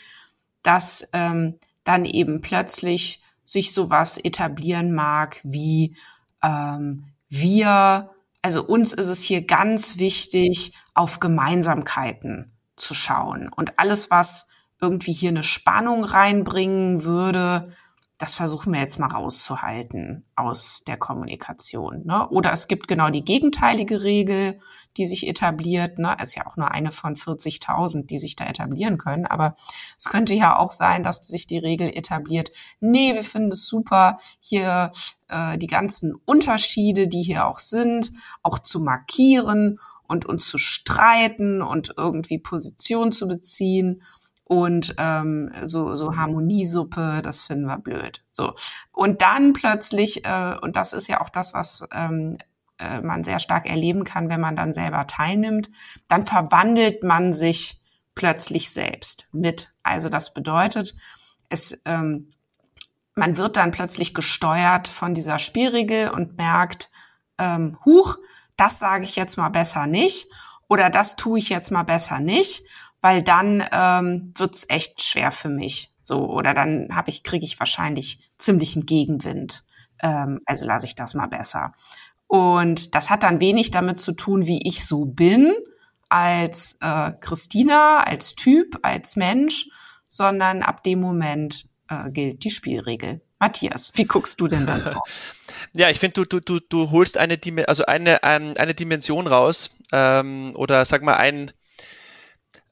dass 0.63 1.07
ähm, 1.13 1.59
dann 1.83 2.05
eben 2.05 2.41
plötzlich 2.41 3.21
sich 3.43 3.73
sowas 3.73 4.17
etablieren 4.17 4.93
mag 4.93 5.39
wie 5.43 5.95
ähm, 6.43 7.05
wir, 7.29 8.11
also 8.41 8.63
uns 8.63 8.93
ist 8.93 9.07
es 9.07 9.21
hier 9.23 9.45
ganz 9.45 9.97
wichtig, 9.97 10.73
auf 10.93 11.19
Gemeinsamkeiten 11.19 12.51
zu 12.75 12.93
schauen. 12.93 13.49
Und 13.55 13.77
alles, 13.79 14.11
was 14.11 14.47
irgendwie 14.81 15.13
hier 15.13 15.29
eine 15.29 15.43
Spannung 15.43 16.03
reinbringen 16.03 17.03
würde, 17.03 17.73
das 18.19 18.35
versuchen 18.35 18.73
wir 18.73 18.81
jetzt 18.81 18.99
mal 18.99 19.07
rauszuhalten 19.07 20.25
aus 20.35 20.83
der 20.85 20.97
Kommunikation. 20.97 22.05
Ne? 22.05 22.27
Oder 22.27 22.51
es 22.51 22.67
gibt 22.67 22.89
genau 22.89 23.09
die 23.09 23.23
gegenteilige 23.23 24.03
Regel, 24.03 24.59
die 24.97 25.05
sich 25.05 25.25
etabliert. 25.25 25.99
Ne? 25.99 26.17
Ist 26.21 26.35
ja 26.35 26.45
auch 26.45 26.57
nur 26.57 26.69
eine 26.69 26.91
von 26.91 27.15
40.000, 27.15 28.07
die 28.07 28.19
sich 28.19 28.35
da 28.35 28.45
etablieren 28.45 28.97
können. 28.97 29.25
Aber 29.25 29.55
es 29.97 30.09
könnte 30.09 30.33
ja 30.33 30.59
auch 30.59 30.73
sein, 30.73 31.01
dass 31.01 31.25
sich 31.25 31.47
die 31.47 31.59
Regel 31.59 31.95
etabliert. 31.95 32.51
Nee, 32.81 33.13
wir 33.13 33.23
finden 33.23 33.53
es 33.53 33.65
super, 33.67 34.19
hier 34.41 34.91
äh, 35.29 35.57
die 35.57 35.67
ganzen 35.67 36.13
Unterschiede, 36.13 37.07
die 37.07 37.23
hier 37.23 37.47
auch 37.47 37.59
sind, 37.59 38.11
auch 38.43 38.59
zu 38.59 38.81
markieren 38.81 39.79
und 40.09 40.25
uns 40.25 40.49
zu 40.49 40.57
streiten 40.57 41.61
und 41.61 41.93
irgendwie 41.95 42.37
Position 42.37 43.13
zu 43.13 43.29
beziehen 43.29 44.03
und 44.49 44.95
ähm, 44.97 45.51
so, 45.63 45.95
so 45.95 46.15
Harmoniesuppe, 46.15 47.21
das 47.21 47.43
finden 47.43 47.67
wir 47.67 47.77
blöd. 47.77 48.23
So. 48.31 48.55
Und 48.91 49.21
dann 49.21 49.53
plötzlich, 49.53 50.25
äh, 50.25 50.55
und 50.59 50.75
das 50.75 50.91
ist 50.91 51.07
ja 51.07 51.21
auch 51.21 51.29
das, 51.29 51.53
was 51.53 51.85
ähm, 51.93 52.39
äh, 52.79 52.99
man 53.01 53.23
sehr 53.23 53.39
stark 53.39 53.69
erleben 53.69 54.05
kann, 54.05 54.27
wenn 54.27 54.39
man 54.39 54.55
dann 54.55 54.73
selber 54.73 55.05
teilnimmt, 55.05 55.69
dann 56.07 56.25
verwandelt 56.25 57.03
man 57.03 57.31
sich 57.31 57.79
plötzlich 58.15 58.71
selbst 58.71 59.27
mit. 59.31 59.75
Also 59.83 60.09
das 60.09 60.33
bedeutet, 60.33 60.95
es, 61.49 61.79
ähm, 61.85 62.33
man 63.13 63.37
wird 63.37 63.55
dann 63.55 63.69
plötzlich 63.69 64.15
gesteuert 64.15 64.87
von 64.87 65.13
dieser 65.13 65.37
Spielregel 65.37 66.09
und 66.09 66.37
merkt, 66.37 66.89
ähm, 67.37 67.77
huch, 67.85 68.17
das 68.57 68.79
sage 68.79 69.03
ich 69.03 69.15
jetzt 69.15 69.37
mal 69.37 69.49
besser 69.49 69.85
nicht 69.85 70.27
oder 70.67 70.89
das 70.89 71.17
tue 71.17 71.37
ich 71.37 71.49
jetzt 71.49 71.69
mal 71.69 71.83
besser 71.83 72.17
nicht 72.17 72.63
weil 73.01 73.21
dann 73.21 73.63
ähm, 73.71 74.33
wird's 74.35 74.65
echt 74.69 75.01
schwer 75.01 75.31
für 75.31 75.49
mich. 75.49 75.93
So, 76.01 76.25
oder 76.25 76.53
dann 76.53 76.95
habe 76.95 77.09
ich, 77.09 77.23
kriege 77.23 77.45
ich 77.45 77.59
wahrscheinlich 77.59 78.31
ziemlichen 78.37 78.85
Gegenwind. 78.85 79.63
Ähm, 80.01 80.41
also 80.45 80.65
lasse 80.65 80.85
ich 80.85 80.95
das 80.95 81.13
mal 81.13 81.27
besser. 81.27 81.73
Und 82.27 82.95
das 82.95 83.09
hat 83.09 83.23
dann 83.23 83.39
wenig 83.39 83.71
damit 83.71 83.99
zu 83.99 84.11
tun, 84.11 84.45
wie 84.45 84.67
ich 84.67 84.85
so 84.85 85.05
bin, 85.05 85.53
als 86.09 86.77
äh, 86.81 87.11
Christina, 87.19 88.03
als 88.03 88.35
Typ, 88.35 88.79
als 88.83 89.15
Mensch, 89.15 89.69
sondern 90.07 90.63
ab 90.63 90.83
dem 90.83 90.99
Moment 90.99 91.65
äh, 91.89 92.09
gilt 92.11 92.43
die 92.43 92.51
Spielregel. 92.51 93.21
Matthias, 93.39 93.91
wie 93.95 94.05
guckst 94.05 94.41
du 94.41 94.47
denn 94.47 94.65
dann 94.65 94.83
drauf? 94.83 95.07
Ja, 95.73 95.89
ich 95.89 95.99
finde, 95.99 96.25
du, 96.25 96.25
du, 96.25 96.39
du, 96.39 96.59
du 96.59 96.91
holst 96.91 97.17
eine, 97.17 97.39
also 97.67 97.85
eine, 97.85 98.19
ähm, 98.23 98.53
eine 98.57 98.73
Dimension 98.73 99.27
raus 99.27 99.75
ähm, 99.91 100.51
oder 100.55 100.83
sag 100.85 101.03
mal 101.03 101.15
ein, 101.15 101.51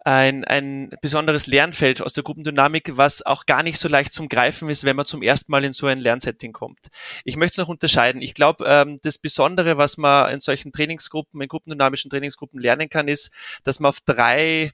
ein, 0.07 0.45
ein 0.45 0.91
besonderes 1.01 1.47
Lernfeld 1.47 2.01
aus 2.01 2.13
der 2.13 2.23
Gruppendynamik, 2.23 2.95
was 2.95 3.25
auch 3.25 3.45
gar 3.45 3.61
nicht 3.61 3.77
so 3.77 3.89
leicht 3.89 4.13
zum 4.13 4.29
Greifen 4.29 4.69
ist, 4.69 4.85
wenn 4.85 4.95
man 4.95 5.05
zum 5.05 5.21
ersten 5.21 5.51
Mal 5.51 5.65
in 5.65 5.73
so 5.73 5.85
ein 5.87 5.99
Lernsetting 5.99 6.53
kommt. 6.53 6.79
Ich 7.25 7.35
möchte 7.35 7.55
es 7.55 7.57
noch 7.57 7.67
unterscheiden. 7.67 8.21
Ich 8.21 8.33
glaube, 8.33 8.63
ähm, 8.65 8.99
das 9.03 9.17
Besondere, 9.17 9.77
was 9.77 9.97
man 9.97 10.31
in 10.31 10.39
solchen 10.39 10.71
Trainingsgruppen, 10.71 11.41
in 11.41 11.49
gruppendynamischen 11.49 12.09
Trainingsgruppen 12.09 12.61
lernen 12.61 12.89
kann, 12.89 13.09
ist, 13.09 13.33
dass 13.65 13.81
man 13.81 13.89
auf 13.89 13.99
drei 13.99 14.71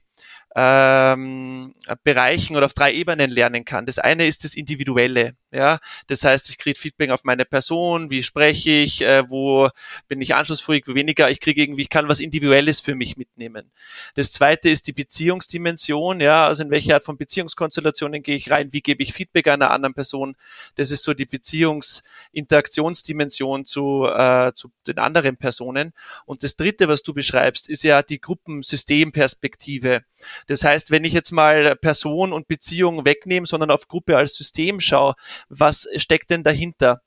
ähm, 0.56 1.74
Bereichen 2.04 2.56
oder 2.56 2.66
auf 2.66 2.74
drei 2.74 2.92
Ebenen 2.92 3.30
lernen 3.30 3.64
kann. 3.64 3.86
Das 3.86 3.98
eine 3.98 4.26
ist 4.26 4.44
das 4.44 4.54
Individuelle. 4.54 5.34
Ja, 5.50 5.78
das 6.08 6.24
heißt, 6.24 6.48
ich 6.48 6.58
kriege 6.58 6.78
Feedback 6.78 7.10
auf 7.10 7.24
meine 7.24 7.44
Person, 7.44 8.10
wie 8.10 8.24
spreche 8.24 8.70
ich, 8.70 9.02
äh, 9.02 9.28
wo 9.28 9.68
bin 10.08 10.20
ich 10.20 10.34
anschlussfähig, 10.34 10.86
weniger. 10.88 11.30
Ich 11.30 11.40
kriege 11.40 11.62
irgendwie, 11.62 11.82
ich 11.82 11.88
kann 11.88 12.08
was 12.08 12.20
Individuelles 12.20 12.80
für 12.80 12.94
mich 12.94 13.16
mitnehmen. 13.16 13.70
Das 14.14 14.32
zweite 14.32 14.68
ist 14.68 14.86
die 14.86 14.92
Beziehungsdimension. 14.92 16.20
Ja, 16.20 16.46
also 16.46 16.64
in 16.64 16.70
welche 16.70 16.94
Art 16.94 17.04
von 17.04 17.16
Beziehungskonstellationen 17.16 18.22
gehe 18.22 18.36
ich 18.36 18.50
rein? 18.50 18.72
Wie 18.72 18.80
gebe 18.80 19.02
ich 19.02 19.12
Feedback 19.12 19.48
einer 19.48 19.70
anderen 19.70 19.94
Person? 19.94 20.36
Das 20.76 20.90
ist 20.90 21.04
so 21.04 21.14
die 21.14 21.26
Beziehungsinteraktionsdimension 21.26 23.64
zu, 23.64 24.06
äh, 24.06 24.52
zu 24.54 24.70
den 24.86 24.98
anderen 24.98 25.36
Personen. 25.36 25.92
Und 26.26 26.44
das 26.44 26.56
dritte, 26.56 26.88
was 26.88 27.02
du 27.02 27.14
beschreibst, 27.14 27.68
ist 27.68 27.82
ja 27.82 28.02
die 28.02 28.20
Gruppensystemperspektive. 28.20 30.03
Das 30.46 30.64
heißt, 30.64 30.90
wenn 30.90 31.04
ich 31.04 31.12
jetzt 31.12 31.32
mal 31.32 31.76
Person 31.76 32.32
und 32.32 32.48
Beziehung 32.48 33.04
wegnehme, 33.04 33.46
sondern 33.46 33.70
auf 33.70 33.88
Gruppe 33.88 34.16
als 34.16 34.34
System 34.34 34.80
schaue, 34.80 35.14
was 35.48 35.88
steckt 35.96 36.30
denn 36.30 36.42
dahinter? 36.42 37.02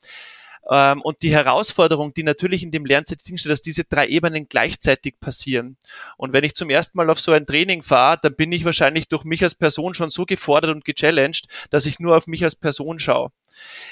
Ähm, 0.70 1.02
und 1.02 1.22
die 1.22 1.32
Herausforderung, 1.32 2.14
die 2.14 2.24
natürlich 2.24 2.64
in 2.64 2.72
dem 2.72 2.86
Lernsetting 2.86 3.38
steht, 3.38 3.52
dass 3.52 3.62
diese 3.62 3.86
drei 3.86 4.08
Ebenen 4.08 4.48
gleichzeitig 4.50 5.20
passieren. 5.20 5.78
Und 6.18 6.34
wenn 6.34 6.44
ich 6.44 6.56
zum 6.56 6.70
ersten 6.70 6.98
Mal 6.98 7.10
auf 7.10 7.20
so 7.20 7.32
ein 7.32 7.46
Training 7.46 7.84
fahre, 7.84 8.20
dann 8.22 8.36
bin 8.36 8.52
ich 8.52 8.66
wahrscheinlich 8.66 9.08
durch 9.08 9.24
mich 9.24 9.44
als 9.44 9.56
Person 9.56 9.94
schon 9.94 10.10
so 10.10 10.26
gefordert 10.26 10.72
und 10.72 10.86
gechallenged, 10.86 11.48
dass 11.70 11.86
ich 11.86 12.00
nur 12.00 12.18
auf 12.18 12.28
mich 12.28 12.44
als 12.44 12.56
Person 12.56 13.00
schaue. 13.00 13.32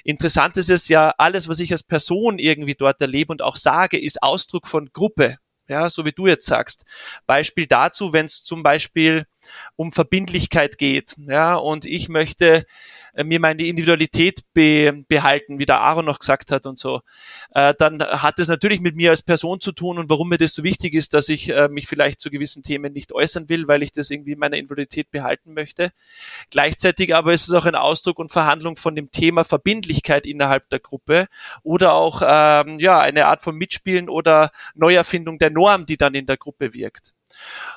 Interessant 0.04 0.58
ist 0.58 0.70
es 0.70 0.90
ja, 0.90 1.14
alles, 1.18 1.48
was 1.48 1.60
ich 1.60 1.72
als 1.72 1.84
Person 1.84 2.40
irgendwie 2.40 2.76
dort 2.76 3.02
erlebe 3.02 3.32
und 3.32 3.42
auch 3.42 3.56
sage, 3.56 4.00
ist 4.00 4.22
Ausdruck 4.22 4.68
von 4.68 4.92
Gruppe 4.92 5.38
ja, 5.68 5.90
so 5.90 6.06
wie 6.06 6.12
du 6.12 6.28
jetzt 6.28 6.46
sagst. 6.46 6.86
Beispiel 7.26 7.68
dazu, 7.68 8.14
wenn 8.14 8.26
es 8.26 8.44
zum 8.44 8.64
Beispiel 8.64 9.26
um 9.76 9.92
Verbindlichkeit 9.92 10.78
geht, 10.78 11.16
ja, 11.18 11.56
und 11.56 11.86
ich 11.86 12.10
möchte 12.10 12.66
äh, 13.16 13.24
mir 13.24 13.40
meine 13.40 13.64
Individualität 13.64 14.42
be, 14.54 15.04
behalten, 15.08 15.58
wie 15.58 15.66
der 15.66 15.80
Aaron 15.80 16.06
noch 16.06 16.20
gesagt 16.20 16.52
hat 16.52 16.66
und 16.66 16.78
so, 16.78 17.02
äh, 17.54 17.74
dann 17.78 18.02
hat 18.02 18.40
es 18.40 18.50
natürlich 18.50 18.82
mit 18.82 18.96
mir 18.96 19.10
als 19.10 19.22
Person 19.22 19.62
zu 19.62 19.72
tun 19.72 19.98
und 19.98 20.10
warum 20.10 20.30
mir 20.30 20.38
das 20.38 20.54
so 20.54 20.64
wichtig 20.64 20.94
ist, 20.94 21.14
dass 21.14 21.30
ich 21.30 21.50
äh, 21.50 21.70
mich 21.70 21.88
vielleicht 21.88 22.20
zu 22.22 22.30
gewissen 22.30 22.64
Themen 22.64 22.94
nicht 22.94 23.14
äußern 23.14 23.50
will, 23.50 23.68
weil 23.68 23.84
ich 23.84 23.92
das 23.92 24.10
irgendwie 24.12 24.34
in 24.34 24.40
meiner 24.40 24.58
Individualität 24.58 25.12
behalten 25.12 25.54
möchte. 25.54 25.92
Gleichzeitig 26.50 27.16
aber 27.16 27.34
ist 27.34 27.48
es 27.48 27.54
auch 27.54 27.66
ein 27.66 27.76
Ausdruck 27.76 28.20
und 28.20 28.32
Verhandlung 28.32 28.76
von 28.76 28.96
dem 28.96 29.12
Thema 29.12 29.46
Verbindlichkeit 29.46 30.26
innerhalb 30.26 30.70
der 30.70 30.80
Gruppe 30.80 31.28
oder 31.64 31.94
auch 31.94 32.22
ähm, 32.26 32.80
ja 32.80 33.00
eine 33.00 33.28
Art 33.28 33.42
von 33.42 33.56
Mitspielen 33.56 34.10
oder 34.10 34.52
Neuerfindung 34.74 35.38
der 35.38 35.50
Norm, 35.52 35.86
die 35.86 35.98
dann 35.98 36.16
in 36.16 36.26
der 36.26 36.38
Gruppe 36.38 36.74
wirkt. 36.74 37.14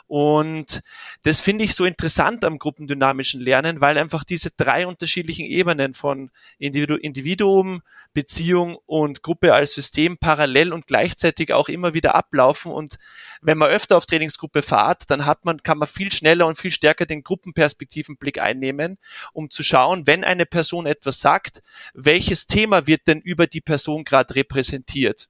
Und 0.07 0.83
das 1.23 1.41
finde 1.41 1.65
ich 1.65 1.75
so 1.75 1.85
interessant 1.85 2.45
am 2.45 2.59
gruppendynamischen 2.59 3.41
Lernen, 3.41 3.81
weil 3.81 3.99
einfach 3.99 4.25
diese 4.25 4.51
drei 4.51 4.87
unterschiedlichen 4.87 5.45
Ebenen 5.45 5.95
von 5.95 6.31
Individu 6.59 6.95
Individuum, 6.97 7.83
Beziehung 8.15 8.79
und 8.87 9.23
Gruppe 9.23 9.55
als 9.55 9.75
System 9.75 10.19
parallel 10.19 10.73
und 10.73 10.87
gleichzeitig 10.87 11.53
auch 11.53 11.69
immer 11.69 11.95
wieder 11.95 12.15
ablaufen. 12.15 12.73
Und 12.73 12.99
wenn 13.43 13.59
man 13.59 13.71
öfter 13.71 13.97
auf 13.97 14.07
Trainingsgruppe 14.07 14.63
fahrt, 14.63 15.11
dann 15.11 15.27
hat 15.27 15.45
man, 15.45 15.63
kann 15.63 15.79
man 15.79 15.89
viel 15.89 16.11
schneller 16.11 16.47
und 16.47 16.59
viel 16.59 16.71
stärker 16.71 17.07
den 17.07 17.23
Gruppenperspektivenblick 17.23 18.41
einnehmen, 18.41 18.99
um 19.33 19.51
zu 19.51 19.63
schauen, 19.63 20.07
wenn 20.07 20.25
eine 20.25 20.47
Person 20.47 20.87
etwas 20.87 21.21
sagt, 21.21 21.63
welches 21.95 22.47
Thema 22.47 22.87
wird 22.87 23.03
denn 23.07 23.21
über 23.21 23.47
die 23.47 23.61
Person 23.61 24.05
gerade 24.05 24.35
repräsentiert 24.35 25.29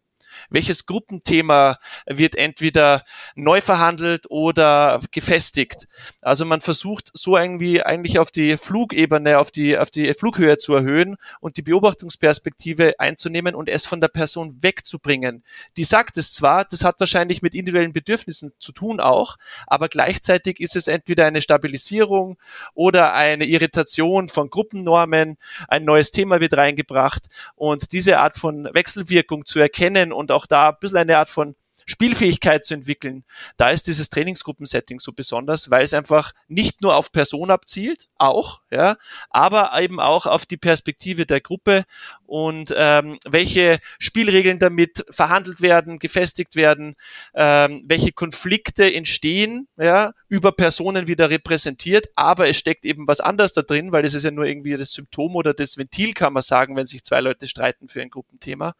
welches 0.51 0.87
Gruppenthema 0.87 1.79
wird 2.07 2.37
entweder 2.37 3.05
neu 3.35 3.61
verhandelt 3.61 4.27
oder 4.31 5.01
gefestigt. 5.11 5.89
Also 6.21 6.45
man 6.45 6.61
versucht 6.61 7.11
so 7.15 7.37
irgendwie 7.37 7.83
eigentlich 7.83 8.19
auf 8.19 8.31
die 8.31 8.57
Flugebene, 8.57 9.39
auf 9.39 9.51
die, 9.51 9.79
auf 9.79 9.91
die 9.91 10.13
Flughöhe 10.15 10.59
zu 10.59 10.75
erhöhen 10.75 11.17
und 11.41 11.57
die 11.57 11.63
Beobachtungsperspektive 11.63 12.99
einzunehmen 12.99 13.55
und 13.55 13.69
es 13.69 13.87
von 13.87 14.01
der 14.01 14.09
Person 14.09 14.59
wegzubringen. 14.61 15.45
Die 15.77 15.85
sagt 15.85 16.17
es 16.17 16.33
zwar, 16.33 16.65
das 16.65 16.85
hat 16.85 17.01
wahrscheinlich 17.01 17.43
mit 17.43 17.55
individuellen 17.55 17.93
Bedürfnissen 17.93 18.53
zu 18.59 18.73
tun 18.73 19.01
auch, 19.01 19.37
aber 19.67 19.89
gleichzeitig 19.89 20.61
ist 20.61 20.77
es 20.77 20.89
entweder 20.89 21.27
eine 21.27 21.43
Stabilisierung 21.43 22.39
oder 22.75 23.15
eine 23.15 23.45
Irritation 23.45 24.29
von 24.29 24.51
Gruppennormen, 24.51 25.37
ein 25.69 25.85
neues 25.85 26.11
Thema 26.13 26.41
wird 26.41 26.57
reingebracht 26.57 27.29
und 27.55 27.93
diese 27.93 28.19
Art 28.19 28.37
von 28.37 28.69
Wechselwirkung 28.73 29.45
zu 29.45 29.61
erkennen 29.61 30.13
und 30.13 30.28
auch 30.33 30.47
da 30.47 30.71
ein 30.71 30.77
bisschen 30.81 30.99
eine 30.99 31.19
Art 31.19 31.29
von 31.29 31.55
Spielfähigkeit 31.89 32.67
zu 32.67 32.75
entwickeln. 32.75 33.25
Da 33.57 33.71
ist 33.71 33.87
dieses 33.87 34.11
Trainingsgruppensetting 34.11 35.01
so 35.01 35.13
besonders, 35.13 35.71
weil 35.71 35.85
es 35.85 35.95
einfach 35.95 36.33
nicht 36.47 36.83
nur 36.83 36.95
auf 36.95 37.13
Person 37.13 37.51
abzielt, 37.51 38.09
auch, 38.19 38.61
ja, 38.71 38.99
aber 39.31 39.73
eben 39.81 39.99
auch 39.99 40.27
auf 40.27 40.45
die 40.45 40.59
Perspektive 40.59 41.25
der 41.25 41.41
Gruppe 41.41 41.85
und 42.27 42.75
ähm, 42.77 43.19
welche 43.25 43.81
Spielregeln 43.99 44.59
damit 44.59 45.03
verhandelt 45.09 45.63
werden, 45.63 45.99
gefestigt 45.99 46.57
werden, 46.57 46.95
ähm, 47.35 47.85
welche 47.87 48.13
Konflikte 48.13 48.93
entstehen, 48.93 49.67
ja, 49.79 50.13
über 50.29 50.53
Personen 50.53 51.07
wieder 51.07 51.31
repräsentiert, 51.31 52.09
aber 52.17 52.51
es 52.51 52.59
steckt 52.59 52.85
eben 52.85 53.09
was 53.09 53.21
anderes 53.21 53.55
da 53.55 53.63
drin, 53.63 53.93
weil 53.93 54.05
es 54.05 54.13
ist 54.13 54.25
ja 54.25 54.31
nur 54.31 54.45
irgendwie 54.45 54.77
das 54.77 54.93
Symptom 54.93 55.37
oder 55.37 55.55
das 55.55 55.79
Ventil, 55.79 56.13
kann 56.13 56.35
man 56.35 56.43
sagen, 56.43 56.77
wenn 56.77 56.85
sich 56.85 57.03
zwei 57.03 57.23
Leute 57.23 57.49
streiten 57.49 57.89
für 57.89 58.03
ein 58.03 58.11
Gruppenthema. 58.11 58.75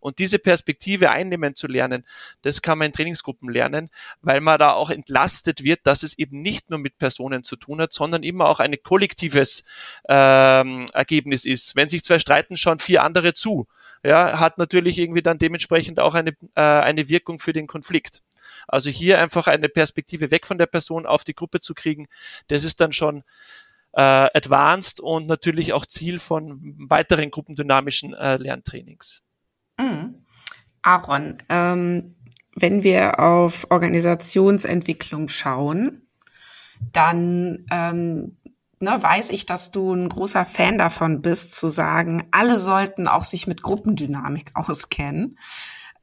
Und 0.00 0.18
diese 0.18 0.38
Perspektive 0.38 1.10
einnehmen 1.10 1.54
zu 1.54 1.66
lernen, 1.66 2.06
das 2.40 2.53
kann 2.62 2.78
man 2.78 2.86
in 2.86 2.92
Trainingsgruppen 2.92 3.48
lernen, 3.48 3.90
weil 4.22 4.40
man 4.40 4.58
da 4.58 4.72
auch 4.72 4.90
entlastet 4.90 5.64
wird, 5.64 5.80
dass 5.84 6.02
es 6.02 6.18
eben 6.18 6.42
nicht 6.42 6.70
nur 6.70 6.78
mit 6.78 6.98
Personen 6.98 7.44
zu 7.44 7.56
tun 7.56 7.80
hat, 7.80 7.92
sondern 7.92 8.22
immer 8.22 8.46
auch 8.46 8.60
ein 8.60 8.74
kollektives 8.82 9.64
ähm, 10.08 10.86
Ergebnis 10.92 11.44
ist. 11.44 11.76
Wenn 11.76 11.88
sich 11.88 12.04
zwei 12.04 12.18
streiten, 12.18 12.56
schauen 12.56 12.78
vier 12.78 13.02
andere 13.02 13.34
zu. 13.34 13.66
Ja, 14.02 14.38
hat 14.38 14.58
natürlich 14.58 14.98
irgendwie 14.98 15.22
dann 15.22 15.38
dementsprechend 15.38 15.98
auch 15.98 16.14
eine, 16.14 16.32
äh, 16.54 16.60
eine 16.60 17.08
Wirkung 17.08 17.38
für 17.38 17.54
den 17.54 17.66
Konflikt. 17.66 18.22
Also 18.68 18.90
hier 18.90 19.18
einfach 19.20 19.46
eine 19.46 19.68
Perspektive 19.68 20.30
weg 20.30 20.46
von 20.46 20.58
der 20.58 20.66
Person 20.66 21.06
auf 21.06 21.24
die 21.24 21.34
Gruppe 21.34 21.60
zu 21.60 21.74
kriegen, 21.74 22.06
das 22.48 22.64
ist 22.64 22.80
dann 22.80 22.92
schon 22.92 23.24
äh, 23.92 24.00
advanced 24.34 25.00
und 25.00 25.26
natürlich 25.26 25.72
auch 25.72 25.86
Ziel 25.86 26.18
von 26.18 26.74
weiteren 26.88 27.30
gruppendynamischen 27.30 28.14
äh, 28.14 28.36
Lerntrainings. 28.36 29.22
Mhm. 29.78 30.24
Aaron, 30.82 31.38
ähm, 31.48 32.16
wenn 32.54 32.82
wir 32.82 33.20
auf 33.20 33.66
Organisationsentwicklung 33.70 35.28
schauen, 35.28 36.02
dann 36.92 37.66
ähm, 37.70 38.36
ne, 38.80 39.02
weiß 39.02 39.30
ich, 39.30 39.46
dass 39.46 39.70
du 39.70 39.92
ein 39.92 40.08
großer 40.08 40.44
Fan 40.44 40.78
davon 40.78 41.22
bist, 41.22 41.54
zu 41.54 41.68
sagen, 41.68 42.28
alle 42.30 42.58
sollten 42.58 43.08
auch 43.08 43.24
sich 43.24 43.46
mit 43.46 43.62
Gruppendynamik 43.62 44.52
auskennen. 44.54 45.38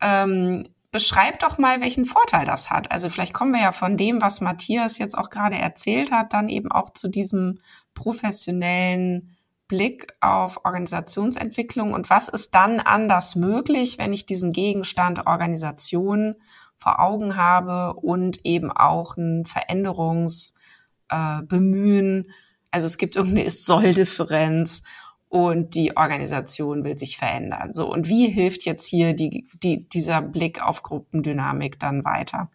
Ähm, 0.02 0.68
beschreib 0.92 1.40
doch 1.40 1.58
mal, 1.58 1.80
welchen 1.80 2.06
Vorteil 2.06 2.46
das 2.46 2.70
hat. 2.70 2.92
Also 2.92 3.10
vielleicht 3.10 3.34
kommen 3.34 3.54
wir 3.54 3.62
ja 3.62 3.72
von 3.72 3.96
dem, 3.96 4.22
was 4.22 4.42
Matthias 4.42 4.98
jetzt 4.98 5.18
auch 5.18 5.30
gerade 5.30 5.56
erzählt 5.56 6.12
hat, 6.12 6.34
dann 6.34 6.50
eben 6.50 6.72
auch 6.72 6.90
zu 6.92 7.08
diesem 7.08 7.60
professionellen 7.94 9.38
Blick 9.72 10.14
auf 10.20 10.66
Organisationsentwicklung 10.66 11.94
und 11.94 12.10
was 12.10 12.28
ist 12.28 12.54
dann 12.54 12.82
anders 12.82 13.38
möglich, 13.38 13.98
wenn 13.98 14.12
ich 14.12 14.26
diesen 14.26 14.52
Gegenstand 14.52 15.28
Organisation 15.28 16.36
vor 16.76 17.00
Augen 17.00 17.38
habe 17.38 17.94
und 17.94 18.46
eben 18.46 18.70
auch 18.70 19.16
ein 19.16 19.46
Veränderungsbemühen. 19.46 22.26
Äh, 22.26 22.30
also 22.70 22.88
es 22.88 22.98
gibt 22.98 23.16
irgendeine 23.16 23.46
Ist-Soll-Differenz 23.46 24.84
und 25.30 25.74
die 25.74 25.96
Organisation 25.96 26.84
will 26.84 26.98
sich 26.98 27.16
verändern. 27.16 27.74
So, 27.74 27.90
und 27.90 28.10
wie 28.10 28.28
hilft 28.28 28.66
jetzt 28.66 28.86
hier 28.86 29.14
die, 29.14 29.48
die, 29.64 29.88
dieser 29.88 30.22
Blick 30.22 30.62
auf 30.62 30.84
Gruppendynamik 30.84 31.80
dann 31.80 32.04
weiter? 32.04 32.52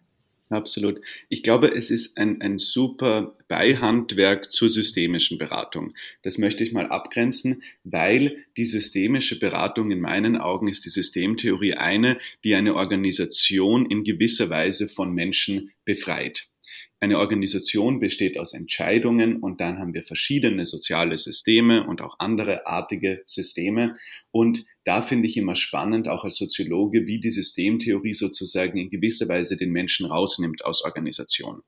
Absolut. 0.49 1.01
Ich 1.27 1.43
glaube, 1.43 1.73
es 1.75 1.91
ist 1.91 2.17
ein, 2.17 2.41
ein 2.41 2.57
super 2.57 3.35
Beihandwerk 3.49 4.53
zur 4.53 4.69
systemischen 4.69 5.37
Beratung. 5.37 5.93
Das 6.23 6.37
möchte 6.37 6.63
ich 6.63 6.71
mal 6.71 6.87
abgrenzen, 6.87 7.63
weil 7.83 8.45
die 8.55 8.65
systemische 8.65 9.39
Beratung 9.39 9.91
in 9.91 9.99
meinen 9.99 10.37
Augen 10.37 10.69
ist 10.69 10.85
die 10.85 10.89
Systemtheorie 10.89 11.73
eine, 11.73 12.17
die 12.45 12.55
eine 12.55 12.75
Organisation 12.75 13.85
in 13.89 14.03
gewisser 14.03 14.49
Weise 14.49 14.87
von 14.87 15.13
Menschen 15.13 15.71
befreit. 15.83 16.47
Eine 16.99 17.19
Organisation 17.19 17.99
besteht 17.99 18.39
aus 18.39 18.53
Entscheidungen 18.53 19.37
und 19.37 19.61
dann 19.61 19.77
haben 19.77 19.93
wir 19.93 20.03
verschiedene 20.03 20.65
soziale 20.65 21.17
Systeme 21.19 21.85
und 21.85 22.01
auch 22.01 22.15
andere 22.17 22.65
artige 22.65 23.21
Systeme. 23.25 23.93
Und 24.31 24.65
da 24.83 25.03
finde 25.03 25.27
ich 25.27 25.37
immer 25.37 25.55
spannend, 25.55 26.07
auch 26.07 26.23
als 26.23 26.37
Soziologe, 26.37 27.05
wie 27.05 27.19
die 27.19 27.29
Systemtheorie 27.29 28.15
sozusagen 28.15 28.79
in 28.79 28.89
gewisser 28.89 29.27
Weise 29.27 29.57
den 29.57 29.71
Menschen 29.71 30.07
rausnimmt 30.07 30.65
aus 30.65 30.83
Organisation. 30.83 31.61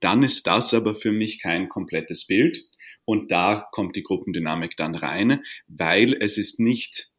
Dann 0.00 0.24
ist 0.24 0.48
das 0.48 0.74
aber 0.74 0.96
für 0.96 1.12
mich 1.12 1.40
kein 1.40 1.68
komplettes 1.68 2.26
Bild. 2.26 2.64
Und 3.04 3.30
da 3.30 3.68
kommt 3.72 3.94
die 3.94 4.02
Gruppendynamik 4.02 4.76
dann 4.76 4.94
rein, 4.94 5.42
weil 5.68 6.16
es 6.20 6.38
ist 6.38 6.58
nicht 6.58 7.11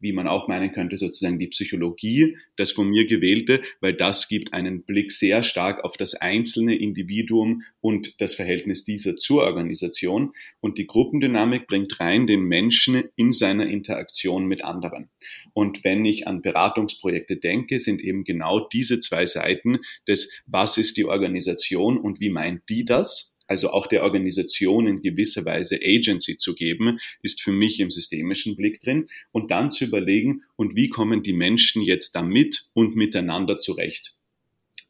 wie 0.00 0.12
man 0.12 0.26
auch 0.26 0.48
meinen 0.48 0.72
könnte, 0.72 0.96
sozusagen 0.96 1.38
die 1.38 1.48
Psychologie, 1.48 2.36
das 2.56 2.72
von 2.72 2.88
mir 2.88 3.06
gewählte, 3.06 3.60
weil 3.80 3.94
das 3.94 4.28
gibt 4.28 4.52
einen 4.52 4.82
Blick 4.84 5.12
sehr 5.12 5.42
stark 5.42 5.84
auf 5.84 5.96
das 5.96 6.14
einzelne 6.14 6.76
Individuum 6.76 7.62
und 7.80 8.20
das 8.20 8.34
Verhältnis 8.34 8.84
dieser 8.84 9.16
zur 9.16 9.42
Organisation. 9.42 10.32
Und 10.60 10.78
die 10.78 10.86
Gruppendynamik 10.86 11.66
bringt 11.66 12.00
rein 12.00 12.26
den 12.26 12.42
Menschen 12.42 13.04
in 13.16 13.32
seiner 13.32 13.66
Interaktion 13.66 14.46
mit 14.46 14.64
anderen. 14.64 15.10
Und 15.52 15.84
wenn 15.84 16.04
ich 16.04 16.26
an 16.26 16.42
Beratungsprojekte 16.42 17.36
denke, 17.36 17.78
sind 17.78 18.00
eben 18.00 18.24
genau 18.24 18.68
diese 18.68 19.00
zwei 19.00 19.26
Seiten 19.26 19.78
des, 20.08 20.32
was 20.46 20.78
ist 20.78 20.96
die 20.96 21.04
Organisation 21.04 21.98
und 21.98 22.20
wie 22.20 22.30
meint 22.30 22.62
die 22.68 22.84
das? 22.84 23.36
Also 23.50 23.70
auch 23.70 23.88
der 23.88 24.04
Organisation 24.04 24.86
in 24.86 25.02
gewisser 25.02 25.44
Weise 25.44 25.80
Agency 25.82 26.38
zu 26.38 26.54
geben, 26.54 27.00
ist 27.20 27.42
für 27.42 27.50
mich 27.50 27.80
im 27.80 27.90
systemischen 27.90 28.54
Blick 28.54 28.80
drin. 28.80 29.06
Und 29.32 29.50
dann 29.50 29.72
zu 29.72 29.86
überlegen, 29.86 30.44
und 30.54 30.76
wie 30.76 30.88
kommen 30.88 31.24
die 31.24 31.32
Menschen 31.32 31.82
jetzt 31.82 32.14
damit 32.14 32.70
und 32.74 32.94
miteinander 32.94 33.58
zurecht? 33.58 34.14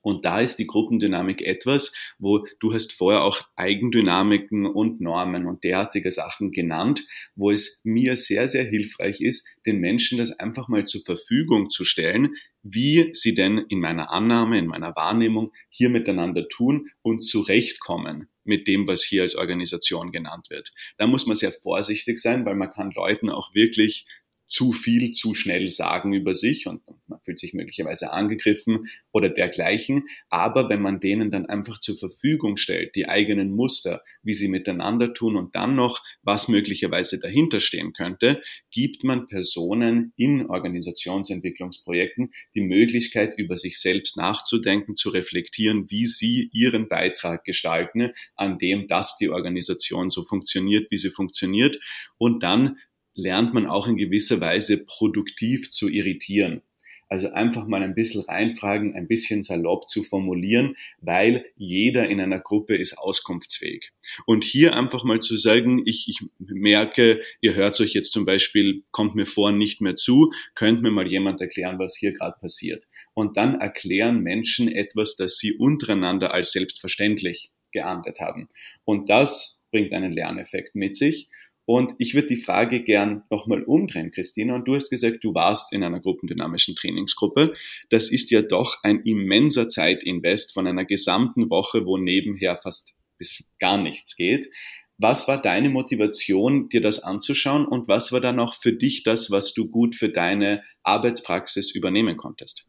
Und 0.03 0.25
da 0.25 0.41
ist 0.41 0.57
die 0.57 0.67
Gruppendynamik 0.67 1.43
etwas, 1.43 1.95
wo 2.19 2.41
du 2.61 2.73
hast 2.73 2.93
vorher 2.93 3.23
auch 3.23 3.43
Eigendynamiken 3.57 4.67
und 4.67 5.01
Normen 5.01 5.47
und 5.47 5.65
derartige 5.65 6.11
Sachen 6.11 6.53
genannt, 6.53 7.07
wo 7.35 7.51
es 7.51 7.81
mir 7.85 8.17
sehr, 8.17 8.49
sehr 8.49 8.65
hilfreich 8.65 9.21
ist, 9.21 9.47
den 9.67 9.79
Menschen 9.79 10.19
das 10.19 10.39
einfach 10.39 10.69
mal 10.69 10.85
zur 10.85 11.03
Verfügung 11.05 11.71
zu 11.71 11.85
stellen, 11.85 12.35
wie 12.63 13.11
sie 13.13 13.35
denn 13.35 13.59
in 13.69 13.81
meiner 13.81 14.11
Annahme, 14.11 14.59
in 14.59 14.67
meiner 14.67 14.95
Wahrnehmung 14.97 15.53
hier 15.69 15.89
miteinander 15.89 16.49
tun 16.49 16.89
und 17.03 17.21
zurechtkommen 17.21 18.29
mit 18.51 18.67
dem, 18.67 18.87
was 18.87 19.03
hier 19.05 19.23
als 19.23 19.37
Organisation 19.37 20.11
genannt 20.11 20.51
wird. 20.51 20.71
Da 20.99 21.07
muss 21.07 21.27
man 21.27 21.37
sehr 21.37 21.53
vorsichtig 21.53 22.19
sein, 22.19 22.45
weil 22.45 22.57
man 22.57 22.71
kann 22.71 22.91
Leuten 22.91 23.31
auch 23.31 23.55
wirklich 23.55 24.07
zu 24.51 24.73
viel 24.73 25.13
zu 25.13 25.35
schnell 25.37 25.71
sagen 25.71 26.13
über 26.13 26.35
sich 26.35 26.67
und 26.67 26.83
man 27.07 27.21
fühlt 27.21 27.39
sich 27.39 27.55
möglicherweise 27.55 28.13
angegriffen 28.13 28.89
oder 29.13 29.29
dergleichen. 29.29 30.09
Aber 30.29 30.69
wenn 30.69 30.83
man 30.83 30.99
denen 30.99 31.31
dann 31.31 31.47
einfach 31.47 31.79
zur 31.79 31.97
Verfügung 31.97 32.57
stellt, 32.57 32.97
die 32.97 33.09
eigenen 33.09 33.53
Muster, 33.53 34.03
wie 34.23 34.35
sie 34.35 34.49
miteinander 34.49 35.15
tun 35.15 35.37
und 35.37 35.55
dann 35.55 35.77
noch, 35.77 36.03
was 36.23 36.49
möglicherweise 36.49 37.21
dahinter 37.21 37.61
stehen 37.61 37.93
könnte, 37.93 38.43
gibt 38.73 39.05
man 39.05 39.29
Personen 39.29 40.13
in 40.17 40.47
Organisationsentwicklungsprojekten 40.47 42.33
die 42.55 42.61
Möglichkeit, 42.61 43.39
über 43.39 43.57
sich 43.57 43.79
selbst 43.81 44.17
nachzudenken, 44.17 44.97
zu 44.97 45.11
reflektieren, 45.11 45.91
wie 45.91 46.07
sie 46.07 46.51
ihren 46.53 46.89
Beitrag 46.89 47.45
gestalten, 47.45 48.11
an 48.35 48.59
dem, 48.59 48.89
dass 48.89 49.17
die 49.17 49.29
Organisation 49.29 50.11
so 50.11 50.25
funktioniert, 50.25 50.91
wie 50.91 50.97
sie 50.97 51.11
funktioniert 51.11 51.79
und 52.19 52.43
dann 52.43 52.79
lernt 53.15 53.55
man 53.55 53.67
auch 53.67 53.87
in 53.87 53.97
gewisser 53.97 54.41
Weise 54.41 54.79
produktiv 54.79 55.71
zu 55.71 55.89
irritieren. 55.89 56.63
Also 57.11 57.29
einfach 57.31 57.67
mal 57.67 57.83
ein 57.83 57.97
bisschen 57.97 58.23
reinfragen, 58.23 58.95
ein 58.95 59.09
bisschen 59.09 59.43
salopp 59.43 59.89
zu 59.89 60.05
formulieren, 60.05 60.77
weil 61.01 61.43
jeder 61.57 62.09
in 62.09 62.21
einer 62.21 62.39
Gruppe 62.39 62.77
ist 62.77 62.97
auskunftsfähig. 62.97 63.91
Und 64.27 64.45
hier 64.45 64.77
einfach 64.77 65.03
mal 65.03 65.19
zu 65.19 65.37
sagen, 65.37 65.83
ich, 65.87 66.07
ich 66.09 66.21
merke, 66.39 67.21
ihr 67.41 67.55
hört 67.57 67.81
euch 67.81 67.95
jetzt 67.95 68.13
zum 68.13 68.27
Beispiel, 68.27 68.85
kommt 68.93 69.17
mir 69.17 69.27
vor, 69.27 69.51
nicht 69.51 69.81
mehr 69.81 69.97
zu, 69.97 70.31
könnt 70.55 70.83
mir 70.83 70.93
mal 70.93 71.09
jemand 71.09 71.41
erklären, 71.41 71.81
was 71.81 71.97
hier 71.97 72.13
gerade 72.13 72.39
passiert. 72.41 72.85
Und 73.13 73.37
dann 73.37 73.57
erklären 73.57 74.21
Menschen 74.21 74.69
etwas, 74.69 75.17
das 75.17 75.37
sie 75.37 75.55
untereinander 75.55 76.33
als 76.33 76.53
selbstverständlich 76.53 77.51
geahndet 77.73 78.21
haben. 78.21 78.49
Und 78.85 79.11
das 79.11 79.61
bringt 79.73 79.93
einen 79.93 80.13
Lerneffekt 80.13 80.77
mit 80.77 80.95
sich. 80.95 81.29
Und 81.73 81.95
ich 81.99 82.17
würde 82.17 82.27
die 82.27 82.37
Frage 82.37 82.83
gern 82.83 83.23
nochmal 83.31 83.63
umdrehen, 83.63 84.11
Christina. 84.11 84.57
Und 84.57 84.67
du 84.67 84.75
hast 84.75 84.91
gesagt, 84.91 85.23
du 85.23 85.35
warst 85.35 85.73
in 85.73 85.85
einer 85.85 86.01
gruppendynamischen 86.01 86.75
Trainingsgruppe. 86.75 87.55
Das 87.91 88.11
ist 88.11 88.33
ja 88.33 88.43
doch 88.43 88.83
ein 88.83 89.03
immenser 89.05 89.69
Zeitinvest 89.69 90.53
von 90.53 90.67
einer 90.67 90.85
gesamten 90.85 91.49
Woche, 91.49 91.87
wo 91.87 91.97
nebenher 91.97 92.57
fast 92.57 92.97
bis 93.19 93.45
gar 93.61 93.81
nichts 93.81 94.17
geht. 94.17 94.51
Was 94.99 95.29
war 95.29 95.41
deine 95.41 95.69
Motivation, 95.69 96.69
dir 96.71 96.81
das 96.81 97.05
anzuschauen? 97.05 97.67
Und 97.67 97.87
was 97.87 98.11
war 98.11 98.21
dann 98.21 98.41
auch 98.41 98.55
für 98.55 98.73
dich 98.73 99.05
das, 99.05 99.31
was 99.31 99.55
du 99.55 99.71
gut 99.71 99.95
für 99.95 100.09
deine 100.09 100.65
Arbeitspraxis 100.83 101.73
übernehmen 101.73 102.17
konntest? 102.17 102.67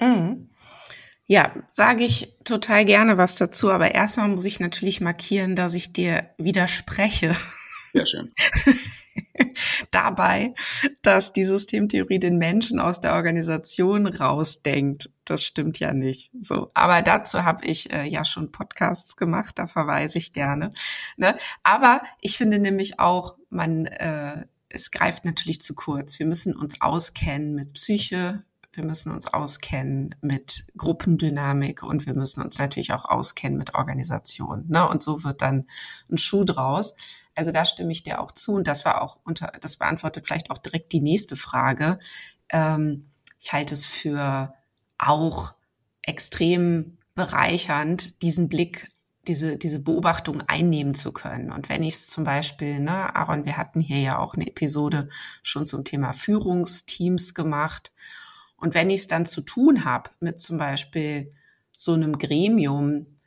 Mhm. 0.00 0.50
Ja, 1.26 1.56
sage 1.72 2.04
ich 2.04 2.28
total 2.44 2.84
gerne 2.84 3.18
was 3.18 3.34
dazu, 3.34 3.72
aber 3.72 3.96
erstmal 3.96 4.28
muss 4.28 4.44
ich 4.44 4.60
natürlich 4.60 5.00
markieren, 5.00 5.56
dass 5.56 5.74
ich 5.74 5.92
dir 5.92 6.30
widerspreche. 6.38 7.32
Sehr 7.94 8.06
schön. 8.06 8.32
Dabei, 9.92 10.52
dass 11.02 11.32
die 11.32 11.44
Systemtheorie 11.44 12.18
den 12.18 12.38
Menschen 12.38 12.80
aus 12.80 13.00
der 13.00 13.14
Organisation 13.14 14.06
rausdenkt. 14.06 15.10
Das 15.24 15.44
stimmt 15.44 15.78
ja 15.78 15.94
nicht. 15.94 16.32
So, 16.40 16.72
aber 16.74 17.02
dazu 17.02 17.44
habe 17.44 17.64
ich 17.64 17.92
äh, 17.92 18.04
ja 18.04 18.24
schon 18.24 18.50
Podcasts 18.50 19.16
gemacht. 19.16 19.60
Da 19.60 19.68
verweise 19.68 20.18
ich 20.18 20.32
gerne. 20.32 20.72
Ne? 21.16 21.36
Aber 21.62 22.02
ich 22.20 22.36
finde 22.36 22.58
nämlich 22.58 22.98
auch, 22.98 23.36
man 23.48 23.86
äh, 23.86 24.44
es 24.68 24.90
greift 24.90 25.24
natürlich 25.24 25.60
zu 25.60 25.74
kurz. 25.74 26.18
Wir 26.18 26.26
müssen 26.26 26.56
uns 26.56 26.80
auskennen 26.80 27.54
mit 27.54 27.74
Psyche, 27.74 28.42
wir 28.76 28.84
müssen 28.84 29.12
uns 29.12 29.26
auskennen 29.26 30.14
mit 30.20 30.66
Gruppendynamik 30.76 31.82
und 31.82 32.06
wir 32.06 32.14
müssen 32.14 32.42
uns 32.42 32.58
natürlich 32.58 32.92
auch 32.92 33.04
auskennen 33.04 33.58
mit 33.58 33.74
Organisation. 33.74 34.64
Ne? 34.68 34.88
Und 34.88 35.02
so 35.02 35.24
wird 35.24 35.42
dann 35.42 35.66
ein 36.10 36.18
Schuh 36.18 36.44
draus. 36.44 36.94
Also 37.34 37.50
da 37.50 37.64
stimme 37.64 37.92
ich 37.92 38.02
dir 38.02 38.20
auch 38.20 38.32
zu. 38.32 38.52
Und 38.52 38.66
das 38.66 38.84
war 38.84 39.02
auch 39.02 39.18
unter, 39.24 39.52
das 39.60 39.76
beantwortet 39.76 40.26
vielleicht 40.26 40.50
auch 40.50 40.58
direkt 40.58 40.92
die 40.92 41.00
nächste 41.00 41.36
Frage. 41.36 41.98
Ähm, 42.48 43.10
ich 43.38 43.52
halte 43.52 43.74
es 43.74 43.86
für 43.86 44.54
auch 44.98 45.54
extrem 46.02 46.98
bereichernd, 47.14 48.22
diesen 48.22 48.48
Blick 48.48 48.88
diese, 49.26 49.56
diese 49.56 49.80
Beobachtung 49.80 50.42
einnehmen 50.42 50.94
zu 50.94 51.12
können. 51.12 51.50
Und 51.50 51.68
wenn 51.68 51.82
ich 51.82 51.94
es 51.94 52.08
zum 52.08 52.24
Beispiel, 52.24 52.80
ne, 52.80 53.14
Aaron, 53.14 53.44
wir 53.44 53.56
hatten 53.56 53.80
hier 53.80 54.00
ja 54.00 54.18
auch 54.18 54.34
eine 54.34 54.46
Episode 54.46 55.08
schon 55.42 55.66
zum 55.66 55.84
Thema 55.84 56.12
Führungsteams 56.12 57.34
gemacht. 57.34 57.92
Und 58.64 58.72
wenn 58.72 58.88
ich 58.88 59.00
es 59.00 59.08
dann 59.08 59.26
zu 59.26 59.42
tun 59.42 59.84
habe 59.84 60.08
mit 60.20 60.40
zum 60.40 60.56
Beispiel 60.56 61.30
so 61.76 61.92
einem 61.92 62.16
Gremium, 62.16 63.18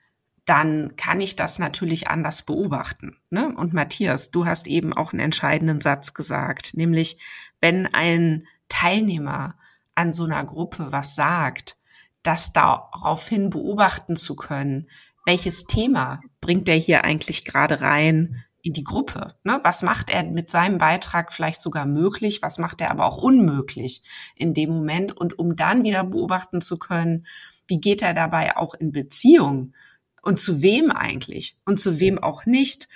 dann 0.45 0.95
kann 0.95 1.21
ich 1.21 1.35
das 1.35 1.59
natürlich 1.59 2.07
anders 2.07 2.41
beobachten. 2.41 3.17
Ne? 3.29 3.53
Und 3.55 3.71
Matthias, 3.71 4.31
du 4.31 4.47
hast 4.47 4.65
eben 4.65 4.93
auch 4.93 5.13
einen 5.13 5.19
entscheidenden 5.19 5.79
Satz 5.79 6.15
gesagt, 6.15 6.71
nämlich 6.73 7.19
wenn 7.61 7.85
ein 7.85 8.47
Teilnehmer 8.67 9.53
an 9.93 10.11
so 10.11 10.23
einer 10.23 10.43
Gruppe 10.43 10.87
was 10.89 11.13
sagt, 11.13 11.77
das 12.23 12.51
daraufhin 12.51 13.51
beobachten 13.51 14.15
zu 14.15 14.35
können, 14.35 14.89
welches 15.27 15.65
Thema 15.65 16.19
bringt 16.41 16.67
er 16.67 16.77
hier 16.77 17.03
eigentlich 17.03 17.45
gerade 17.45 17.81
rein, 17.81 18.43
in 18.61 18.73
die 18.73 18.83
Gruppe. 18.83 19.35
Ne? 19.43 19.59
Was 19.63 19.81
macht 19.81 20.09
er 20.09 20.23
mit 20.23 20.49
seinem 20.49 20.77
Beitrag 20.77 21.31
vielleicht 21.31 21.61
sogar 21.61 21.85
möglich? 21.85 22.41
Was 22.41 22.57
macht 22.57 22.81
er 22.81 22.91
aber 22.91 23.05
auch 23.05 23.17
unmöglich 23.17 24.01
in 24.35 24.53
dem 24.53 24.69
Moment? 24.71 25.15
Und 25.15 25.39
um 25.39 25.55
dann 25.55 25.83
wieder 25.83 26.03
beobachten 26.03 26.61
zu 26.61 26.77
können, 26.77 27.25
wie 27.67 27.79
geht 27.79 28.01
er 28.01 28.13
dabei 28.13 28.57
auch 28.57 28.73
in 28.73 28.91
Beziehung? 28.91 29.73
Und 30.21 30.39
zu 30.39 30.61
wem 30.61 30.91
eigentlich? 30.91 31.55
Und 31.65 31.79
zu 31.79 31.99
wem 31.99 32.17
auch 32.21 32.45
nicht? 32.45 32.87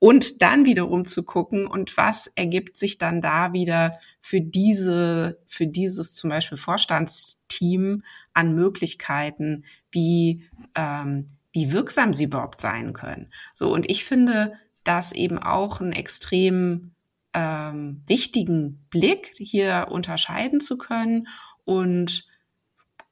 Und 0.00 0.42
dann 0.42 0.64
wiederum 0.64 1.04
zu 1.04 1.24
gucken, 1.24 1.66
und 1.66 1.96
was 1.96 2.28
ergibt 2.36 2.76
sich 2.76 2.98
dann 2.98 3.20
da 3.20 3.52
wieder 3.52 3.98
für 4.20 4.40
diese, 4.40 5.40
für 5.46 5.66
dieses 5.66 6.14
zum 6.14 6.30
Beispiel 6.30 6.56
Vorstandsteam 6.56 8.04
an 8.32 8.54
Möglichkeiten, 8.54 9.64
wie, 9.90 10.44
ähm, 10.76 11.26
wie 11.52 11.72
wirksam 11.72 12.14
sie 12.14 12.24
überhaupt 12.24 12.60
sein 12.60 12.92
können. 12.92 13.32
So, 13.54 13.72
und 13.72 13.90
ich 13.90 14.04
finde, 14.04 14.52
das 14.88 15.12
eben 15.12 15.38
auch 15.38 15.80
einen 15.80 15.92
extrem 15.92 16.94
ähm, 17.34 18.02
wichtigen 18.06 18.86
Blick 18.90 19.32
hier 19.36 19.88
unterscheiden 19.90 20.60
zu 20.60 20.78
können 20.78 21.28
und 21.64 22.26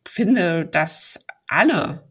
finde, 0.08 0.64
dass 0.64 1.24
alle 1.46 2.08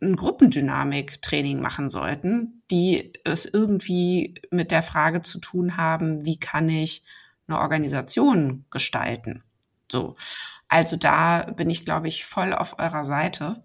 ein 0.00 0.16
Gruppendynamik-Training 0.16 1.60
machen 1.60 1.90
sollten, 1.90 2.62
die 2.70 3.12
es 3.24 3.44
irgendwie 3.44 4.34
mit 4.50 4.70
der 4.70 4.82
Frage 4.82 5.22
zu 5.22 5.38
tun 5.38 5.76
haben, 5.76 6.24
wie 6.24 6.38
kann 6.38 6.68
ich 6.68 7.04
eine 7.46 7.58
Organisation 7.58 8.64
gestalten? 8.70 9.44
So. 9.90 10.16
Also 10.68 10.96
da 10.96 11.50
bin 11.54 11.68
ich, 11.68 11.84
glaube 11.84 12.08
ich, 12.08 12.24
voll 12.24 12.54
auf 12.54 12.78
eurer 12.78 13.04
Seite. 13.04 13.62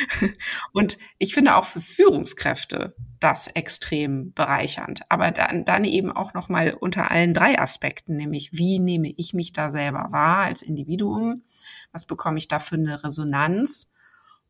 und 0.72 0.98
ich 1.18 1.34
finde 1.34 1.54
auch 1.54 1.64
für 1.64 1.80
Führungskräfte 1.80 2.96
das 3.20 3.46
extrem 3.46 4.32
bereichernd. 4.32 5.02
Aber 5.08 5.30
dann, 5.30 5.64
dann 5.64 5.84
eben 5.84 6.10
auch 6.10 6.34
nochmal 6.34 6.74
unter 6.74 7.10
allen 7.10 7.34
drei 7.34 7.60
Aspekten, 7.60 8.16
nämlich 8.16 8.52
wie 8.52 8.78
nehme 8.78 9.12
ich 9.16 9.34
mich 9.34 9.52
da 9.52 9.70
selber 9.70 10.08
wahr 10.10 10.38
als 10.38 10.62
Individuum? 10.62 11.42
Was 11.92 12.06
bekomme 12.06 12.38
ich 12.38 12.48
da 12.48 12.58
für 12.58 12.76
eine 12.76 13.04
Resonanz? 13.04 13.90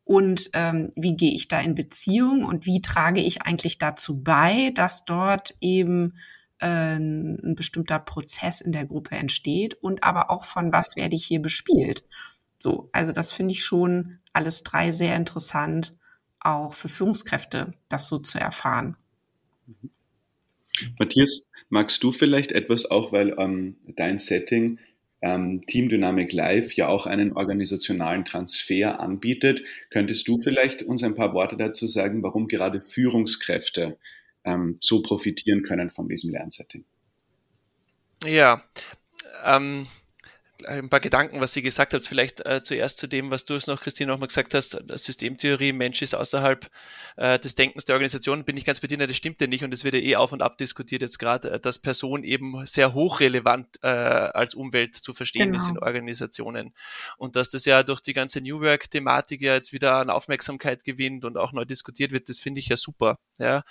Und 0.03 0.49
ähm, 0.53 0.91
wie 0.95 1.15
gehe 1.15 1.33
ich 1.33 1.47
da 1.47 1.59
in 1.59 1.75
Beziehung 1.75 2.43
und 2.43 2.65
wie 2.65 2.81
trage 2.81 3.21
ich 3.21 3.43
eigentlich 3.43 3.77
dazu 3.77 4.21
bei, 4.23 4.71
dass 4.73 5.05
dort 5.05 5.55
eben 5.61 6.17
äh, 6.61 6.95
ein 6.95 7.55
bestimmter 7.55 7.99
Prozess 7.99 8.61
in 8.61 8.71
der 8.71 8.85
Gruppe 8.85 9.15
entsteht 9.15 9.75
und 9.75 10.03
aber 10.03 10.29
auch 10.29 10.45
von 10.45 10.71
was 10.71 10.95
werde 10.95 11.15
ich 11.15 11.25
hier 11.25 11.41
bespielt. 11.41 12.03
So, 12.57 12.89
also 12.91 13.11
das 13.11 13.31
finde 13.31 13.53
ich 13.53 13.63
schon 13.63 14.19
alles 14.33 14.63
drei 14.63 14.91
sehr 14.91 15.15
interessant, 15.15 15.95
auch 16.39 16.73
für 16.73 16.89
Führungskräfte 16.89 17.73
das 17.89 18.07
so 18.07 18.19
zu 18.19 18.39
erfahren. 18.39 18.95
Matthias, 20.97 21.47
magst 21.69 22.03
du 22.03 22.11
vielleicht 22.11 22.51
etwas 22.51 22.89
auch, 22.89 23.11
weil 23.11 23.35
ähm, 23.37 23.77
dein 23.95 24.19
Setting 24.19 24.79
ähm, 25.21 25.61
Team 25.61 25.89
Dynamic 25.89 26.33
Live 26.33 26.73
ja 26.73 26.87
auch 26.87 27.05
einen 27.05 27.33
organisationalen 27.33 28.25
Transfer 28.25 28.99
anbietet. 28.99 29.61
Könntest 29.89 30.27
du 30.27 30.39
vielleicht 30.39 30.83
uns 30.83 31.03
ein 31.03 31.15
paar 31.15 31.33
Worte 31.33 31.57
dazu 31.57 31.87
sagen, 31.87 32.23
warum 32.23 32.47
gerade 32.47 32.81
Führungskräfte 32.81 33.97
ähm, 34.43 34.77
so 34.79 35.01
profitieren 35.01 35.63
können 35.63 35.89
von 35.89 36.07
diesem 36.07 36.31
Lernsetting. 36.31 36.85
Ja, 38.25 38.63
ähm, 39.43 39.87
ein 40.65 40.89
paar 40.89 40.99
Gedanken, 40.99 41.41
was 41.41 41.53
sie 41.53 41.61
gesagt 41.61 41.93
hat. 41.93 42.05
Vielleicht 42.05 42.45
äh, 42.45 42.61
zuerst 42.63 42.97
zu 42.97 43.07
dem, 43.07 43.31
was 43.31 43.45
du 43.45 43.55
es 43.55 43.67
noch, 43.67 43.81
Christine, 43.81 44.11
nochmal 44.11 44.27
gesagt 44.27 44.53
hast. 44.53 44.81
Systemtheorie, 44.93 45.73
Mensch 45.73 46.01
ist 46.01 46.15
außerhalb 46.15 46.69
äh, 47.17 47.39
des 47.39 47.55
Denkens 47.55 47.85
der 47.85 47.95
Organisation. 47.95 48.43
Bin 48.43 48.57
ich 48.57 48.65
ganz 48.65 48.79
bedient, 48.79 49.01
das 49.01 49.17
stimmt 49.17 49.41
ja 49.41 49.47
nicht 49.47 49.63
und 49.63 49.73
es 49.73 49.83
wird 49.83 49.95
ja 49.95 50.01
eh 50.01 50.15
auf 50.15 50.31
und 50.31 50.41
ab 50.41 50.57
diskutiert 50.57 51.01
jetzt 51.01 51.19
gerade, 51.19 51.51
äh, 51.51 51.59
dass 51.59 51.79
Person 51.79 52.23
eben 52.23 52.65
sehr 52.65 52.93
hochrelevant 52.93 53.79
äh, 53.81 53.87
als 53.87 54.55
Umwelt 54.55 54.95
zu 54.95 55.13
verstehen 55.13 55.51
genau. 55.51 55.57
ist 55.57 55.69
in 55.69 55.79
Organisationen. 55.79 56.73
Und 57.17 57.35
dass 57.35 57.49
das 57.49 57.65
ja 57.65 57.83
durch 57.83 58.01
die 58.01 58.13
ganze 58.13 58.41
New 58.41 58.61
Work-Thematik 58.61 59.41
ja 59.41 59.53
jetzt 59.53 59.73
wieder 59.73 59.97
an 59.97 60.09
Aufmerksamkeit 60.09 60.83
gewinnt 60.83 61.25
und 61.25 61.37
auch 61.37 61.51
neu 61.51 61.65
diskutiert 61.65 62.11
wird, 62.11 62.29
das 62.29 62.39
finde 62.39 62.59
ich 62.59 62.67
ja 62.67 62.77
super. 62.77 63.17
Ja. 63.37 63.63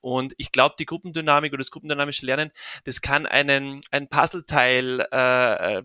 Und 0.00 0.34
ich 0.36 0.52
glaube, 0.52 0.74
die 0.78 0.86
Gruppendynamik 0.86 1.52
oder 1.52 1.60
das 1.60 1.70
gruppendynamische 1.70 2.26
Lernen, 2.26 2.50
das 2.84 3.00
kann 3.00 3.26
einen, 3.26 3.80
ein 3.90 4.08
Puzzleteil 4.08 5.06
äh, 5.12 5.78
äh 5.78 5.82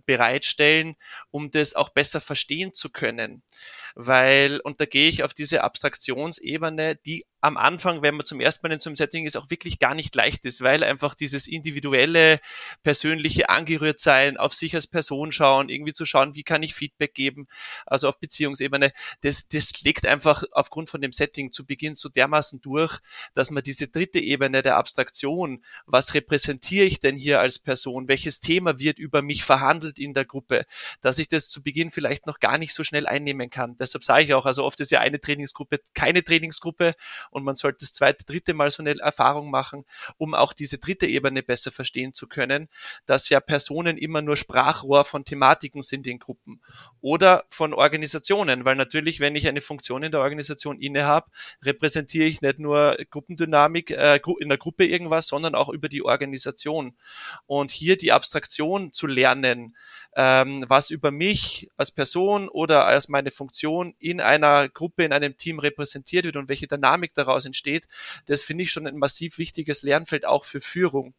bereitstellen 0.47 0.93
stellen, 0.93 0.95
um 1.31 1.51
das 1.51 1.75
auch 1.75 1.89
besser 1.89 2.21
verstehen 2.21 2.73
zu 2.73 2.89
können. 2.89 3.43
Weil, 3.95 4.59
und 4.63 4.79
da 4.81 4.85
gehe 4.85 5.09
ich 5.09 5.23
auf 5.23 5.33
diese 5.33 5.63
Abstraktionsebene, 5.63 6.95
die 6.95 7.25
am 7.47 7.57
Anfang, 7.57 8.01
wenn 8.01 8.15
man 8.15 8.25
zum 8.25 8.39
ersten 8.39 8.67
Mal 8.67 8.73
in 8.73 8.79
so 8.79 8.89
einem 8.89 8.95
Setting 8.95 9.25
ist, 9.25 9.37
auch 9.37 9.49
wirklich 9.49 9.79
gar 9.79 9.95
nicht 9.95 10.13
leicht 10.15 10.45
ist, 10.45 10.61
weil 10.61 10.83
einfach 10.83 11.15
dieses 11.15 11.47
individuelle, 11.47 12.39
persönliche 12.83 13.49
angerührt 13.49 13.99
sein, 13.99 14.37
auf 14.37 14.53
sich 14.53 14.75
als 14.75 14.87
Person 14.87 15.31
schauen, 15.31 15.69
irgendwie 15.69 15.93
zu 15.93 16.05
schauen, 16.05 16.35
wie 16.35 16.43
kann 16.43 16.63
ich 16.63 16.75
Feedback 16.75 17.13
geben, 17.13 17.47
also 17.85 18.07
auf 18.07 18.19
Beziehungsebene, 18.19 18.91
das, 19.21 19.47
das 19.47 19.81
legt 19.81 20.05
einfach 20.05 20.43
aufgrund 20.51 20.89
von 20.89 21.01
dem 21.01 21.11
Setting 21.11 21.51
zu 21.51 21.65
Beginn 21.65 21.95
so 21.95 22.09
dermaßen 22.09 22.61
durch, 22.61 22.99
dass 23.33 23.49
man 23.49 23.63
diese 23.63 23.87
dritte 23.87 24.19
Ebene 24.19 24.61
der 24.61 24.77
Abstraktion, 24.77 25.63
was 25.85 26.13
repräsentiere 26.13 26.85
ich 26.85 26.99
denn 26.99 27.15
hier 27.15 27.39
als 27.39 27.59
Person, 27.59 28.07
welches 28.07 28.41
Thema 28.41 28.79
wird 28.79 28.99
über 28.99 29.21
mich 29.21 29.43
verhandelt 29.43 29.99
in 29.99 30.13
der 30.13 30.25
Gruppe, 30.25 30.65
dass 31.01 31.19
ich 31.19 31.27
das 31.27 31.49
zu 31.49 31.63
Beginn 31.63 31.91
vielleicht 31.91 32.27
noch 32.27 32.39
gar 32.39 32.57
nicht 32.57 32.73
so 32.73 32.83
schnell 32.83 33.07
einnehmen 33.07 33.49
kann. 33.49 33.77
Deshalb 33.77 34.03
sage 34.03 34.25
ich 34.25 34.33
auch, 34.33 34.45
also 34.45 34.63
oft 34.65 34.79
ist 34.79 34.91
ja 34.91 34.99
eine 34.99 35.19
Trainingsgruppe 35.19 35.79
keine 35.93 36.23
Trainingsgruppe 36.23 36.93
und 37.38 37.43
man 37.43 37.55
sollte 37.55 37.77
das 37.81 37.93
zweite, 37.93 38.25
dritte 38.25 38.53
Mal 38.53 38.69
so 38.71 38.83
eine 38.83 38.99
Erfahrung 38.99 39.49
machen, 39.49 39.85
um 40.17 40.33
auch 40.33 40.53
diese 40.53 40.79
dritte 40.79 41.07
Ebene 41.07 41.43
besser 41.43 41.71
verstehen 41.71 42.13
zu 42.13 42.27
können, 42.27 42.67
dass 43.05 43.29
ja 43.29 43.39
Personen 43.39 43.97
immer 43.97 44.21
nur 44.21 44.35
Sprachrohr 44.35 45.05
von 45.05 45.23
Thematiken 45.23 45.81
sind 45.83 46.05
in 46.07 46.19
Gruppen 46.19 46.61
oder 46.99 47.45
von 47.49 47.73
Organisationen, 47.73 48.65
weil 48.65 48.75
natürlich, 48.75 49.19
wenn 49.19 49.35
ich 49.35 49.47
eine 49.47 49.61
Funktion 49.61 50.03
in 50.03 50.11
der 50.11 50.21
Organisation 50.21 50.79
inne 50.81 51.05
habe, 51.05 51.29
repräsentiere 51.61 52.25
ich 52.25 52.41
nicht 52.41 52.59
nur 52.59 52.97
Gruppendynamik 53.09 53.91
äh, 53.91 54.19
in 54.39 54.49
der 54.49 54.57
Gruppe 54.57 54.85
irgendwas, 54.85 55.27
sondern 55.27 55.55
auch 55.55 55.69
über 55.69 55.89
die 55.89 56.03
Organisation. 56.03 56.95
Und 57.45 57.71
hier 57.71 57.97
die 57.97 58.11
Abstraktion 58.11 58.91
zu 58.91 59.07
lernen, 59.07 59.75
ähm, 60.15 60.65
was 60.67 60.89
über 60.89 61.11
mich 61.11 61.69
als 61.77 61.91
Person 61.91 62.49
oder 62.49 62.85
als 62.85 63.07
meine 63.07 63.31
Funktion 63.31 63.93
in 63.99 64.19
einer 64.19 64.67
Gruppe, 64.67 65.03
in 65.03 65.13
einem 65.13 65.38
Team 65.38 65.59
repräsentiert 65.59 66.25
wird 66.25 66.38
und 66.38 66.49
welche 66.49 66.67
Dynamik 66.67 67.13
daraus 67.18 67.45
entsteht, 67.45 67.88
das 68.26 68.43
finde 68.43 68.63
ich 68.63 68.72
schon 68.72 68.88
ein 68.88 68.97
massiv 68.97 69.38
wichtiges 69.38 69.82
Lernfeld 69.84 70.26
auch 70.26 70.45
für 70.45 70.61
Führung 70.61 71.13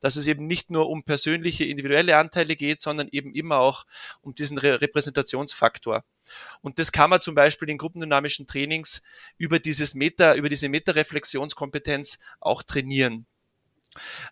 dass 0.00 0.16
es 0.16 0.26
eben 0.26 0.46
nicht 0.46 0.70
nur 0.70 0.88
um 0.88 1.02
persönliche, 1.02 1.64
individuelle 1.64 2.16
Anteile 2.16 2.56
geht, 2.56 2.82
sondern 2.82 3.08
eben 3.10 3.34
immer 3.34 3.58
auch 3.58 3.84
um 4.20 4.34
diesen 4.34 4.58
Re 4.58 4.80
Repräsentationsfaktor. 4.80 6.04
Und 6.60 6.78
das 6.78 6.92
kann 6.92 7.10
man 7.10 7.20
zum 7.20 7.34
Beispiel 7.34 7.70
in 7.70 7.78
gruppendynamischen 7.78 8.46
Trainings 8.46 9.02
über 9.38 9.58
dieses 9.58 9.94
Meta, 9.94 10.34
über 10.34 10.48
diese 10.48 10.68
Meta-Reflexionskompetenz 10.68 12.20
auch 12.40 12.62
trainieren. 12.62 13.26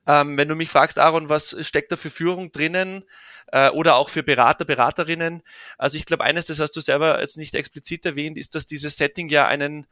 Ähm, 0.07 0.39
wenn 0.39 0.49
du 0.49 0.55
mich 0.55 0.71
fragst, 0.71 0.99
Aaron, 0.99 1.29
was 1.29 1.55
steckt 1.66 1.93
da 1.93 1.97
für 1.97 2.09
Führung 2.09 2.51
drinnen 2.51 3.05
äh, 3.49 3.68
oder 3.68 3.97
auch 3.97 4.09
für 4.09 4.23
Berater, 4.23 4.64
Beraterinnen? 4.64 5.43
Also 5.77 5.99
ich 5.99 6.07
glaube, 6.07 6.25
eines, 6.25 6.47
das 6.47 6.61
hast 6.61 6.73
du 6.77 6.81
selber 6.81 7.21
jetzt 7.21 7.37
nicht 7.37 7.55
explizit 7.55 8.07
erwähnt, 8.07 8.39
ist, 8.39 8.55
dass 8.55 8.66
dieses 8.66 8.97
Setting 8.97 9.29
ja 9.29 9.47
einen 9.47 9.87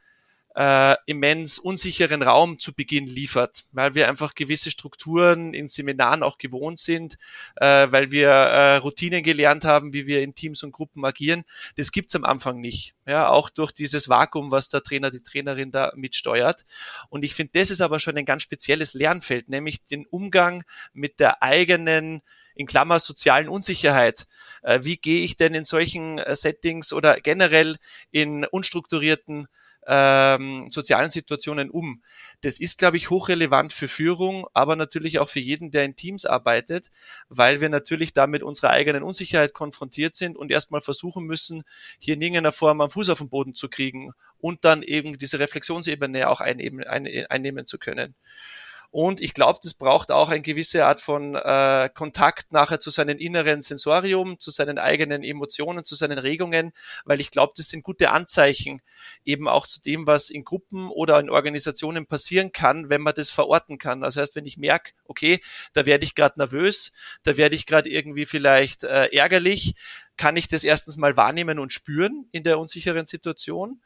äh, 0.55 0.96
immens 1.07 1.59
unsicheren 1.59 2.22
Raum 2.22 2.59
zu 2.59 2.74
Beginn 2.74 3.07
liefert, 3.07 3.64
weil 3.72 3.94
wir 3.94 4.09
einfach 4.09 4.34
gewisse 4.34 4.70
Strukturen 4.70 5.55
in 5.55 5.68
Seminaren 5.68 6.22
auch 6.22 6.38
gewohnt 6.38 6.78
sind, 6.78 7.16
äh, 7.57 7.86
weil 7.90 8.11
wir 8.11 8.28
äh, 8.28 8.76
Routinen 8.76 9.22
gelernt 9.22 9.64
haben, 9.64 9.92
wie 9.92 10.07
wir 10.07 10.22
in 10.22 10.34
Teams 10.34 10.62
und 10.62 10.72
Gruppen 10.72 11.05
agieren. 11.05 11.44
Das 11.76 11.92
gibt's 11.92 12.16
am 12.16 12.24
Anfang 12.24 12.61
nicht. 12.61 12.94
Ja, 13.07 13.28
auch 13.28 13.51
durch 13.51 13.72
dieses 13.72 14.09
Vakuum, 14.09 14.51
was 14.51 14.68
der 14.68 14.82
Trainer, 14.82 15.11
die 15.11 15.22
Trainerin 15.22 15.70
da 15.70 15.92
mitsteuert. 15.94 16.64
Und 17.09 17.24
ich 17.24 17.34
finde, 17.34 17.59
das 17.59 17.70
ist 17.70 17.80
aber 17.80 18.01
schon 18.01 18.16
ein 18.16 18.24
ganz 18.24 18.42
spezielles 18.42 18.94
Lernfeld, 18.94 19.49
nämlich 19.49 19.84
den 19.84 20.07
Umgang 20.07 20.64
mit 20.92 21.20
der 21.20 21.42
eigenen 21.42 22.22
in 22.59 22.66
Klammer 22.66 22.99
sozialen 22.99 23.49
Unsicherheit. 23.49 24.26
Äh, 24.62 24.80
wie 24.82 24.96
gehe 24.96 25.24
ich 25.24 25.36
denn 25.36 25.55
in 25.55 25.64
solchen 25.64 26.18
äh, 26.18 26.34
Settings 26.34 26.92
oder 26.92 27.20
generell 27.20 27.76
in 28.11 28.44
unstrukturierten 28.44 29.46
ähm, 29.89 30.68
sozialen 30.70 31.09
Situationen 31.09 31.70
um. 31.70 32.03
Das 32.43 32.61
ist, 32.61 32.78
glaube 32.78 32.99
ich, 32.99 33.09
hochrelevant 33.09 33.72
für 33.72 33.89
Führung, 33.89 34.47
aber 34.53 34.76
natürlich 34.76 35.18
auch 35.18 35.28
für 35.30 35.41
jeden, 35.41 35.70
der 35.70 35.84
in 35.84 35.97
Teams 35.97 36.26
arbeitet, 36.26 36.91
weil 37.30 37.62
wir 37.62 37.70
natürlich 37.70 38.12
da 38.12 38.26
mit 38.26 38.43
unserer 38.43 38.70
eigenen 38.70 39.03
Unsicherheit 39.03 39.55
konfrontiert 39.55 40.14
sind 40.14 40.36
und 40.36 40.51
erstmal 40.53 40.82
versuchen 40.82 41.24
müssen, 41.24 41.64
hier 41.99 42.14
in 42.14 42.22
irgendeiner 42.22 42.53
Form 42.53 42.82
einen 42.82 42.91
Fuß 42.91 43.09
auf 43.09 43.18
den 43.18 43.30
Boden 43.30 43.55
zu 43.55 43.68
kriegen 43.70 44.12
und 44.39 44.64
dann 44.64 44.82
eben 44.82 45.18
diese 45.18 45.39
Reflexionsebene 45.39 46.28
auch 46.28 46.43
einnehmen, 46.43 46.84
einnehmen 46.84 47.66
zu 47.66 47.78
können. 47.78 48.14
Und 48.91 49.20
ich 49.20 49.34
glaube, 49.34 49.59
das 49.62 49.74
braucht 49.74 50.11
auch 50.11 50.30
eine 50.30 50.41
gewisse 50.41 50.86
Art 50.86 51.01
von 51.01 51.34
äh, 51.34 51.91
Kontakt 51.93 52.53
nachher 52.53 52.80
zu 52.80 52.89
seinem 52.89 53.18
inneren 53.18 53.61
Sensorium, 53.61 54.39
zu 54.39 54.51
seinen 54.51 54.78
eigenen 54.78 55.22
Emotionen, 55.22 55.84
zu 55.84 55.95
seinen 55.95 56.18
Regungen, 56.18 56.72
weil 57.05 57.20
ich 57.20 57.30
glaube, 57.30 57.53
das 57.55 57.68
sind 57.68 57.82
gute 57.82 58.11
Anzeichen 58.11 58.80
eben 59.26 59.47
auch 59.47 59.66
zu 59.66 59.82
dem, 59.82 60.07
was 60.07 60.30
in 60.30 60.43
Gruppen 60.43 60.89
oder 60.89 61.20
in 61.20 61.28
Organisationen 61.28 62.07
passieren 62.07 62.51
kann, 62.53 62.89
wenn 62.89 63.03
man 63.03 63.14
das 63.14 63.30
verorten 63.30 63.76
kann. 63.76 64.01
Das 64.01 64.16
heißt, 64.16 64.36
wenn 64.36 64.47
ich 64.47 64.57
merke, 64.57 64.93
okay, 65.05 65.43
da 65.74 65.84
werde 65.84 66.05
ich 66.05 66.14
gerade 66.14 66.39
nervös, 66.39 66.93
da 67.24 67.36
werde 67.36 67.57
ich 67.57 67.66
gerade 67.66 67.91
irgendwie 67.91 68.24
vielleicht 68.24 68.84
äh, 68.84 69.14
ärgerlich, 69.14 69.74
kann 70.16 70.36
ich 70.36 70.49
das 70.49 70.64
erstens 70.64 70.97
mal 70.97 71.16
wahrnehmen 71.16 71.59
und 71.59 71.72
spüren 71.72 72.26
in 72.32 72.43
der 72.43 72.59
unsicheren 72.59 73.07
Situation? 73.07 73.80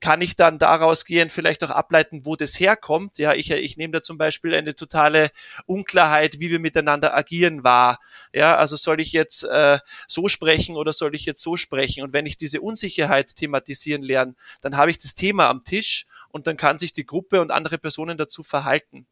Kann 0.00 0.20
ich 0.20 0.36
dann 0.36 0.58
daraus 0.58 1.04
gehen, 1.04 1.30
vielleicht 1.30 1.64
auch 1.64 1.70
ableiten, 1.70 2.24
wo 2.24 2.36
das 2.36 2.58
herkommt? 2.60 3.18
Ja, 3.18 3.34
ich, 3.34 3.50
ich 3.50 3.76
nehme 3.76 3.92
da 3.92 4.02
zum 4.02 4.18
Beispiel 4.18 4.54
eine 4.54 4.74
totale 4.74 5.30
Unklarheit, 5.66 6.38
wie 6.38 6.50
wir 6.50 6.58
miteinander 6.58 7.14
agieren 7.16 7.64
wahr. 7.64 7.98
Ja, 8.32 8.56
also 8.56 8.76
soll 8.76 9.00
ich 9.00 9.12
jetzt 9.12 9.44
äh, 9.44 9.78
so 10.06 10.28
sprechen 10.28 10.76
oder 10.76 10.92
soll 10.92 11.14
ich 11.14 11.24
jetzt 11.24 11.42
so 11.42 11.56
sprechen? 11.56 12.02
Und 12.04 12.12
wenn 12.12 12.26
ich 12.26 12.36
diese 12.36 12.60
Unsicherheit 12.60 13.36
thematisieren 13.36 14.02
lerne, 14.02 14.34
dann 14.60 14.76
habe 14.76 14.90
ich 14.90 14.98
das 14.98 15.14
Thema 15.14 15.48
am 15.48 15.64
Tisch 15.64 16.06
und 16.30 16.46
dann 16.46 16.58
kann 16.58 16.78
sich 16.78 16.92
die 16.92 17.06
Gruppe 17.06 17.40
und 17.40 17.50
andere 17.50 17.78
Personen 17.78 18.18
dazu 18.18 18.42
verhalten. 18.42 19.06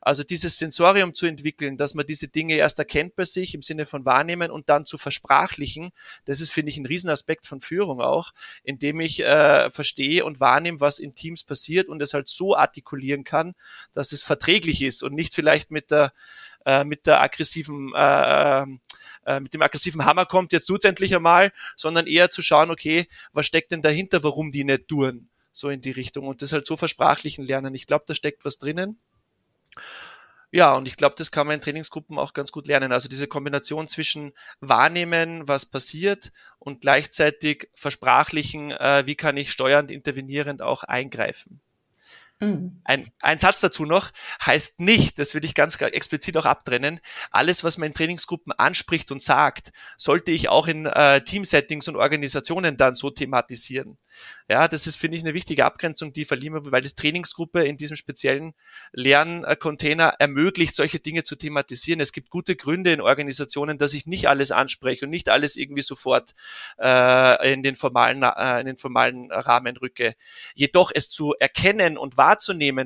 Also 0.00 0.24
dieses 0.24 0.58
Sensorium 0.58 1.14
zu 1.14 1.26
entwickeln, 1.26 1.76
dass 1.76 1.94
man 1.94 2.04
diese 2.04 2.26
Dinge 2.28 2.56
erst 2.56 2.80
erkennt 2.80 3.14
bei 3.14 3.24
sich 3.24 3.54
im 3.54 3.62
Sinne 3.62 3.86
von 3.86 4.04
wahrnehmen 4.04 4.50
und 4.50 4.68
dann 4.68 4.84
zu 4.84 4.98
versprachlichen, 4.98 5.90
das 6.24 6.40
ist, 6.40 6.50
finde 6.50 6.70
ich, 6.70 6.78
ein 6.78 6.86
Riesenaspekt 6.86 7.46
von 7.46 7.60
Führung 7.60 8.00
auch, 8.00 8.32
indem 8.64 9.00
ich 9.00 9.22
äh, 9.22 9.70
verstehe 9.70 9.93
und 9.98 10.40
wahrnehme, 10.40 10.80
was 10.80 10.98
in 10.98 11.14
Teams 11.14 11.44
passiert 11.44 11.88
und 11.88 12.02
es 12.02 12.14
halt 12.14 12.28
so 12.28 12.56
artikulieren 12.56 13.24
kann, 13.24 13.54
dass 13.92 14.12
es 14.12 14.22
verträglich 14.22 14.82
ist 14.82 15.02
und 15.02 15.14
nicht 15.14 15.34
vielleicht 15.34 15.70
mit 15.70 15.90
der 15.90 16.12
äh, 16.66 16.84
mit 16.84 17.06
der 17.06 17.20
aggressiven 17.20 17.92
äh, 17.94 18.64
äh, 19.26 19.40
mit 19.40 19.54
dem 19.54 19.62
aggressiven 19.62 20.04
Hammer 20.04 20.26
kommt, 20.26 20.52
jetzt 20.52 20.66
tut's 20.66 20.84
endlich 20.84 21.14
einmal, 21.14 21.52
sondern 21.76 22.06
eher 22.06 22.30
zu 22.30 22.42
schauen, 22.42 22.70
okay, 22.70 23.08
was 23.32 23.46
steckt 23.46 23.72
denn 23.72 23.82
dahinter, 23.82 24.22
warum 24.22 24.52
die 24.52 24.64
nicht 24.64 24.88
tun, 24.88 25.28
so 25.52 25.68
in 25.68 25.80
die 25.80 25.90
Richtung 25.90 26.26
und 26.26 26.42
das 26.42 26.52
halt 26.52 26.66
so 26.66 26.76
versprachlichen 26.76 27.44
lernen. 27.44 27.74
Ich 27.74 27.86
glaube, 27.86 28.04
da 28.06 28.14
steckt 28.14 28.44
was 28.44 28.58
drinnen. 28.58 28.98
Ja, 30.54 30.74
und 30.76 30.86
ich 30.86 30.96
glaube, 30.96 31.16
das 31.18 31.32
kann 31.32 31.48
man 31.48 31.54
in 31.56 31.60
Trainingsgruppen 31.60 32.16
auch 32.16 32.32
ganz 32.32 32.52
gut 32.52 32.68
lernen. 32.68 32.92
Also 32.92 33.08
diese 33.08 33.26
Kombination 33.26 33.88
zwischen 33.88 34.32
wahrnehmen, 34.60 35.48
was 35.48 35.66
passiert 35.66 36.30
und 36.60 36.80
gleichzeitig 36.80 37.70
versprachlichen, 37.74 38.70
äh, 38.70 39.02
wie 39.04 39.16
kann 39.16 39.36
ich 39.36 39.50
steuernd, 39.50 39.90
intervenierend 39.90 40.62
auch 40.62 40.84
eingreifen. 40.84 41.60
Mhm. 42.44 42.80
Ein, 42.84 43.10
ein 43.20 43.38
Satz 43.38 43.60
dazu 43.60 43.84
noch 43.84 44.10
heißt 44.44 44.80
nicht, 44.80 45.18
das 45.18 45.34
will 45.34 45.44
ich 45.44 45.54
ganz 45.54 45.80
explizit 45.80 46.36
auch 46.36 46.44
abtrennen, 46.44 47.00
alles, 47.30 47.64
was 47.64 47.78
man 47.78 47.88
in 47.88 47.94
Trainingsgruppen 47.94 48.52
anspricht 48.52 49.10
und 49.10 49.22
sagt, 49.22 49.72
sollte 49.96 50.30
ich 50.30 50.48
auch 50.48 50.66
in 50.66 50.86
äh, 50.86 51.22
Teamsettings 51.22 51.88
und 51.88 51.96
Organisationen 51.96 52.76
dann 52.76 52.94
so 52.94 53.10
thematisieren. 53.10 53.98
Ja, 54.48 54.68
das 54.68 54.86
ist, 54.86 54.96
finde 54.96 55.16
ich, 55.16 55.24
eine 55.24 55.32
wichtige 55.32 55.64
Abgrenzung, 55.64 56.12
die 56.12 56.26
verliehen 56.26 56.52
wir, 56.52 56.70
weil 56.70 56.82
die 56.82 56.90
Trainingsgruppe 56.90 57.64
in 57.64 57.78
diesem 57.78 57.96
speziellen 57.96 58.52
Lerncontainer 58.92 60.14
ermöglicht, 60.18 60.76
solche 60.76 61.00
Dinge 61.00 61.24
zu 61.24 61.36
thematisieren. 61.36 62.00
Es 62.00 62.12
gibt 62.12 62.28
gute 62.28 62.54
Gründe 62.54 62.92
in 62.92 63.00
Organisationen, 63.00 63.78
dass 63.78 63.94
ich 63.94 64.06
nicht 64.06 64.28
alles 64.28 64.52
anspreche 64.52 65.06
und 65.06 65.10
nicht 65.10 65.30
alles 65.30 65.56
irgendwie 65.56 65.80
sofort 65.80 66.34
äh, 66.78 67.52
in, 67.52 67.62
den 67.62 67.74
formalen, 67.74 68.22
äh, 68.22 68.60
in 68.60 68.66
den 68.66 68.76
formalen 68.76 69.32
Rahmen 69.32 69.78
rücke. 69.78 70.14
Jedoch 70.54 70.92
es 70.94 71.08
zu 71.08 71.34
erkennen 71.40 71.96
und 71.96 72.18
wahrzunehmen, 72.18 72.33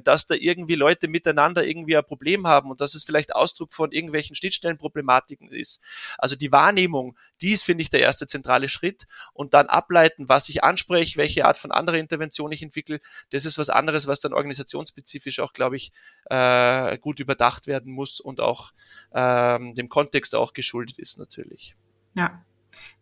dass 0.05 0.26
da 0.26 0.34
irgendwie 0.34 0.74
Leute 0.74 1.09
miteinander 1.09 1.64
irgendwie 1.64 1.96
ein 1.96 2.05
Problem 2.05 2.46
haben 2.46 2.70
und 2.70 2.80
dass 2.80 2.94
es 2.94 3.05
vielleicht 3.05 3.34
Ausdruck 3.34 3.72
von 3.72 3.92
irgendwelchen 3.92 4.36
Schnittstellenproblematiken 4.36 5.51
ist. 5.51 5.80
Also 6.18 6.36
die 6.36 6.53
Wahrnehmung, 6.53 7.16
dies 7.40 7.62
finde 7.62 7.82
ich 7.82 7.90
der 7.90 8.01
erste 8.01 8.26
zentrale 8.26 8.68
Schritt 8.68 9.07
und 9.32 9.55
dann 9.55 9.66
ableiten, 9.66 10.28
was 10.28 10.49
ich 10.49 10.64
anspreche, 10.64 11.18
welche 11.18 11.44
Art 11.44 11.59
von 11.59 11.72
anderer 11.72 11.99
Intervention 11.99 12.53
ich 12.53 12.62
entwickle, 12.62 13.01
das 13.30 13.44
ist 13.44 13.59
was 13.59 13.70
anderes, 13.70 14.07
was 14.07 14.20
dann 14.20 14.32
organisationsspezifisch 14.32 15.40
auch, 15.40 15.53
glaube 15.53 15.76
ich, 15.76 15.92
äh, 16.26 16.99
gut 16.99 17.20
überdacht 17.20 17.66
werden 17.66 17.92
muss 17.92 18.20
und 18.20 18.40
auch 18.40 18.72
ähm, 19.12 19.74
dem 19.74 19.88
Kontext 19.88 20.34
auch 20.34 20.53
geschuldet 20.53 20.99
ist 20.99 21.18
natürlich. 21.18 21.76
Ja. 22.14 22.44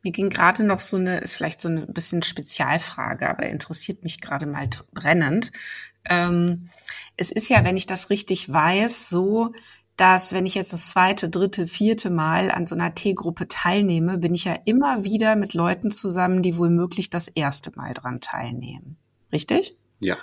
Mir 0.03 0.13
ging 0.13 0.31
gerade 0.31 0.65
noch 0.65 0.81
so 0.81 0.97
eine, 0.97 1.19
ist 1.19 1.35
vielleicht 1.35 1.61
so 1.61 1.69
eine 1.69 1.87
bisschen 1.87 2.23
Spezialfrage, 2.23 3.29
aber 3.29 3.47
interessiert 3.47 4.05
mich 4.05 4.21
gerade 4.21 4.47
mal 4.47 4.69
brennend. 4.93 5.51
Ähm, 6.09 6.69
es 7.17 7.31
ist 7.31 7.49
ja, 7.49 7.65
wenn 7.65 7.77
ich 7.77 7.87
das 7.87 8.11
richtig 8.11 8.53
weiß, 8.53 9.09
so, 9.09 9.53
dass 9.97 10.33
wenn 10.33 10.45
ich 10.45 10.55
jetzt 10.55 10.73
das 10.73 10.91
zweite, 10.91 11.31
dritte, 11.31 11.67
vierte 11.67 12.11
Mal 12.11 12.51
an 12.51 12.67
so 12.67 12.75
einer 12.75 12.95
T-Gruppe 12.95 13.49
teilnehme, 13.49 14.19
bin 14.19 14.35
ich 14.35 14.45
ja 14.45 14.55
immer 14.67 15.05
wieder 15.05 15.37
mit 15.37 15.55
Leuten 15.55 15.91
zusammen, 15.91 16.43
die 16.43 16.59
wohl 16.59 16.71
möglich 16.71 17.09
das 17.09 17.29
erste 17.29 17.73
Mal 17.75 17.95
dran 17.95 18.21
teilnehmen. 18.21 18.99
Richtig? 19.33 19.77
Ja. 20.01 20.17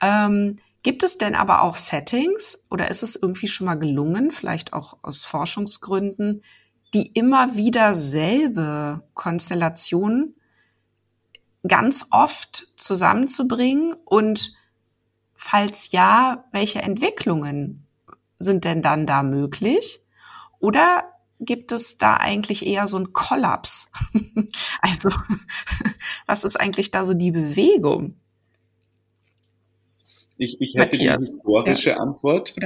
Ähm, 0.00 0.58
gibt 0.84 1.02
es 1.02 1.18
denn 1.18 1.34
aber 1.34 1.62
auch 1.62 1.74
Settings 1.74 2.60
oder 2.70 2.88
ist 2.88 3.02
es 3.02 3.16
irgendwie 3.16 3.48
schon 3.48 3.66
mal 3.66 3.74
gelungen, 3.74 4.30
vielleicht 4.30 4.72
auch 4.72 4.98
aus 5.02 5.24
Forschungsgründen, 5.24 6.42
die 6.94 7.08
immer 7.08 7.56
wieder 7.56 7.94
selbe 7.94 9.02
Konstellation 9.14 10.34
ganz 11.66 12.06
oft 12.10 12.68
zusammenzubringen 12.76 13.94
und 14.04 14.54
falls 15.44 15.92
ja, 15.92 16.46
welche 16.52 16.80
Entwicklungen 16.80 17.86
sind 18.38 18.64
denn 18.64 18.80
dann 18.80 19.06
da 19.06 19.22
möglich? 19.22 20.00
Oder 20.58 21.02
gibt 21.38 21.70
es 21.70 21.98
da 21.98 22.16
eigentlich 22.16 22.64
eher 22.64 22.86
so 22.86 22.98
ein 22.98 23.12
Kollaps? 23.12 23.90
also, 24.80 25.10
was 26.26 26.44
ist 26.44 26.58
eigentlich 26.58 26.90
da 26.90 27.04
so 27.04 27.12
die 27.12 27.30
Bewegung? 27.30 28.16
Ich, 30.38 30.62
ich 30.62 30.76
hätte 30.76 30.96
Matthias. 30.96 31.18
die 31.18 31.26
historische 31.26 31.90
ja. 31.90 31.96
Antwort. 31.98 32.56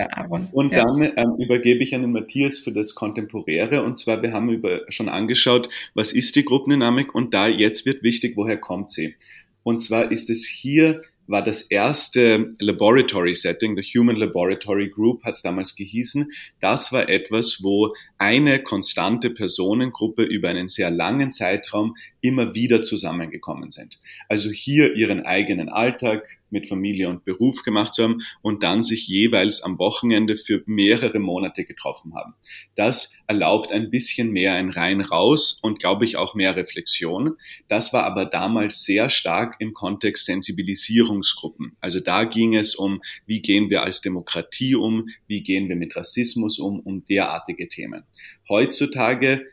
Und 0.52 0.72
ja. 0.72 0.84
dann 0.84 1.02
ähm, 1.02 1.34
übergebe 1.36 1.82
ich 1.82 1.96
an 1.96 2.02
den 2.02 2.12
Matthias 2.12 2.58
für 2.58 2.70
das 2.70 2.94
Kontemporäre. 2.94 3.82
Und 3.82 3.98
zwar, 3.98 4.22
wir 4.22 4.32
haben 4.32 4.50
über, 4.50 4.82
schon 4.88 5.08
angeschaut, 5.08 5.68
was 5.94 6.12
ist 6.12 6.36
die 6.36 6.44
Gruppendynamik 6.44 7.12
und 7.12 7.34
da 7.34 7.48
jetzt 7.48 7.86
wird 7.86 8.04
wichtig, 8.04 8.36
woher 8.36 8.56
kommt 8.56 8.92
sie. 8.92 9.16
Und 9.64 9.80
zwar 9.80 10.12
ist 10.12 10.30
es 10.30 10.46
hier 10.46 11.02
war 11.28 11.42
das 11.42 11.62
erste 11.62 12.54
Laboratory 12.58 13.34
Setting, 13.34 13.76
the 13.76 13.82
Human 13.82 14.16
Laboratory 14.16 14.88
Group 14.88 15.22
hat 15.24 15.36
es 15.36 15.42
damals 15.42 15.76
gehießen. 15.76 16.32
Das 16.58 16.92
war 16.92 17.08
etwas, 17.08 17.62
wo 17.62 17.94
eine 18.16 18.62
konstante 18.62 19.30
Personengruppe 19.30 20.24
über 20.24 20.48
einen 20.48 20.68
sehr 20.68 20.90
langen 20.90 21.30
Zeitraum 21.30 21.96
immer 22.20 22.54
wieder 22.54 22.82
zusammengekommen 22.82 23.70
sind. 23.70 24.00
Also 24.28 24.50
hier 24.50 24.94
ihren 24.94 25.24
eigenen 25.24 25.68
Alltag, 25.68 26.38
mit 26.50 26.66
Familie 26.66 27.08
und 27.08 27.24
Beruf 27.24 27.62
gemacht 27.62 27.94
zu 27.94 28.04
haben 28.04 28.22
und 28.42 28.62
dann 28.62 28.82
sich 28.82 29.06
jeweils 29.06 29.62
am 29.62 29.78
Wochenende 29.78 30.36
für 30.36 30.62
mehrere 30.66 31.18
Monate 31.18 31.64
getroffen 31.64 32.14
haben. 32.14 32.34
Das 32.74 33.14
erlaubt 33.26 33.72
ein 33.72 33.90
bisschen 33.90 34.30
mehr 34.30 34.54
ein 34.54 34.70
rein 34.70 35.00
raus 35.00 35.58
und 35.62 35.78
glaube 35.78 36.04
ich 36.04 36.16
auch 36.16 36.34
mehr 36.34 36.56
Reflexion. 36.56 37.36
Das 37.68 37.92
war 37.92 38.04
aber 38.04 38.24
damals 38.24 38.84
sehr 38.84 39.10
stark 39.10 39.56
im 39.58 39.74
Kontext 39.74 40.24
Sensibilisierungsgruppen. 40.24 41.76
Also 41.80 42.00
da 42.00 42.24
ging 42.24 42.54
es 42.54 42.74
um, 42.74 43.02
wie 43.26 43.40
gehen 43.40 43.70
wir 43.70 43.82
als 43.82 44.00
Demokratie 44.00 44.74
um, 44.74 45.08
wie 45.26 45.42
gehen 45.42 45.68
wir 45.68 45.76
mit 45.76 45.96
Rassismus 45.96 46.58
um, 46.58 46.80
um 46.80 47.04
derartige 47.04 47.68
Themen. 47.68 48.04
Heutzutage 48.48 49.44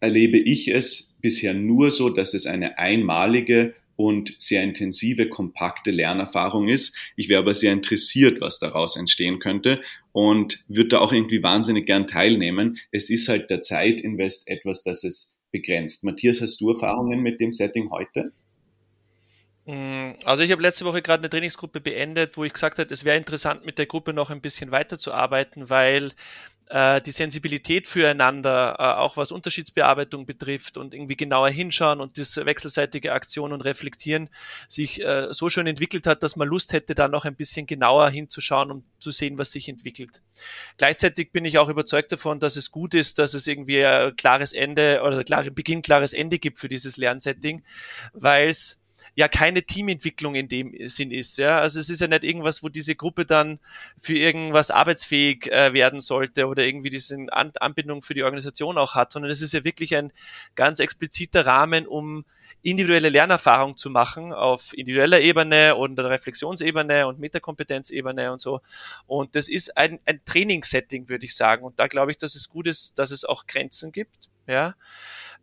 erlebe 0.00 0.38
ich 0.38 0.68
es 0.68 1.16
bisher 1.20 1.54
nur 1.54 1.90
so, 1.90 2.10
dass 2.10 2.34
es 2.34 2.46
eine 2.46 2.78
einmalige 2.78 3.74
und 3.96 4.34
sehr 4.38 4.62
intensive, 4.62 5.28
kompakte 5.28 5.90
Lernerfahrung 5.90 6.68
ist. 6.68 6.96
Ich 7.16 7.28
wäre 7.28 7.42
aber 7.42 7.52
sehr 7.52 7.72
interessiert, 7.72 8.40
was 8.40 8.58
daraus 8.58 8.96
entstehen 8.96 9.40
könnte 9.40 9.82
und 10.12 10.64
würde 10.68 10.88
da 10.88 10.98
auch 11.00 11.12
irgendwie 11.12 11.42
wahnsinnig 11.42 11.84
gern 11.84 12.06
teilnehmen. 12.06 12.78
Es 12.92 13.10
ist 13.10 13.28
halt 13.28 13.50
der 13.50 13.60
Zeitinvest 13.60 14.48
etwas, 14.48 14.82
das 14.84 15.04
es 15.04 15.36
begrenzt. 15.52 16.02
Matthias, 16.04 16.40
hast 16.40 16.62
du 16.62 16.70
Erfahrungen 16.70 17.20
mit 17.20 17.40
dem 17.40 17.52
Setting 17.52 17.90
heute? 17.90 18.32
Also 20.24 20.42
ich 20.42 20.50
habe 20.50 20.62
letzte 20.62 20.84
Woche 20.86 21.02
gerade 21.02 21.20
eine 21.20 21.30
Trainingsgruppe 21.30 21.80
beendet, 21.80 22.36
wo 22.36 22.44
ich 22.44 22.52
gesagt 22.52 22.78
habe, 22.78 22.92
es 22.92 23.04
wäre 23.04 23.18
interessant, 23.18 23.66
mit 23.66 23.78
der 23.78 23.86
Gruppe 23.86 24.12
noch 24.12 24.30
ein 24.30 24.40
bisschen 24.40 24.70
weiterzuarbeiten, 24.70 25.70
weil 25.70 26.12
äh, 26.70 27.02
die 27.02 27.10
Sensibilität 27.10 27.88
füreinander, 27.88 28.76
äh, 28.78 28.82
auch 29.00 29.16
was 29.16 29.32
Unterschiedsbearbeitung 29.32 30.24
betrifft 30.24 30.78
und 30.78 30.94
irgendwie 30.94 31.16
genauer 31.16 31.50
hinschauen 31.50 32.00
und 32.00 32.16
das 32.16 32.36
wechselseitige 32.36 33.12
Aktion 33.12 33.52
und 33.52 33.62
Reflektieren 33.62 34.30
sich 34.68 35.04
äh, 35.04 35.28
so 35.32 35.50
schön 35.50 35.66
entwickelt 35.66 36.06
hat, 36.06 36.22
dass 36.22 36.36
man 36.36 36.46
Lust 36.46 36.72
hätte, 36.72 36.94
da 36.94 37.08
noch 37.08 37.24
ein 37.24 37.34
bisschen 37.34 37.66
genauer 37.66 38.10
hinzuschauen, 38.10 38.70
um 38.70 38.84
zu 39.00 39.10
sehen, 39.10 39.36
was 39.36 39.50
sich 39.50 39.68
entwickelt. 39.68 40.22
Gleichzeitig 40.76 41.32
bin 41.32 41.44
ich 41.44 41.58
auch 41.58 41.68
überzeugt 41.68 42.12
davon, 42.12 42.38
dass 42.38 42.54
es 42.54 42.70
gut 42.70 42.94
ist, 42.94 43.18
dass 43.18 43.34
es 43.34 43.48
irgendwie 43.48 43.84
ein 43.84 44.14
klares 44.14 44.52
Ende 44.52 45.02
oder 45.04 45.24
klare 45.24 45.50
Beginn, 45.50 45.82
klares 45.82 46.12
Ende 46.12 46.38
gibt 46.38 46.60
für 46.60 46.68
dieses 46.68 46.96
Lernsetting, 46.96 47.64
weil 48.12 48.48
es 48.48 48.79
ja 49.14 49.28
keine 49.28 49.62
Teamentwicklung 49.62 50.34
in 50.34 50.48
dem 50.48 50.74
Sinn 50.88 51.10
ist. 51.10 51.38
Ja? 51.38 51.60
Also 51.60 51.80
es 51.80 51.90
ist 51.90 52.00
ja 52.00 52.08
nicht 52.08 52.24
irgendwas, 52.24 52.62
wo 52.62 52.68
diese 52.68 52.94
Gruppe 52.94 53.24
dann 53.24 53.58
für 53.98 54.16
irgendwas 54.16 54.70
arbeitsfähig 54.70 55.50
äh, 55.50 55.72
werden 55.72 56.00
sollte 56.00 56.46
oder 56.46 56.64
irgendwie 56.64 56.90
diese 56.90 57.16
An 57.30 57.52
Anbindung 57.60 58.02
für 58.02 58.14
die 58.14 58.22
Organisation 58.22 58.78
auch 58.78 58.94
hat, 58.94 59.12
sondern 59.12 59.30
es 59.30 59.42
ist 59.42 59.52
ja 59.52 59.64
wirklich 59.64 59.96
ein 59.96 60.12
ganz 60.54 60.80
expliziter 60.80 61.46
Rahmen, 61.46 61.86
um 61.86 62.24
individuelle 62.62 63.08
Lernerfahrung 63.08 63.76
zu 63.76 63.90
machen 63.90 64.32
auf 64.32 64.76
individueller 64.76 65.20
Ebene 65.20 65.76
und 65.76 65.96
der 65.96 66.10
Reflexionsebene 66.10 67.06
und 67.06 67.18
Metakompetenzebene 67.18 68.32
und 68.32 68.40
so. 68.40 68.60
Und 69.06 69.34
das 69.34 69.48
ist 69.48 69.76
ein, 69.76 69.98
ein 70.04 70.20
Trainingssetting, 70.24 71.08
würde 71.08 71.24
ich 71.24 71.34
sagen. 71.34 71.64
Und 71.64 71.78
da 71.78 71.86
glaube 71.86 72.10
ich, 72.10 72.18
dass 72.18 72.34
es 72.34 72.48
gut 72.48 72.66
ist, 72.66 72.98
dass 72.98 73.10
es 73.10 73.24
auch 73.24 73.46
Grenzen 73.46 73.92
gibt. 73.92 74.28
Ja. 74.46 74.74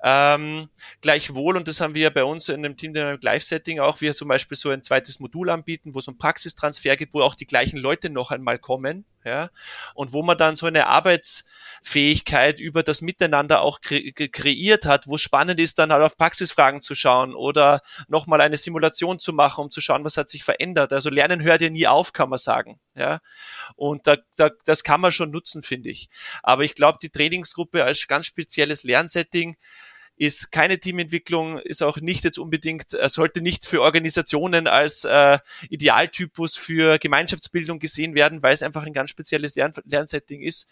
Ähm, 0.03 0.69
gleichwohl, 1.01 1.57
und 1.57 1.67
das 1.67 1.81
haben 1.81 1.95
wir 1.95 2.11
bei 2.11 2.23
uns 2.23 2.49
in 2.49 2.61
dem 2.61 2.77
Team 2.77 2.93
Dynamic 2.93 3.23
Live 3.23 3.43
Setting 3.43 3.79
auch, 3.79 3.99
wir 3.99 4.13
zum 4.13 4.27
Beispiel 4.27 4.55
so 4.55 4.69
ein 4.69 4.83
zweites 4.83 5.19
Modul 5.19 5.49
anbieten, 5.49 5.95
wo 5.95 5.99
es 5.99 6.07
um 6.07 6.17
Praxistransfer 6.17 6.95
gibt, 6.95 7.13
wo 7.13 7.21
auch 7.21 7.35
die 7.35 7.47
gleichen 7.47 7.77
Leute 7.77 8.09
noch 8.11 8.29
einmal 8.29 8.59
kommen, 8.59 9.05
ja, 9.25 9.49
und 9.95 10.13
wo 10.13 10.21
man 10.21 10.37
dann 10.37 10.55
so 10.55 10.67
eine 10.67 10.87
Arbeitsfähigkeit 10.87 12.59
über 12.59 12.83
das 12.83 13.01
Miteinander 13.01 13.61
auch 13.61 13.81
kre 13.81 14.11
kreiert 14.11 14.85
hat, 14.85 15.07
wo 15.07 15.17
spannend 15.17 15.59
ist, 15.59 15.79
dann 15.79 15.91
halt 15.91 16.03
auf 16.03 16.17
Praxisfragen 16.17 16.81
zu 16.81 16.93
schauen 16.95 17.33
oder 17.33 17.81
nochmal 18.07 18.39
eine 18.41 18.57
Simulation 18.57 19.19
zu 19.19 19.33
machen, 19.33 19.65
um 19.65 19.71
zu 19.71 19.81
schauen, 19.81 20.05
was 20.05 20.17
hat 20.17 20.29
sich 20.29 20.43
verändert. 20.43 20.93
Also 20.93 21.09
Lernen 21.09 21.41
hört 21.41 21.61
ja 21.61 21.69
nie 21.69 21.87
auf, 21.87 22.13
kann 22.13 22.29
man 22.29 22.37
sagen, 22.37 22.79
ja, 22.95 23.19
und 23.75 24.05
da, 24.07 24.17
da, 24.35 24.51
das 24.65 24.83
kann 24.83 25.01
man 25.01 25.11
schon 25.11 25.31
nutzen, 25.31 25.63
finde 25.63 25.89
ich. 25.89 26.09
Aber 26.43 26.63
ich 26.63 26.75
glaube, 26.75 26.99
die 27.01 27.09
Trainingsgruppe 27.09 27.83
als 27.83 28.07
ganz 28.07 28.27
spezielles 28.27 28.83
Lernsetting 28.83 29.57
ist 30.17 30.51
keine 30.51 30.79
Teamentwicklung, 30.79 31.59
ist 31.59 31.83
auch 31.83 31.97
nicht 31.97 32.23
jetzt 32.23 32.39
unbedingt, 32.39 32.93
äh, 32.93 33.07
sollte 33.07 33.41
nicht 33.41 33.65
für 33.65 33.81
Organisationen 33.81 34.67
als 34.67 35.05
äh, 35.05 35.39
Idealtypus 35.69 36.57
für 36.57 36.97
Gemeinschaftsbildung 36.97 37.79
gesehen 37.79 38.15
werden, 38.15 38.41
weil 38.41 38.53
es 38.53 38.63
einfach 38.63 38.83
ein 38.83 38.93
ganz 38.93 39.11
spezielles 39.11 39.55
Lern 39.55 39.73
Lernsetting 39.85 40.41
ist. 40.41 40.67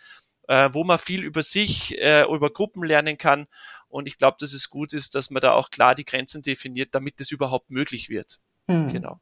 äh, 0.48 0.70
wo 0.74 0.84
man 0.84 1.00
viel 1.00 1.24
über 1.24 1.42
sich, 1.42 2.00
äh, 2.02 2.24
über 2.24 2.52
Gruppen 2.52 2.84
lernen 2.84 3.18
kann. 3.18 3.48
Und 3.88 4.08
ich 4.08 4.18
glaube, 4.18 4.38
dass 4.40 4.54
es 4.54 4.70
gut 4.70 4.94
ist, 4.94 5.16
dass 5.16 5.30
man 5.32 5.42
da 5.42 5.54
auch 5.54 5.70
klar 5.70 5.96
die 5.96 6.06
Grenzen 6.06 6.42
definiert, 6.42 6.90
damit 6.94 7.20
es 7.20 7.32
überhaupt 7.32 7.72
möglich 7.72 8.10
wird. 8.10 8.40
Hm. 8.68 8.92
Genau. 8.92 9.20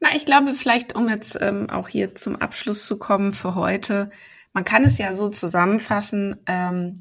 Na, 0.00 0.14
ich 0.14 0.26
glaube, 0.26 0.54
vielleicht, 0.54 0.94
um 0.94 1.08
jetzt 1.08 1.38
ähm, 1.40 1.68
auch 1.70 1.88
hier 1.88 2.14
zum 2.14 2.36
Abschluss 2.36 2.86
zu 2.86 2.98
kommen 2.98 3.32
für 3.32 3.54
heute, 3.54 4.10
man 4.52 4.64
kann 4.64 4.84
es 4.84 4.98
ja 4.98 5.12
so 5.14 5.28
zusammenfassen, 5.30 6.36
ähm, 6.46 7.00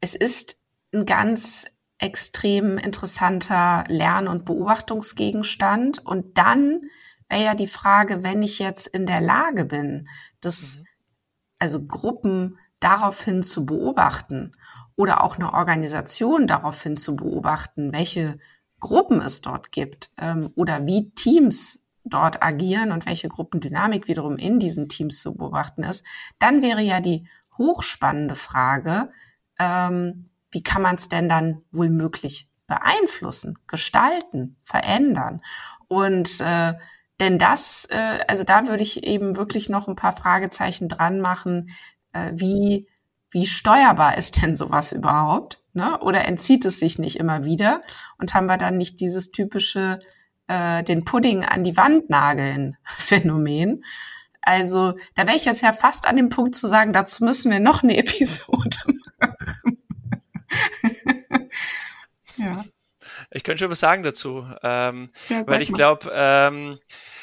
es 0.00 0.14
ist 0.14 0.57
ein 0.92 1.06
ganz 1.06 1.66
extrem 1.98 2.78
interessanter 2.78 3.84
Lern- 3.88 4.28
und 4.28 4.44
Beobachtungsgegenstand. 4.44 6.04
Und 6.04 6.38
dann 6.38 6.82
wäre 7.28 7.44
ja 7.44 7.54
die 7.54 7.66
Frage, 7.66 8.22
wenn 8.22 8.42
ich 8.42 8.58
jetzt 8.58 8.86
in 8.86 9.06
der 9.06 9.20
Lage 9.20 9.64
bin, 9.64 10.08
das, 10.40 10.76
mhm. 10.76 10.84
also 11.58 11.84
Gruppen 11.84 12.58
daraufhin 12.80 13.42
zu 13.42 13.66
beobachten 13.66 14.52
oder 14.94 15.24
auch 15.24 15.36
eine 15.36 15.52
Organisation 15.52 16.46
daraufhin 16.46 16.96
zu 16.96 17.16
beobachten, 17.16 17.92
welche 17.92 18.38
Gruppen 18.78 19.20
es 19.20 19.40
dort 19.40 19.72
gibt 19.72 20.10
ähm, 20.18 20.50
oder 20.54 20.86
wie 20.86 21.10
Teams 21.10 21.80
dort 22.04 22.42
agieren 22.42 22.92
und 22.92 23.06
welche 23.06 23.28
Gruppendynamik 23.28 24.06
wiederum 24.06 24.36
in 24.36 24.60
diesen 24.60 24.88
Teams 24.88 25.20
zu 25.20 25.34
beobachten 25.34 25.82
ist, 25.82 26.04
dann 26.38 26.62
wäre 26.62 26.80
ja 26.80 27.00
die 27.00 27.26
hochspannende 27.58 28.36
Frage, 28.36 29.10
ähm, 29.58 30.27
wie 30.50 30.62
kann 30.62 30.82
man 30.82 30.96
es 30.96 31.08
denn 31.08 31.28
dann 31.28 31.62
wohl 31.70 31.90
möglich 31.90 32.48
beeinflussen, 32.66 33.58
gestalten, 33.66 34.56
verändern? 34.60 35.42
Und 35.88 36.40
äh, 36.40 36.74
denn 37.20 37.38
das, 37.38 37.86
äh, 37.90 38.20
also 38.28 38.44
da 38.44 38.66
würde 38.66 38.82
ich 38.82 39.04
eben 39.04 39.36
wirklich 39.36 39.68
noch 39.68 39.88
ein 39.88 39.96
paar 39.96 40.16
Fragezeichen 40.16 40.88
dran 40.88 41.20
machen, 41.20 41.70
äh, 42.12 42.32
wie, 42.34 42.86
wie 43.30 43.46
steuerbar 43.46 44.16
ist 44.16 44.42
denn 44.42 44.56
sowas 44.56 44.92
überhaupt? 44.92 45.60
Ne? 45.72 45.98
Oder 46.00 46.24
entzieht 46.26 46.64
es 46.64 46.78
sich 46.78 46.98
nicht 46.98 47.18
immer 47.18 47.44
wieder? 47.44 47.82
Und 48.18 48.34
haben 48.34 48.46
wir 48.46 48.56
dann 48.56 48.76
nicht 48.76 49.00
dieses 49.00 49.30
typische 49.32 49.98
äh, 50.46 50.82
den 50.84 51.04
Pudding 51.04 51.44
an 51.44 51.64
die 51.64 51.76
Wand 51.76 52.08
nageln 52.08 52.76
Phänomen? 52.84 53.84
Also 54.40 54.94
da 55.14 55.26
wäre 55.26 55.36
ich 55.36 55.44
jetzt 55.44 55.60
ja 55.60 55.72
fast 55.72 56.06
an 56.06 56.16
dem 56.16 56.30
Punkt 56.30 56.54
zu 56.54 56.68
sagen, 56.68 56.92
dazu 56.92 57.24
müssen 57.24 57.50
wir 57.50 57.60
noch 57.60 57.82
eine 57.82 57.96
Episode. 57.98 58.78
ja. 62.36 62.64
Ich 63.30 63.42
könnte 63.42 63.64
schon 63.64 63.70
was 63.70 63.80
sagen 63.80 64.02
dazu, 64.02 64.46
ähm, 64.62 65.10
ja, 65.28 65.46
weil 65.46 65.60
ich 65.60 65.72
glaube, 65.72 66.10
ähm, 66.14 66.78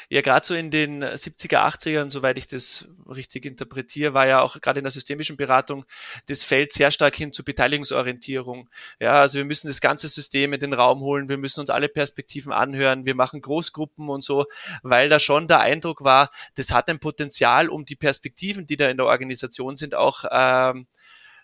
ja 0.08 0.20
gerade 0.20 0.46
so 0.46 0.54
in 0.54 0.70
den 0.70 1.02
70er, 1.02 1.58
80ern, 1.58 2.10
soweit 2.10 2.38
ich 2.38 2.46
das 2.46 2.88
richtig 3.08 3.44
interpretiere, 3.44 4.14
war 4.14 4.26
ja 4.26 4.40
auch 4.40 4.60
gerade 4.60 4.78
in 4.78 4.84
der 4.84 4.92
systemischen 4.92 5.36
Beratung 5.36 5.84
das 6.26 6.44
Feld 6.44 6.72
sehr 6.72 6.90
stark 6.90 7.16
hin 7.16 7.32
zur 7.32 7.44
Beteiligungsorientierung. 7.44 8.68
Ja, 9.00 9.14
also 9.14 9.38
wir 9.38 9.44
müssen 9.44 9.68
das 9.68 9.80
ganze 9.80 10.08
System 10.08 10.52
in 10.52 10.60
den 10.60 10.72
Raum 10.72 11.00
holen, 11.00 11.28
wir 11.28 11.38
müssen 11.38 11.60
uns 11.60 11.70
alle 11.70 11.88
Perspektiven 11.88 12.52
anhören, 12.52 13.04
wir 13.04 13.14
machen 13.14 13.40
Großgruppen 13.40 14.08
und 14.08 14.22
so, 14.22 14.46
weil 14.82 15.08
da 15.08 15.18
schon 15.18 15.48
der 15.48 15.60
Eindruck 15.60 16.04
war, 16.04 16.30
das 16.54 16.72
hat 16.72 16.88
ein 16.88 17.00
Potenzial, 17.00 17.68
um 17.68 17.84
die 17.84 17.96
Perspektiven, 17.96 18.66
die 18.66 18.76
da 18.76 18.88
in 18.88 18.96
der 18.96 19.06
Organisation 19.06 19.76
sind, 19.76 19.94
auch 19.94 20.24
ähm, 20.30 20.86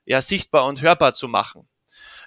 ja, 0.05 0.20
sichtbar 0.20 0.66
und 0.66 0.82
hörbar 0.82 1.14
zu 1.14 1.28
machen. 1.28 1.68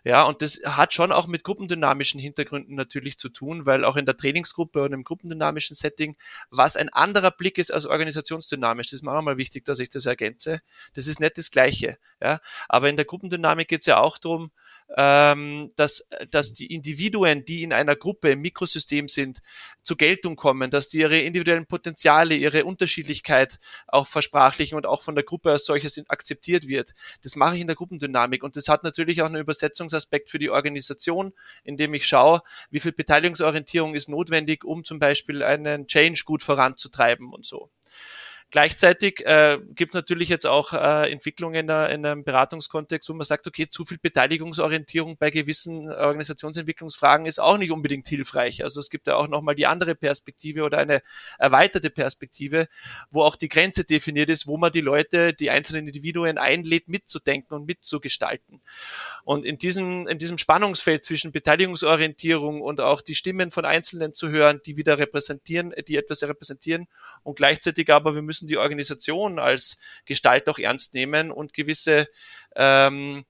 Ja, 0.06 0.24
und 0.24 0.44
das 0.44 0.62
hat 0.64 0.94
schon 0.94 1.12
auch 1.12 1.26
mit 1.26 1.44
gruppendynamischen 1.44 2.20
Hintergründen 2.20 2.76
natürlich 2.76 3.18
zu 3.18 3.28
tun, 3.28 3.66
weil 3.66 3.84
auch 3.84 3.96
in 3.96 4.06
der 4.06 4.16
Trainingsgruppe 4.16 4.84
und 4.84 4.94
im 4.94 5.04
gruppendynamischen 5.04 5.76
Setting, 5.76 6.16
was 6.52 6.78
ein 6.78 6.90
anderer 6.90 7.32
Blick 7.32 7.58
ist 7.58 7.72
als 7.72 7.88
organisationsdynamisch, 7.88 8.86
das 8.88 8.94
ist 8.94 9.02
mir 9.04 9.12
auch 9.12 9.16
nochmal 9.16 9.38
wichtig, 9.38 9.66
dass 9.66 9.80
ich 9.80 9.90
das 9.90 10.06
ergänze. 10.06 10.62
Das 10.94 11.08
ist 11.08 11.20
nicht 11.20 11.40
das 11.40 11.50
Gleiche. 11.50 11.98
Ja, 12.22 12.40
aber 12.70 12.88
in 12.90 12.98
der 12.98 13.06
Gruppendynamik 13.06 13.68
geht 13.68 13.80
es 13.80 13.88
ja 13.88 13.98
auch 13.98 14.20
darum, 14.20 14.52
ähm, 14.96 15.72
dass, 15.76 16.10
dass 16.30 16.54
die 16.54 16.74
Individuen, 16.74 17.44
die 17.44 17.64
in 17.64 17.74
einer 17.74 17.96
Gruppe 17.96 18.32
im 18.32 18.42
Mikrosystem 18.42 19.08
sind, 19.08 19.40
zur 19.82 19.98
Geltung 19.98 20.36
kommen, 20.36 20.72
dass 20.72 20.90
die 20.90 21.00
ihre 21.00 21.20
individuellen 21.20 21.66
Potenziale, 21.66 22.36
ihre 22.36 22.66
Unterschiedlichkeit 22.66 23.60
auch 23.88 24.08
versprachlichen 24.08 24.76
und 24.76 24.86
auch 24.86 25.04
von 25.04 25.16
der 25.16 25.24
Gruppe 25.24 25.52
als 25.52 25.66
solches 25.66 26.02
akzeptiert 26.10 26.68
wird. 26.68 26.94
Das 27.24 27.36
mache 27.36 27.56
ich 27.56 27.62
in 27.62 27.68
der 27.68 27.76
Gruppendynamik 27.76 28.44
und 28.44 28.56
das 28.56 28.68
hat 28.68 28.84
natürlich 28.84 29.22
auch 29.22 29.28
einen 29.28 29.42
Übersetzungsaspekt 29.42 30.30
für 30.30 30.40
die 30.40 30.50
Organisation, 30.50 31.34
indem 31.64 31.94
ich 31.94 32.08
schaue, 32.08 32.42
wie 32.70 32.80
viel 32.80 32.94
Beteiligungsorientierung 32.94 33.96
ist 33.96 34.10
notwendig, 34.10 34.64
um 34.64 34.84
zum 34.84 35.00
Beispiel 35.00 35.44
einen 35.44 35.88
Change 35.88 36.24
gut 36.26 36.44
voranzutreiben 36.44 37.34
und 37.34 37.46
so. 37.46 37.70
Gleichzeitig 38.52 39.26
äh, 39.26 39.60
gibt 39.74 39.96
natürlich 39.96 40.30
jetzt 40.30 40.46
auch 40.46 40.72
äh, 40.72 41.12
Entwicklungen 41.12 41.56
in, 41.56 41.68
der, 41.68 41.90
in 41.90 42.06
einem 42.06 42.24
Beratungskontext, 42.24 43.10
wo 43.10 43.14
man 43.14 43.26
sagt, 43.26 43.48
okay, 43.48 43.68
zu 43.68 43.84
viel 43.86 43.98
Beteiligungsorientierung 43.98 45.18
bei 45.18 45.30
gewissen 45.30 45.92
Organisationsentwicklungsfragen 45.92 47.26
ist 47.26 47.40
auch 47.40 47.58
nicht 47.58 47.72
unbedingt 47.72 48.08
hilfreich. 48.08 48.64
Also 48.64 48.80
es 48.80 48.90
gibt 48.90 49.08
ja 49.08 49.16
auch 49.16 49.28
nochmal 49.28 49.56
die 49.56 49.66
andere 49.66 49.96
Perspektive 49.96 50.64
oder 50.64 50.78
eine 50.78 51.02
erweiterte 51.38 51.90
Perspektive, 51.90 52.68
wo 53.10 53.24
auch 53.24 53.36
die 53.36 53.50
Grenze 53.50 53.84
definiert 53.84 54.30
ist, 54.30 54.48
wo 54.48 54.58
man 54.58 54.72
die 54.72 54.82
Leute, 54.82 55.34
die 55.34 55.50
einzelnen 55.50 55.88
Individuen 55.88 56.38
einlädt, 56.38 56.88
mitzudenken 56.88 57.58
und 57.58 57.66
mitzugestalten. 57.66 58.62
Und 59.24 59.44
in 59.44 59.58
diesem, 59.58 60.08
in 60.08 60.18
diesem 60.18 60.38
Spannungsfeld 60.38 61.04
zwischen 61.04 61.32
Beteiligungsorientierung 61.32 62.62
und 62.62 62.80
auch 62.80 63.02
die 63.02 63.16
Stimmen 63.16 63.52
von 63.52 63.66
Einzelnen 63.66 64.14
zu 64.14 64.30
hören, 64.30 64.62
die 64.66 64.78
wieder 64.78 64.98
repräsentieren, 64.98 65.74
die 65.88 65.98
etwas 65.98 66.24
repräsentieren 66.24 66.88
und 67.24 67.36
gleichzeitig 67.36 67.90
aber 67.92 68.16
wir 68.16 68.22
müssen 68.22 68.45
die 68.48 68.58
Organisation 68.58 69.40
als 69.40 69.80
Gestalt 70.06 70.48
auch 70.50 70.60
ernst 70.60 70.94
nehmen 70.94 71.32
und 71.32 71.54
gewisse 71.54 72.08
ähm, 72.56 73.26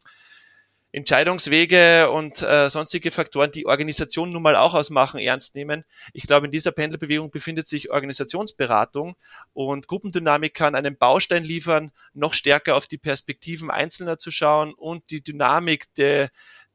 Entscheidungswege 0.95 2.09
und 2.09 2.41
äh, 2.41 2.70
sonstige 2.70 3.11
Faktoren, 3.11 3.51
die 3.51 3.66
Organisation 3.66 4.32
nun 4.32 4.41
mal 4.41 4.55
auch 4.55 4.74
ausmachen, 4.74 5.20
ernst 5.20 5.53
nehmen. 5.53 5.84
Ich 6.13 6.26
glaube, 6.26 6.45
in 6.45 6.53
dieser 6.53 6.72
Pendelbewegung 6.72 7.32
befindet 7.32 7.68
sich 7.68 7.91
Organisationsberatung 7.91 9.16
und 9.51 9.89
Gruppendynamik 9.89 10.53
kann 10.53 10.74
einen 10.74 10.97
Baustein 10.97 11.43
liefern, 11.43 11.91
noch 12.13 12.34
stärker 12.34 12.78
auf 12.78 12.88
die 12.88 12.97
Perspektiven 12.97 13.70
Einzelner 13.70 14.20
zu 14.20 14.32
schauen 14.32 14.74
und 14.74 15.09
die 15.09 15.22
Dynamik 15.22 15.93
der, 15.95 16.30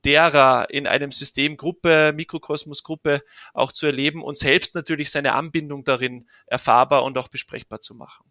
derer 0.04 0.68
in 0.68 0.86
einem 0.86 1.12
System, 1.12 1.56
Gruppe, 1.56 2.12
Mikrokosmos-Gruppe 2.14 3.22
auch 3.54 3.72
zu 3.72 3.86
erleben 3.86 4.22
und 4.22 4.36
selbst 4.36 4.74
natürlich 4.74 5.10
seine 5.10 5.32
Anbindung 5.32 5.84
darin 5.84 6.28
erfahrbar 6.46 7.04
und 7.04 7.16
auch 7.16 7.28
besprechbar 7.28 7.80
zu 7.80 7.94
machen. 7.94 8.29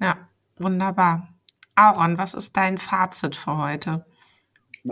Ja, 0.00 0.28
wunderbar. 0.56 1.34
Aaron, 1.74 2.18
was 2.18 2.34
ist 2.34 2.56
dein 2.56 2.78
Fazit 2.78 3.36
für 3.36 3.58
heute? 3.58 4.04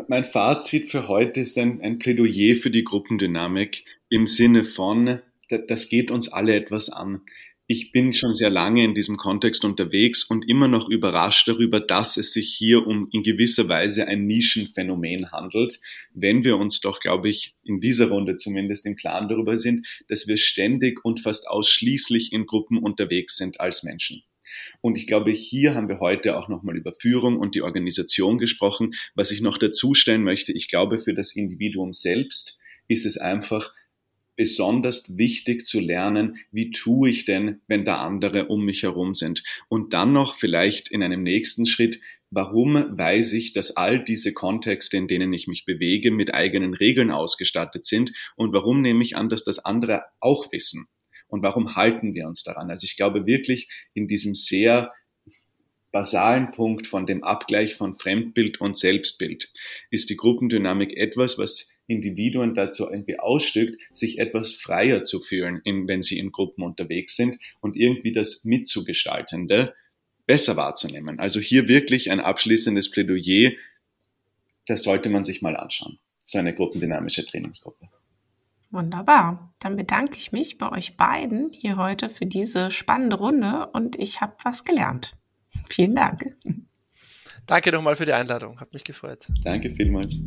Mein 0.09 0.25
Fazit 0.25 0.91
für 0.91 1.09
heute 1.09 1.41
ist 1.41 1.57
ein, 1.59 1.81
ein 1.81 1.99
Plädoyer 1.99 2.57
für 2.57 2.71
die 2.71 2.85
Gruppendynamik 2.85 3.85
im 4.09 4.27
Sinne 4.27 4.65
von, 4.65 5.21
das 5.69 5.89
geht 5.89 6.11
uns 6.11 6.33
alle 6.33 6.55
etwas 6.55 6.91
an. 6.91 7.23
Ich 7.69 7.91
bin 7.91 8.13
schon 8.13 8.37
sehr 8.37 8.51
lange 8.51 8.85
in 8.85 8.95
diesem 8.95 9.17
Kontext 9.17 9.65
unterwegs 9.65 10.23
und 10.23 10.49
immer 10.49 10.69
noch 10.69 10.89
überrascht 10.89 11.49
darüber, 11.49 11.81
dass 11.81 12.17
es 12.17 12.33
sich 12.33 12.55
hier 12.57 12.87
um 12.87 13.09
in 13.11 13.23
gewisser 13.23 13.69
Weise 13.69 14.07
ein 14.07 14.27
Nischenphänomen 14.27 15.33
handelt, 15.33 15.81
wenn 16.15 16.45
wir 16.45 16.59
uns 16.59 16.81
doch, 16.81 17.01
glaube 17.01 17.29
ich, 17.29 17.57
in 17.65 17.81
dieser 17.81 18.09
Runde 18.09 18.37
zumindest 18.37 18.87
im 18.87 18.95
Klaren 18.95 19.29
darüber 19.29 19.59
sind, 19.59 19.85
dass 20.09 20.29
wir 20.29 20.37
ständig 20.37 21.05
und 21.05 21.21
fast 21.21 21.49
ausschließlich 21.49 22.33
in 22.33 22.47
Gruppen 22.47 22.79
unterwegs 22.79 23.37
sind 23.37 23.61
als 23.61 23.83
Menschen. 23.83 24.23
Und 24.81 24.97
ich 24.97 25.07
glaube, 25.07 25.31
hier 25.31 25.75
haben 25.75 25.89
wir 25.89 26.01
heute 26.01 26.37
auch 26.37 26.49
nochmal 26.49 26.77
über 26.77 26.93
Führung 26.93 27.39
und 27.39 27.55
die 27.55 27.63
Organisation 27.63 28.39
gesprochen. 28.39 28.93
Was 29.15 29.31
ich 29.31 29.41
noch 29.41 29.59
dazu 29.59 29.95
stellen 29.95 30.23
möchte, 30.23 30.53
ich 30.53 30.69
glaube, 30.69 30.99
für 30.99 31.15
das 31.15 31.35
Individuum 31.35 31.93
selbst 31.93 32.59
ist 32.89 33.07
es 33.07 33.19
einfach 33.19 33.73
besonders 34.37 35.17
wichtig 35.17 35.65
zu 35.65 35.81
lernen, 35.81 36.37
wie 36.53 36.71
tue 36.71 37.09
ich 37.11 37.25
denn, 37.25 37.63
wenn 37.67 37.85
da 37.85 38.03
andere 38.03 38.47
um 38.47 38.65
mich 38.65 38.83
herum 38.83 39.15
sind. 39.15 39.43
Und 39.69 39.95
dann 39.95 40.13
noch 40.13 40.35
vielleicht 40.35 40.91
in 40.91 41.03
einem 41.03 41.23
nächsten 41.23 41.67
Schritt, 41.67 42.01
warum 42.31 42.75
weiß 42.75 43.33
ich, 43.33 43.55
dass 43.55 43.77
all 43.77 44.05
diese 44.05 44.35
Kontexte, 44.35 44.97
in 44.99 45.09
denen 45.09 45.33
ich 45.33 45.47
mich 45.47 45.65
bewege, 45.65 46.11
mit 46.11 46.35
eigenen 46.35 46.75
Regeln 46.75 47.11
ausgestattet 47.11 47.87
sind 47.87 48.13
und 48.37 48.53
warum 48.53 48.83
nehme 48.83 49.03
ich 49.03 49.17
an, 49.17 49.29
dass 49.29 49.43
das 49.43 49.59
andere 49.59 50.03
auch 50.21 50.53
wissen 50.53 50.87
und 51.29 51.43
warum 51.43 51.77
halten 51.77 52.15
wir 52.15 52.27
uns 52.27 52.43
daran? 52.43 52.71
Also 52.71 52.85
ich 52.85 52.97
glaube 52.97 53.27
wirklich 53.27 53.69
in 53.95 54.07
diesem 54.07 54.35
sehr 54.35 54.93
basalen 55.93 56.51
Punkt 56.51 56.87
von 56.87 57.07
dem 57.07 57.25
Abgleich 57.25 57.75
von 57.75 57.99
Fremdbild 57.99 58.61
und 58.61 58.79
Selbstbild 58.79 59.51
ist 59.91 60.11
die 60.11 60.17
Gruppendynamik 60.17 60.97
etwas, 60.97 61.39
was 61.39 61.71
Individuen 61.87 62.55
dazu 62.55 62.91
irgendwie 62.91 63.19
ausstückt, 63.19 63.81
sich 63.93 64.19
etwas 64.19 64.53
freier 64.53 65.05
zu 65.05 65.21
fühlen, 65.21 65.63
wenn 65.65 66.03
sie 66.03 66.19
in 66.19 66.33
Gruppen 66.33 66.65
unterwegs 66.65 67.17
sind 67.17 67.39
und 67.61 67.77
irgendwie 67.77 68.13
das 68.13 68.45
Mitzugestaltende 68.45 69.75
besser 70.27 70.57
wahrzunehmen. 70.57 71.21
Also 71.21 71.41
hier 71.41 71.69
wirklich 71.69 72.11
ein 72.11 72.21
abschließendes 72.21 72.91
Plädoyer, 72.91 73.53
das 74.67 74.83
sollte 74.83 75.09
man 75.09 75.25
sich 75.25 75.43
mal 75.43 75.57
anschauen. 75.57 75.99
So 76.25 76.39
eine 76.39 76.55
gruppendynamische 76.55 77.25
Trainingsgruppe. 77.25 77.89
Wunderbar. 78.71 79.55
Dann 79.59 79.77
bedanke 79.77 80.17
ich 80.17 80.33
mich 80.33 80.59
bei 80.59 80.71
euch 80.71 80.97
beiden 80.97 81.51
hier 81.53 81.77
heute 81.77 82.09
für 82.09 82.27
diese 82.27 82.71
spannende 82.71 83.17
Runde 83.17 83.69
und 83.73 83.97
ich 83.97 84.21
habe 84.21 84.35
was 84.43 84.65
gelernt. 84.65 85.17
Vielen 85.69 85.95
Dank. 85.95 86.37
Danke 87.47 87.73
nochmal 87.73 87.97
für 87.97 88.07
die 88.07 88.13
Einladung. 88.13 88.61
Hat 88.61 88.73
mich 88.73 88.85
gefreut. 88.85 89.29
Danke 89.43 89.71
vielmals. 89.71 90.21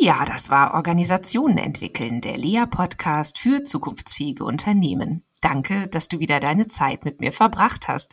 Ja, 0.00 0.24
das 0.24 0.48
war 0.48 0.74
Organisationen 0.74 1.58
entwickeln, 1.58 2.20
der 2.20 2.38
Lea-Podcast 2.38 3.36
für 3.36 3.64
zukunftsfähige 3.64 4.44
Unternehmen. 4.44 5.24
Danke, 5.40 5.88
dass 5.88 6.06
du 6.06 6.20
wieder 6.20 6.38
deine 6.38 6.68
Zeit 6.68 7.04
mit 7.04 7.20
mir 7.20 7.32
verbracht 7.32 7.88
hast. 7.88 8.12